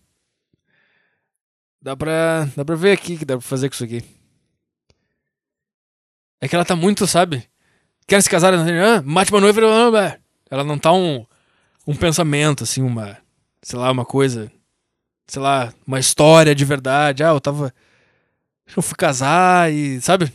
[1.81, 4.05] Dá pra, dá pra ver aqui que dá pra fazer com isso aqui.
[6.40, 7.49] É que ela tá muito, sabe?
[8.07, 10.20] Quer se casar, ah, mate uma noiva.
[10.51, 11.24] Ela não tá um,
[11.86, 13.19] um pensamento, assim, uma.
[13.62, 14.51] Sei lá, uma coisa
[15.28, 17.22] sei lá, uma história de verdade.
[17.22, 17.72] Ah, eu tava.
[18.74, 20.00] Eu fui casar e.
[20.00, 20.32] Sabe?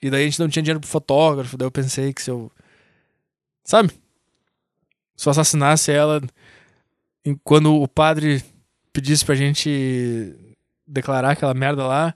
[0.00, 1.56] E daí a gente não tinha dinheiro pro fotógrafo.
[1.56, 2.50] Daí eu pensei que se eu.
[3.64, 3.90] Sabe?
[5.16, 6.22] Se eu assassinasse ela.
[7.42, 8.42] Quando o padre
[8.92, 10.34] pedisse pra gente
[10.86, 12.14] declarar aquela merda lá.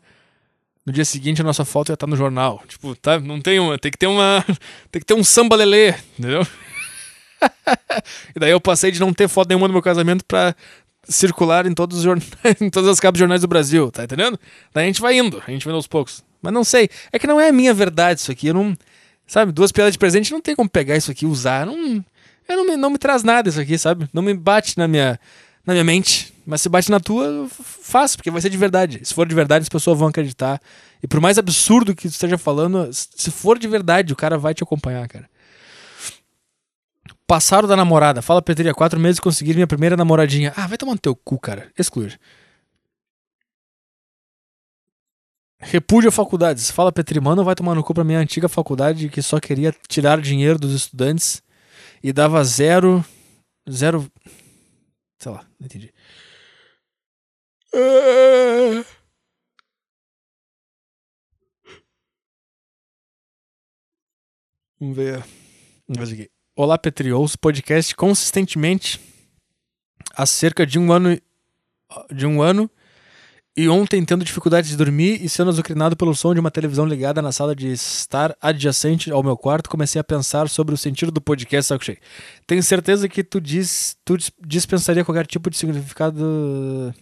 [0.87, 2.63] No dia seguinte a nossa foto ia estar no jornal.
[2.67, 3.19] Tipo, tá?
[3.19, 3.77] Não tem uma.
[3.79, 4.45] Tem que ter uma.
[4.91, 6.47] Tem que ter um samba lelê, entendeu?
[8.35, 10.55] e daí eu passei de não ter foto nenhuma no meu casamento pra
[11.09, 14.39] circular em todos os jornais, em todas as capas de jornais do Brasil, tá entendendo?
[14.73, 16.23] Daí a gente vai indo, a gente vai aos poucos.
[16.43, 18.77] Mas não sei, é que não é a minha verdade isso aqui, eu não,
[19.27, 22.05] sabe, duas piadas de presente, não tem como pegar isso aqui e usar, não,
[22.49, 24.09] eu não me, não me traz nada isso aqui, sabe?
[24.13, 25.21] Não me bate na minha,
[25.65, 29.01] na minha mente, mas se bate na tua, eu faço, porque vai ser de verdade.
[29.05, 30.61] Se for de verdade, as pessoas vão acreditar.
[31.01, 34.53] E por mais absurdo que tu esteja falando, se for de verdade, o cara vai
[34.53, 35.30] te acompanhar, cara.
[37.31, 38.21] Passaram da namorada.
[38.21, 40.53] Fala, Petri, há quatro meses consegui minha primeira namoradinha.
[40.57, 41.73] Ah, vai tomar no teu cu, cara.
[41.79, 42.19] Excluir.
[45.61, 46.73] Repúdio faculdades.
[46.73, 50.21] Fala, Petri, mano, vai tomar no cu pra minha antiga faculdade que só queria tirar
[50.21, 51.41] dinheiro dos estudantes
[52.03, 53.05] e dava zero.
[53.71, 54.11] Zero.
[55.23, 55.95] Sei lá, não entendi.
[64.81, 65.25] Vamos ver.
[65.87, 66.40] Vamos ver aqui.
[66.57, 67.13] Olá, Petri.
[67.13, 69.01] Ouço podcast consistentemente
[70.15, 71.19] há cerca de um ano.
[72.13, 72.71] de um ano.
[73.57, 77.21] E ontem, tendo dificuldade de dormir e sendo azucrinado pelo som de uma televisão ligada
[77.21, 81.21] na sala de estar adjacente ao meu quarto, comecei a pensar sobre o sentido do
[81.21, 81.99] podcast Saco Cheio.
[82.47, 86.95] Tenho certeza que tu, diz, tu dis- dispensaria qualquer tipo de significado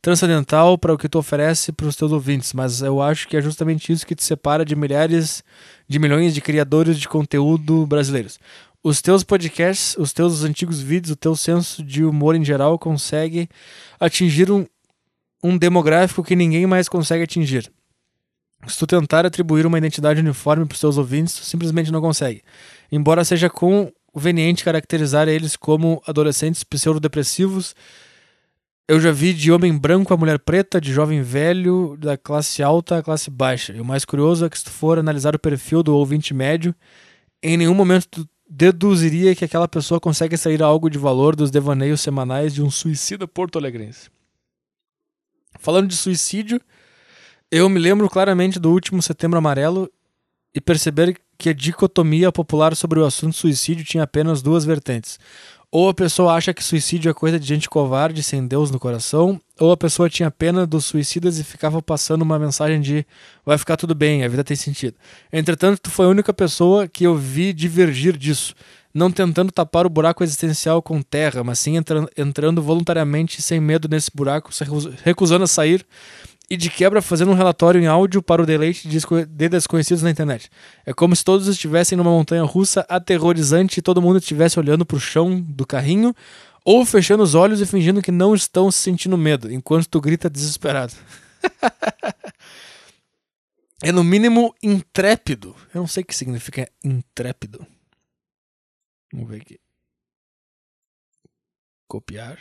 [0.00, 3.42] transcendental para o que tu oferece para os teus ouvintes, mas eu acho que é
[3.42, 5.44] justamente isso que te separa de milhares
[5.88, 8.38] de milhões de criadores de conteúdo brasileiros.
[8.86, 13.48] Os teus podcasts, os teus antigos vídeos, o teu senso de humor em geral consegue
[13.98, 14.66] atingir um,
[15.42, 17.72] um demográfico que ninguém mais consegue atingir.
[18.66, 22.42] Se tu tentar atribuir uma identidade uniforme para os teus ouvintes, tu simplesmente não consegue.
[22.92, 27.74] Embora seja conveniente caracterizar eles como adolescentes pseudodepressivos,
[28.86, 32.98] eu já vi de homem branco a mulher preta, de jovem velho, da classe alta
[32.98, 33.72] à classe baixa.
[33.72, 36.74] E o mais curioso é que se tu for analisar o perfil do ouvinte médio,
[37.42, 42.00] em nenhum momento tu deduziria que aquela pessoa consegue extrair algo de valor dos devaneios
[42.00, 44.10] semanais de um suicida porto-alegrense.
[45.58, 46.60] Falando de suicídio,
[47.50, 49.90] eu me lembro claramente do último Setembro Amarelo
[50.54, 55.18] e perceber que a dicotomia popular sobre o assunto suicídio tinha apenas duas vertentes.
[55.74, 59.40] Ou a pessoa acha que suicídio é coisa de gente covarde sem Deus no coração,
[59.58, 63.04] ou a pessoa tinha pena dos suicidas e ficava passando uma mensagem de
[63.44, 64.94] vai ficar tudo bem, a vida tem sentido.
[65.32, 68.54] Entretanto, tu foi a única pessoa que eu vi divergir disso,
[68.94, 73.88] não tentando tapar o buraco existencial com terra, mas sim entra entrando voluntariamente sem medo
[73.88, 74.52] nesse buraco,
[75.02, 75.84] recusando a sair
[76.54, 80.02] e de quebra fazendo um relatório em áudio para o deleite de desco- de desconhecidos
[80.02, 80.48] na internet.
[80.86, 84.96] É como se todos estivessem numa montanha russa aterrorizante e todo mundo estivesse olhando para
[84.96, 86.14] o chão do carrinho
[86.64, 90.94] ou fechando os olhos e fingindo que não estão sentindo medo, enquanto tu grita desesperado.
[93.82, 95.54] é no mínimo intrépido.
[95.74, 97.66] Eu não sei o que significa intrépido.
[99.12, 99.58] Vamos ver aqui.
[101.88, 102.38] Copiar.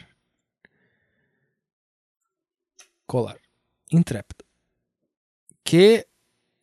[3.06, 3.38] Colar.
[3.93, 4.43] Intrépido.
[5.63, 6.05] Que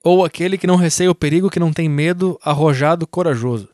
[0.02, 3.68] ou aquele que não receia o perigo, que não tem medo, arrojado, corajoso.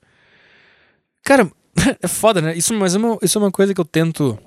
[1.25, 1.51] Cara,
[2.03, 2.57] é foda, né?
[2.57, 4.39] Isso, mas é uma, isso é uma coisa que eu tento.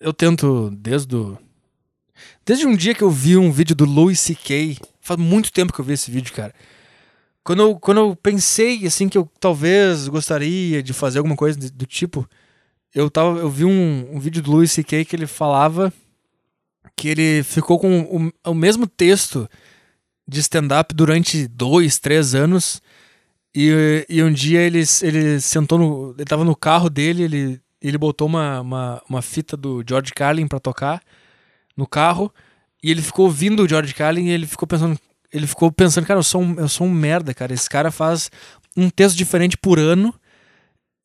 [0.00, 1.16] Eu tento desde.
[2.44, 4.78] Desde um dia que eu vi um vídeo do Louis C.K.
[5.00, 6.54] Faz muito tempo que eu vi esse vídeo, cara.
[7.44, 11.70] Quando eu, quando eu pensei, assim, que eu talvez gostaria de fazer alguma coisa de-
[11.70, 12.28] do tipo,
[12.94, 15.04] eu, tava, eu vi um, um vídeo do Louis C.K.
[15.04, 15.92] que ele falava
[16.98, 19.48] que ele ficou com o, o mesmo texto
[20.26, 22.82] de stand-up durante dois, três anos.
[23.54, 26.14] E, e um dia ele, ele sentou no.
[26.16, 30.48] Ele tava no carro dele, ele, ele botou uma, uma, uma fita do George Carlin
[30.48, 31.00] pra tocar
[31.76, 32.34] no carro.
[32.82, 34.98] E ele ficou ouvindo o George Carlin e ele ficou pensando.
[35.32, 37.54] Ele ficou pensando, cara, eu sou um, eu sou um merda, cara.
[37.54, 38.28] Esse cara faz
[38.76, 40.12] um texto diferente por ano.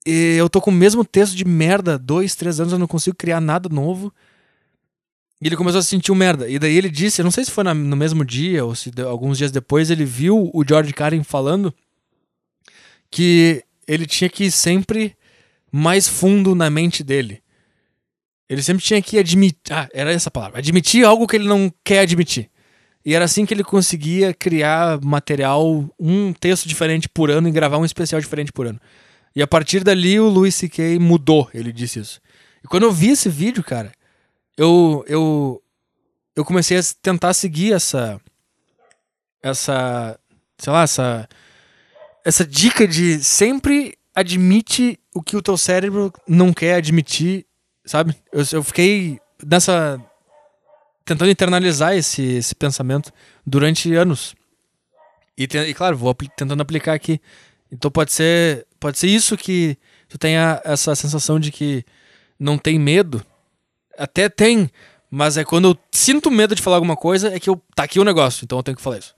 [0.06, 3.16] E eu tô com o mesmo texto de merda, dois, três anos, eu não consigo
[3.16, 4.12] criar nada novo.
[5.44, 6.48] E ele começou a se sentir um merda.
[6.48, 8.92] E daí ele disse, eu não sei se foi na- no mesmo dia ou se
[9.06, 11.74] alguns dias depois, ele viu o George Carlin falando
[13.12, 15.16] que ele tinha que ir sempre
[15.72, 17.42] mais fundo na mente dele.
[18.50, 19.60] Ele sempre tinha que admitir.
[19.72, 20.60] Ah, era essa palavra.
[20.60, 22.50] Admitir algo que ele não quer admitir.
[23.06, 27.78] E era assim que ele conseguia criar material, um texto diferente por ano e gravar
[27.78, 28.80] um especial diferente por ano.
[29.36, 31.00] E a partir dali o Louis C.K.
[31.00, 32.22] mudou, ele disse isso.
[32.64, 33.92] E quando eu vi esse vídeo, cara,
[34.58, 35.62] eu eu
[36.36, 38.20] eu comecei a tentar seguir essa
[39.42, 40.20] essa,
[40.58, 41.28] sei lá, essa
[42.26, 47.46] essa dica de sempre admite o que o teu cérebro não quer admitir,
[47.86, 48.16] sabe?
[48.32, 50.00] Eu, eu fiquei nessa
[51.04, 53.12] tentando internalizar esse, esse pensamento
[53.46, 54.34] durante anos.
[55.38, 57.20] E, te- e claro, vou apli- tentando aplicar aqui.
[57.70, 59.78] Então pode ser, pode ser isso que
[60.08, 61.84] tu tenha essa sensação de que
[62.40, 63.26] não tem medo.
[63.98, 64.70] Até tem,
[65.10, 68.00] mas é quando eu sinto medo de falar alguma coisa, é que eu tá aqui
[68.00, 69.14] o negócio, então eu tenho que falar isso.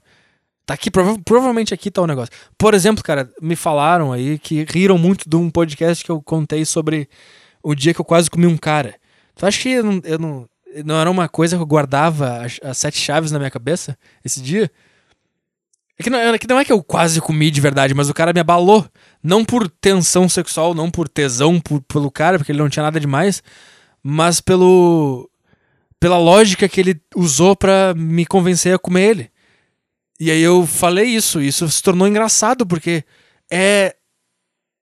[0.64, 2.32] Tá aqui, prova- provavelmente aqui tá o negócio.
[2.58, 6.64] Por exemplo, cara, me falaram aí que riram muito de um podcast que eu contei
[6.64, 7.08] sobre
[7.62, 8.94] o dia que eu quase comi um cara.
[9.36, 10.48] Tu acha que eu não, eu não,
[10.84, 14.40] não era uma coisa que eu guardava as, as sete chaves na minha cabeça esse
[14.42, 14.68] dia?
[15.98, 18.14] É que, não, é que não é que eu quase comi de verdade, mas o
[18.14, 18.84] cara me abalou.
[19.22, 22.98] Não por tensão sexual, não por tesão por- pelo cara, porque ele não tinha nada
[23.00, 23.42] demais,
[24.08, 25.28] mas pelo
[25.98, 29.30] pela lógica que ele usou pra me convencer a comer ele.
[30.20, 33.02] E aí eu falei isso, e isso se tornou engraçado, porque
[33.50, 33.96] é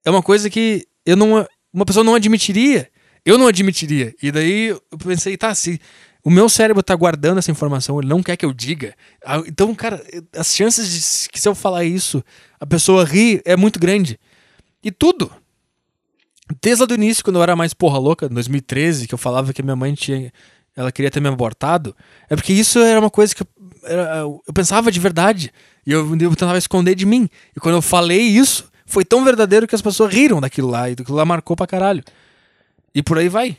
[0.04, 2.90] é uma coisa que eu não uma pessoa não admitiria.
[3.24, 4.14] Eu não admitiria.
[4.22, 5.80] E daí eu pensei, tá, se
[6.22, 8.94] o meu cérebro tá guardando essa informação, ele não quer que eu diga.
[9.24, 10.04] ah, Então, cara,
[10.36, 12.22] as chances de que se eu falar isso,
[12.60, 14.20] a pessoa rir é muito grande.
[14.82, 15.32] E tudo.
[16.62, 19.62] Desde do início, quando eu era mais porra louca, em 2013, que eu falava que
[19.62, 20.32] minha mãe tinha.
[20.76, 21.96] Ela queria ter me abortado,
[22.28, 23.46] é porque isso era uma coisa que eu,
[23.84, 25.52] era- eu pensava de verdade.
[25.86, 27.28] E eu, eu tentava esconder de mim.
[27.56, 30.90] E quando eu falei isso, foi tão verdadeiro que as pessoas riram daquilo lá.
[30.90, 32.02] E aquilo lá marcou pra caralho.
[32.94, 33.56] E por aí vai.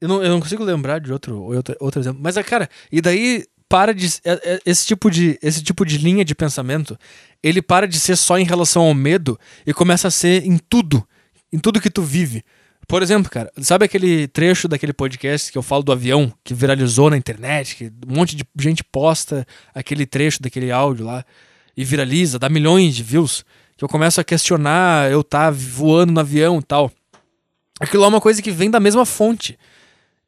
[0.00, 2.20] Eu não, eu não consigo lembrar de outro, outro, outro exemplo.
[2.22, 4.06] Mas, é, cara, e daí para de.
[4.24, 6.96] é- é- Esse tipo de, esse tipo de linha de pensamento,
[7.42, 11.06] ele para de ser só em relação ao medo e começa a ser em tudo.
[11.52, 12.44] Em tudo que tu vive.
[12.88, 17.08] Por exemplo, cara, sabe aquele trecho daquele podcast que eu falo do avião, que viralizou
[17.10, 21.24] na internet, que um monte de gente posta aquele trecho daquele áudio lá
[21.76, 23.44] e viraliza, dá milhões de views,
[23.76, 26.90] que eu começo a questionar eu tá voando no avião e tal.
[27.80, 29.58] Aquilo é uma coisa que vem da mesma fonte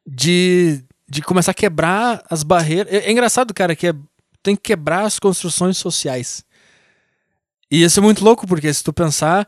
[0.05, 2.91] de, de começar a quebrar as barreiras.
[2.91, 3.93] É, é engraçado, cara, que é-
[4.41, 6.43] tem que quebrar as construções sociais.
[7.69, 9.47] E isso é muito louco, porque se tu pensar,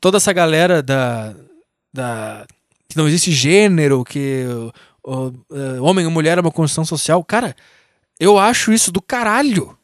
[0.00, 1.34] toda essa galera da.
[1.92, 2.46] da
[2.88, 4.46] que não existe gênero, que
[5.04, 7.54] o, o, eh, homem ou mulher é uma construção social, cara,
[8.18, 9.76] eu acho isso do caralho.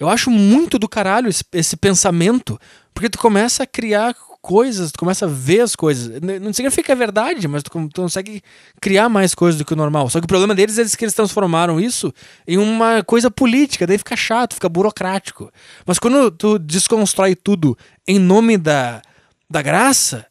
[0.00, 2.58] Eu acho muito do caralho esse, esse pensamento,
[2.92, 6.20] porque tu começa a criar coisas, tu começa a ver as coisas.
[6.40, 8.42] Não significa que é verdade, mas tu, tu consegue
[8.80, 10.08] criar mais coisas do que o normal.
[10.08, 12.12] Só que o problema deles é que eles transformaram isso
[12.46, 15.52] em uma coisa política, daí fica chato, fica burocrático.
[15.86, 17.76] Mas quando tu desconstrói tudo
[18.08, 19.02] em nome da,
[19.50, 20.26] da graça,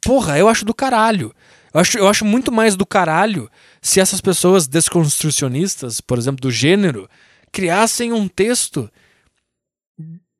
[0.00, 1.32] porra, eu acho do caralho.
[1.72, 3.48] Eu acho, eu acho muito mais do caralho
[3.80, 7.08] se essas pessoas desconstrucionistas, por exemplo, do gênero,
[7.52, 8.90] criassem um texto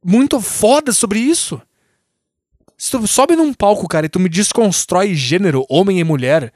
[0.04, 1.60] muito foda sobre isso.
[2.76, 6.52] Se tu sobe num palco, cara, e tu me desconstrói gênero, homem e mulher,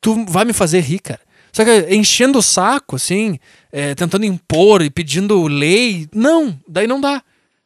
[0.00, 1.20] tu vai me fazer rir, cara.
[1.52, 3.38] Só que enchendo o saco, assim,
[3.70, 7.22] é, tentando impor e pedindo lei, não, daí não dá.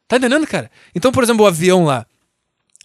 [0.07, 0.69] Tá entendendo, cara?
[0.93, 2.05] Então, por exemplo, o avião lá.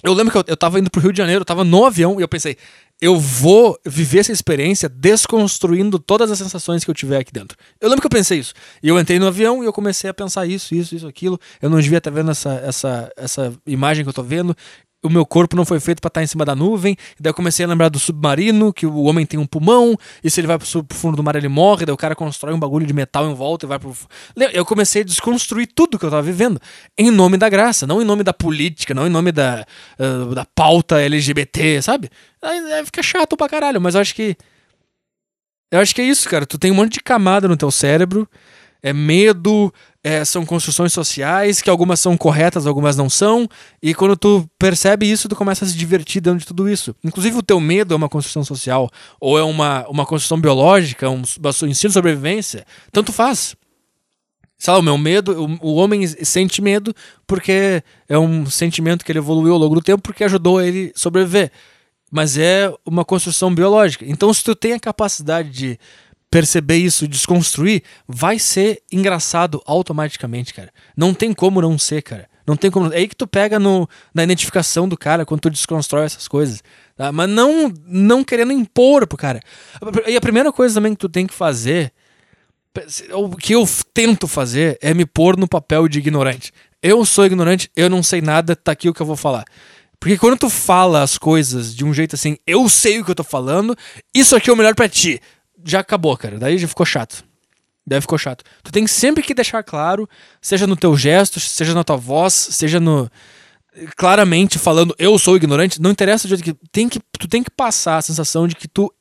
[0.02, 2.18] Eu lembro que eu, eu tava indo pro Rio de Janeiro, eu tava no avião
[2.18, 2.56] e eu pensei,
[3.00, 7.58] eu vou viver essa experiência desconstruindo todas as sensações que eu tiver aqui dentro.
[7.80, 8.54] Eu lembro que eu pensei isso.
[8.82, 11.38] E eu entrei no avião e eu comecei a pensar isso, isso, isso, aquilo.
[11.60, 14.56] Eu não devia estar vendo essa, essa, essa imagem que eu tô vendo.
[15.04, 16.96] O meu corpo não foi feito pra estar em cima da nuvem.
[17.18, 20.40] Daí eu comecei a lembrar do submarino, que o homem tem um pulmão, e se
[20.40, 22.86] ele vai pro, pro fundo do mar ele morre, daí o cara constrói um bagulho
[22.86, 23.92] de metal em volta e vai pro.
[24.52, 26.60] Eu comecei a desconstruir tudo que eu tava vivendo.
[26.96, 29.66] Em nome da graça, não em nome da política, não em nome da,
[29.98, 32.08] ah, da pauta LGBT, sabe?
[32.40, 34.36] Aí, aí fica chato pra caralho, mas eu acho que.
[35.72, 36.46] Eu acho que é isso, cara.
[36.46, 38.28] Tu tem um monte de camada no teu cérebro.
[38.82, 39.72] É medo,
[40.02, 43.48] é, são construções sociais, que algumas são corretas, algumas não são.
[43.80, 46.94] E quando tu percebe isso, tu começa a se divertir dentro de tudo isso.
[47.04, 48.90] Inclusive, o teu medo é uma construção social,
[49.20, 52.66] ou é uma, uma construção biológica, um, um instinto de sobrevivência.
[52.90, 53.54] Tanto faz.
[54.58, 56.94] Sei lá, o meu medo, o, o homem sente medo
[57.26, 61.50] porque é um sentimento que ele evoluiu ao longo do tempo porque ajudou ele sobreviver.
[62.10, 64.04] Mas é uma construção biológica.
[64.06, 65.78] Então, se tu tem a capacidade de
[66.32, 70.72] perceber isso, desconstruir, vai ser engraçado automaticamente, cara.
[70.96, 72.26] Não tem como não ser, cara.
[72.46, 72.90] Não tem como.
[72.90, 76.64] É aí que tu pega no, na identificação do cara quando tu desconstrói essas coisas.
[76.96, 77.12] tá?
[77.12, 79.40] Mas não, não querendo impor pro cara.
[80.06, 81.92] E a primeira coisa também que tu tem que fazer
[83.12, 86.50] o que eu tento fazer é me pôr no papel de ignorante.
[86.82, 89.44] Eu sou ignorante, eu não sei nada, tá aqui o que eu vou falar.
[90.00, 93.14] Porque quando tu fala as coisas de um jeito assim, eu sei o que eu
[93.14, 93.76] tô falando,
[94.14, 95.20] isso aqui é o melhor pra ti.
[95.64, 96.38] Já acabou, cara.
[96.38, 97.24] Daí já ficou chato.
[97.86, 98.44] Daí ficou chato.
[98.62, 100.08] Tu tem sempre que deixar claro,
[100.40, 103.10] seja no teu gesto, seja na tua voz, seja no
[103.96, 107.50] claramente falando eu sou ignorante, não interessa o jeito que tem que tu tem que
[107.50, 108.92] passar a sensação de que tu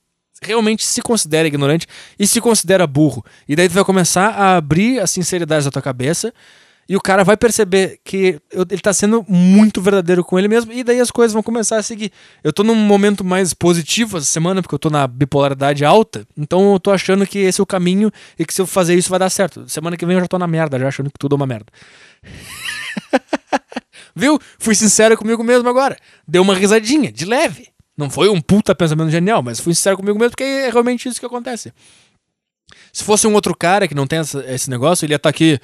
[0.42, 1.86] realmente se considera ignorante
[2.18, 3.24] e se considera burro.
[3.48, 6.34] E daí tu vai começar a abrir as sinceridades da tua cabeça
[6.92, 8.38] e o cara vai perceber que
[8.70, 11.82] ele tá sendo muito verdadeiro com ele mesmo e daí as coisas vão começar a
[11.82, 12.12] seguir.
[12.44, 16.74] Eu tô num momento mais positivo essa semana porque eu tô na bipolaridade alta, então
[16.74, 19.20] eu tô achando que esse é o caminho e que se eu fazer isso vai
[19.20, 19.64] dar certo.
[19.70, 21.68] Semana que vem eu já tô na merda, já achando que tudo é uma merda.
[24.14, 24.38] Viu?
[24.60, 25.98] Fui sincero comigo mesmo agora.
[26.28, 27.70] Deu uma risadinha, de leve.
[27.98, 31.20] Não foi um puta pensamento genial, mas fui sincero comigo mesmo porque é realmente isso
[31.20, 31.72] que acontece.
[32.92, 35.58] Se fosse um outro cara que não tem essa- esse negócio, ele ia estar aqui.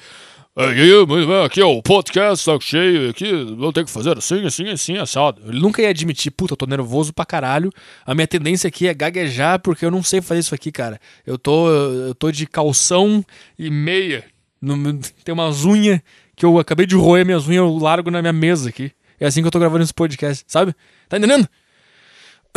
[0.56, 4.44] Aí, mas, é, aqui, ó, o podcast tá cheio, aqui, vou ter que fazer assim,
[4.44, 5.40] assim, assim, assado.
[5.46, 7.70] Ele nunca ia admitir, puta, eu tô nervoso pra caralho.
[8.04, 11.00] A minha tendência aqui é gaguejar porque eu não sei fazer isso aqui, cara.
[11.24, 13.24] Eu tô, eu tô de calção
[13.56, 14.24] e meia.
[14.60, 16.00] No- tem umas unhas
[16.34, 18.90] que eu acabei de roer minhas unhas, eu largo na minha mesa aqui.
[19.20, 20.74] É assim que eu tô gravando esse podcast, sabe?
[21.08, 21.48] Tá entendendo?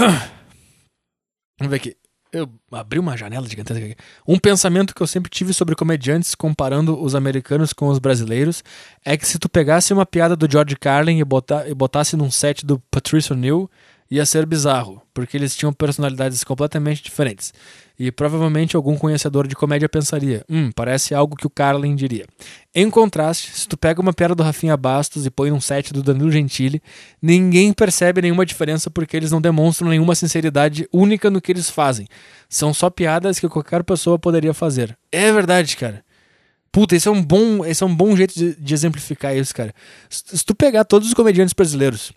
[1.59, 1.95] Vamos ver aqui.
[2.31, 3.95] Eu abri uma janela gigantesca aqui.
[4.25, 8.63] Um pensamento que eu sempre tive sobre comediantes comparando os americanos com os brasileiros
[9.03, 12.65] é que se tu pegasse uma piada do George Carlin e, e botasse num set
[12.65, 13.69] do Patricia O'Neill,
[14.11, 17.53] ia ser bizarro, porque eles tinham personalidades completamente diferentes.
[17.97, 22.25] E provavelmente algum conhecedor de comédia pensaria: hum, parece algo que o Carlin diria.
[22.75, 26.03] Em contraste, se tu pega uma piada do Rafinha Bastos e põe num set do
[26.03, 26.81] Danilo Gentili,
[27.21, 32.07] ninguém percebe nenhuma diferença porque eles não demonstram nenhuma sinceridade única no que eles fazem.
[32.49, 34.97] São só piadas que qualquer pessoa poderia fazer.
[35.11, 36.03] É verdade, cara.
[36.71, 39.73] Puta, esse é um bom, esse é um bom jeito de, de exemplificar isso, cara.
[40.09, 42.13] Se, se tu pegar todos os comediantes brasileiros,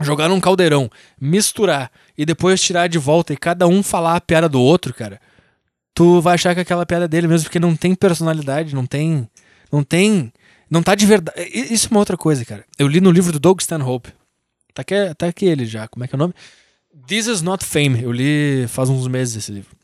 [0.00, 4.48] jogar num caldeirão, misturar e depois tirar de volta e cada um falar a piada
[4.48, 5.20] do outro, cara,
[5.94, 9.28] tu vai achar que aquela piada é dele mesmo, porque não tem personalidade, não tem.
[9.70, 10.32] Não tem.
[10.70, 11.48] Não tá de verdade.
[11.52, 12.64] Isso é uma outra coisa, cara.
[12.78, 14.12] Eu li no livro do Doug Stanhope.
[14.74, 15.88] Tá aqui, tá aqui ele já.
[15.88, 16.34] Como é que é o nome?
[17.06, 18.02] This is Not Fame.
[18.02, 19.76] Eu li faz uns meses esse livro.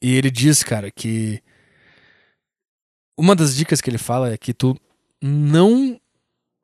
[0.00, 1.40] E ele diz, cara, que.
[3.16, 4.76] Uma das dicas que ele fala é que tu
[5.20, 5.98] não.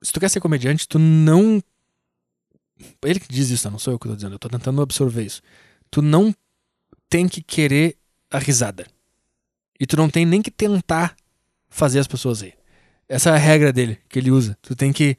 [0.03, 1.63] Se tu quer ser comediante, tu não
[3.03, 5.43] ele que diz isso, não sou eu que tô dizendo, eu tô tentando absorver isso.
[5.91, 6.35] Tu não
[7.09, 7.97] tem que querer
[8.31, 8.87] a risada.
[9.81, 11.17] E tu não tem nem que tentar
[11.69, 12.55] fazer as pessoas rir.
[13.09, 14.57] Essa é a regra dele, que ele usa.
[14.61, 15.17] Tu tem que.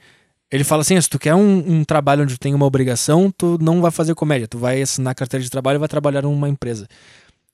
[0.51, 3.57] Ele fala assim: se tu quer um, um trabalho onde tu tem uma obrigação, tu
[3.61, 4.47] não vai fazer comédia.
[4.47, 6.87] Tu vai assinar carteira de trabalho e vai trabalhar numa empresa.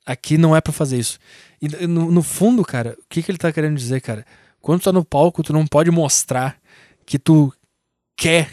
[0.06, 1.18] Aqui não é pra fazer isso.
[1.61, 4.26] E no, no fundo, cara, o que, que ele tá querendo dizer, cara?
[4.61, 6.57] Quando tu tá no palco, tu não pode mostrar
[7.06, 7.53] que tu
[8.15, 8.49] quer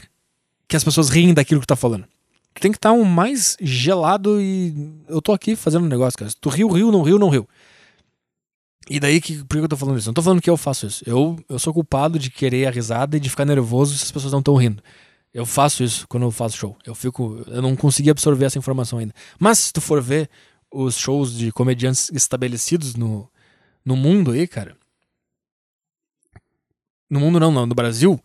[0.73, 2.07] que as pessoas riem daquilo que tu tá falando.
[2.55, 4.75] Tu tem que estar um mais gelado e.
[5.07, 6.31] Eu tô aqui fazendo um negócio, cara.
[6.31, 7.47] Se tu riu, riu, não riu, não riu.
[8.89, 10.09] E daí, que, por que eu tô falando isso?
[10.09, 11.05] Não tô falando que eu faço isso.
[11.07, 14.33] Eu, eu sou culpado de querer a risada e de ficar nervoso se as pessoas
[14.33, 14.83] não estão rindo.
[15.33, 16.77] Eu faço isso quando eu faço show.
[16.87, 17.45] Eu fico.
[17.49, 19.15] Eu não consegui absorver essa informação ainda.
[19.39, 20.31] Mas se tu for ver
[20.71, 23.31] os shows de comediantes estabelecidos no,
[23.85, 24.75] no mundo aí, cara.
[27.11, 28.19] No mundo não, não, no Brasil.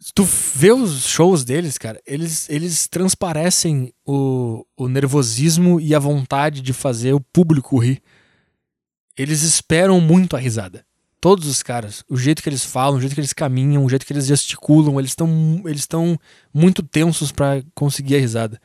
[0.00, 5.98] Se tu vê os shows deles, cara, eles, eles transparecem o, o nervosismo e a
[5.98, 8.00] vontade de fazer o público rir.
[9.16, 10.86] Eles esperam muito a risada.
[11.20, 14.06] Todos os caras, o jeito que eles falam, o jeito que eles caminham, o jeito
[14.06, 15.88] que eles gesticulam, eles estão eles
[16.54, 18.60] muito tensos pra conseguir a risada.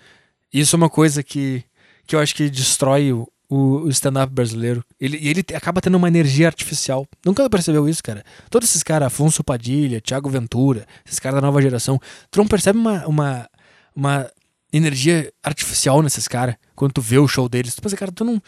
[0.53, 1.63] Isso é uma coisa que,
[2.05, 4.83] que eu acho que destrói o, o, stand-up brasileiro.
[4.99, 7.07] Ele, e ele acaba tendo uma energia artificial.
[7.25, 8.23] Nunca percebeu isso, cara?
[8.49, 11.99] Todos esses caras, Afonso Padilha, Thiago Ventura, esses caras da nova geração,
[12.31, 13.49] tu não percebe uma, uma,
[13.95, 14.31] uma
[14.71, 17.75] energia artificial nesses caras quando tu vê o show deles.
[17.75, 18.41] Tu pensa, cara, tu não.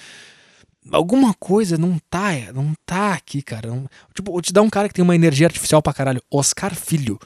[0.91, 3.69] Alguma coisa não tá, não tá aqui, cara.
[3.69, 6.21] Não- tipo, vou te dar um cara que tem uma energia artificial pra caralho.
[6.31, 7.19] Oscar Filho.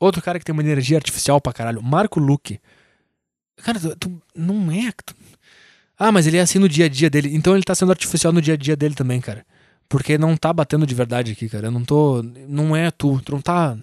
[0.00, 1.82] Outro cara que tem uma energia artificial pra caralho.
[1.82, 2.60] Marco Luque.
[3.56, 4.92] Cara, tu, tu não é.
[5.04, 5.14] tu-
[5.98, 7.34] ah, mas ele é assim no dia a dia dele.
[7.34, 9.44] Então ele tá sendo artificial no dia a dia dele também, cara.
[9.88, 11.66] Porque não tá batendo de verdade aqui, cara.
[11.66, 12.22] Eu não tô.
[12.22, 13.20] Não é tu.
[13.22, 13.76] Tu não tá.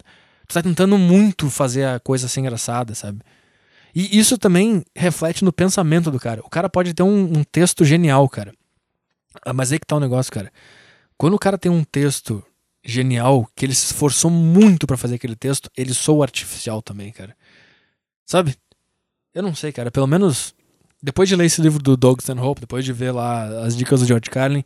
[0.47, 3.19] Tu tá tentando muito fazer a coisa ser engraçada, sabe?
[3.93, 6.41] E isso também reflete no pensamento do cara.
[6.41, 8.53] O cara pode ter um, um texto genial, cara.
[9.43, 10.51] Ah, Mas aí que tá o negócio, cara.
[11.17, 12.43] Quando o cara tem um texto
[12.83, 17.35] genial, que ele se esforçou muito pra fazer aquele texto, ele soa artificial também, cara.
[18.25, 18.55] Sabe?
[19.33, 19.89] Eu não sei, cara.
[19.89, 20.53] Pelo menos
[21.05, 24.07] depois de ler esse livro do Doug Stanhope, depois de ver lá as dicas do
[24.07, 24.63] George Carlin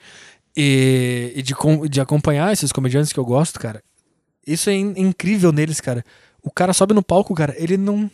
[0.55, 1.53] e, e de,
[1.89, 3.83] de acompanhar esses comediantes que eu gosto, cara,
[4.47, 6.03] isso é in- incrível neles, cara.
[6.41, 8.09] O cara sobe no palco, cara, ele não.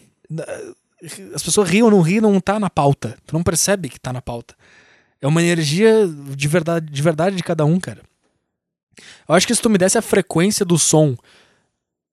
[1.35, 3.15] As pessoas riam ou não riam, não tá na pauta.
[3.27, 4.56] Tu não percebe que tá na pauta.
[5.22, 8.02] É uma energia de verdade, de verdade de cada um, cara.
[9.30, 11.15] Eu acho que se tu me desse a frequência do som,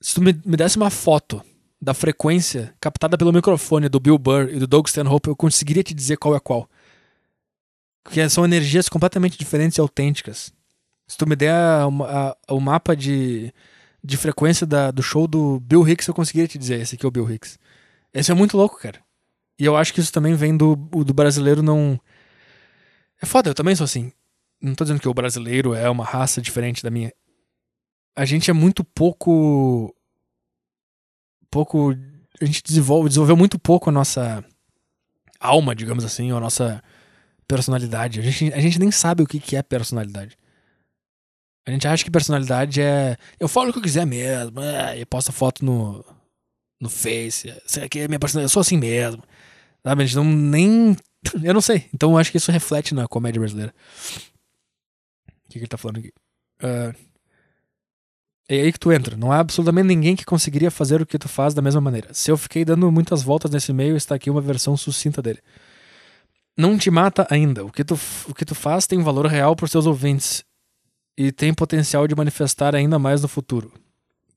[0.00, 1.42] se tu me, me desse uma foto
[1.82, 5.92] da frequência captada pelo microfone do Bill Burr e do Doug Stanhope, eu conseguiria te
[5.92, 6.70] dizer qual é qual.
[8.04, 10.52] Porque são energias completamente diferentes e autênticas.
[11.08, 11.52] Se tu me der
[12.48, 13.52] o mapa de,
[14.02, 17.08] de frequência da- do show do Bill Hicks, eu conseguiria te dizer, esse aqui é
[17.08, 17.58] o Bill Hicks.
[18.14, 19.00] Esse é muito louco, cara.
[19.58, 22.00] E eu acho que isso também vem do, do brasileiro não.
[23.20, 24.12] É foda, eu também sou assim.
[24.60, 27.12] Não tô dizendo que o brasileiro é uma raça diferente da minha.
[28.16, 29.94] A gente é muito pouco.
[31.52, 31.94] Pouco.
[32.40, 34.42] A gente desenvolve, desenvolveu muito pouco a nossa
[35.38, 36.82] alma, digamos assim, ou a nossa
[37.46, 38.18] personalidade.
[38.18, 40.38] A gente, a gente nem sabe o que, que é personalidade.
[41.66, 43.16] A gente acha que personalidade é.
[43.38, 46.02] Eu falo o que eu quiser mesmo, é, e posta foto no,
[46.80, 47.54] no Face.
[47.66, 49.22] Isso aqui é minha personalidade, eu sou assim mesmo.
[49.84, 50.02] Sabe?
[50.02, 50.96] A gente não nem.
[51.44, 51.88] Eu não sei.
[51.94, 53.72] Então eu acho que isso reflete na comédia brasileira.
[55.28, 56.12] O que, que ele tá falando aqui?
[56.60, 56.92] Ah,
[58.58, 59.16] é aí que tu entra.
[59.16, 62.08] Não há absolutamente ninguém que conseguiria fazer o que tu faz da mesma maneira.
[62.12, 65.40] Se eu fiquei dando muitas voltas nesse e-mail, está aqui uma versão sucinta dele.
[66.56, 67.64] Não te mata ainda.
[67.64, 67.98] O que tu,
[68.28, 70.44] o que tu faz tem valor real para os seus ouvintes
[71.16, 73.72] e tem potencial de manifestar ainda mais no futuro.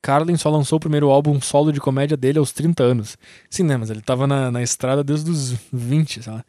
[0.00, 3.18] Carlin só lançou o primeiro álbum solo de comédia dele aos 30 anos.
[3.50, 3.76] Sim, né?
[3.76, 6.44] Mas ele tava na, na estrada desde os 20, sei lá.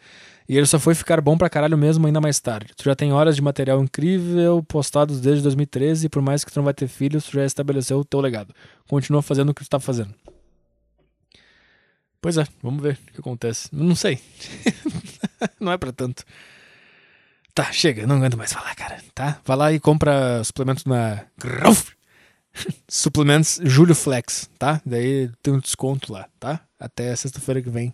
[0.48, 2.74] E ele só foi ficar bom pra caralho mesmo ainda mais tarde.
[2.76, 6.57] Tu já tem horas de material incrível postados desde 2013 e por mais que tu
[6.57, 8.53] não vai ter filhos, tu já estabeleceu o teu legado.
[8.88, 10.14] Continua fazendo o que tu tá fazendo.
[12.22, 13.69] Pois é, vamos ver o que acontece.
[13.74, 14.19] Não sei.
[15.60, 16.24] não é pra tanto.
[17.53, 19.40] Tá, chega, não aguento mais falar, cara, tá?
[19.44, 21.26] Vai lá e compra suplementos na.
[22.88, 24.82] Suplementos Júlio Flex, tá?
[24.86, 26.61] Daí tem um desconto lá, tá?
[26.80, 27.94] Até sexta-feira que vem.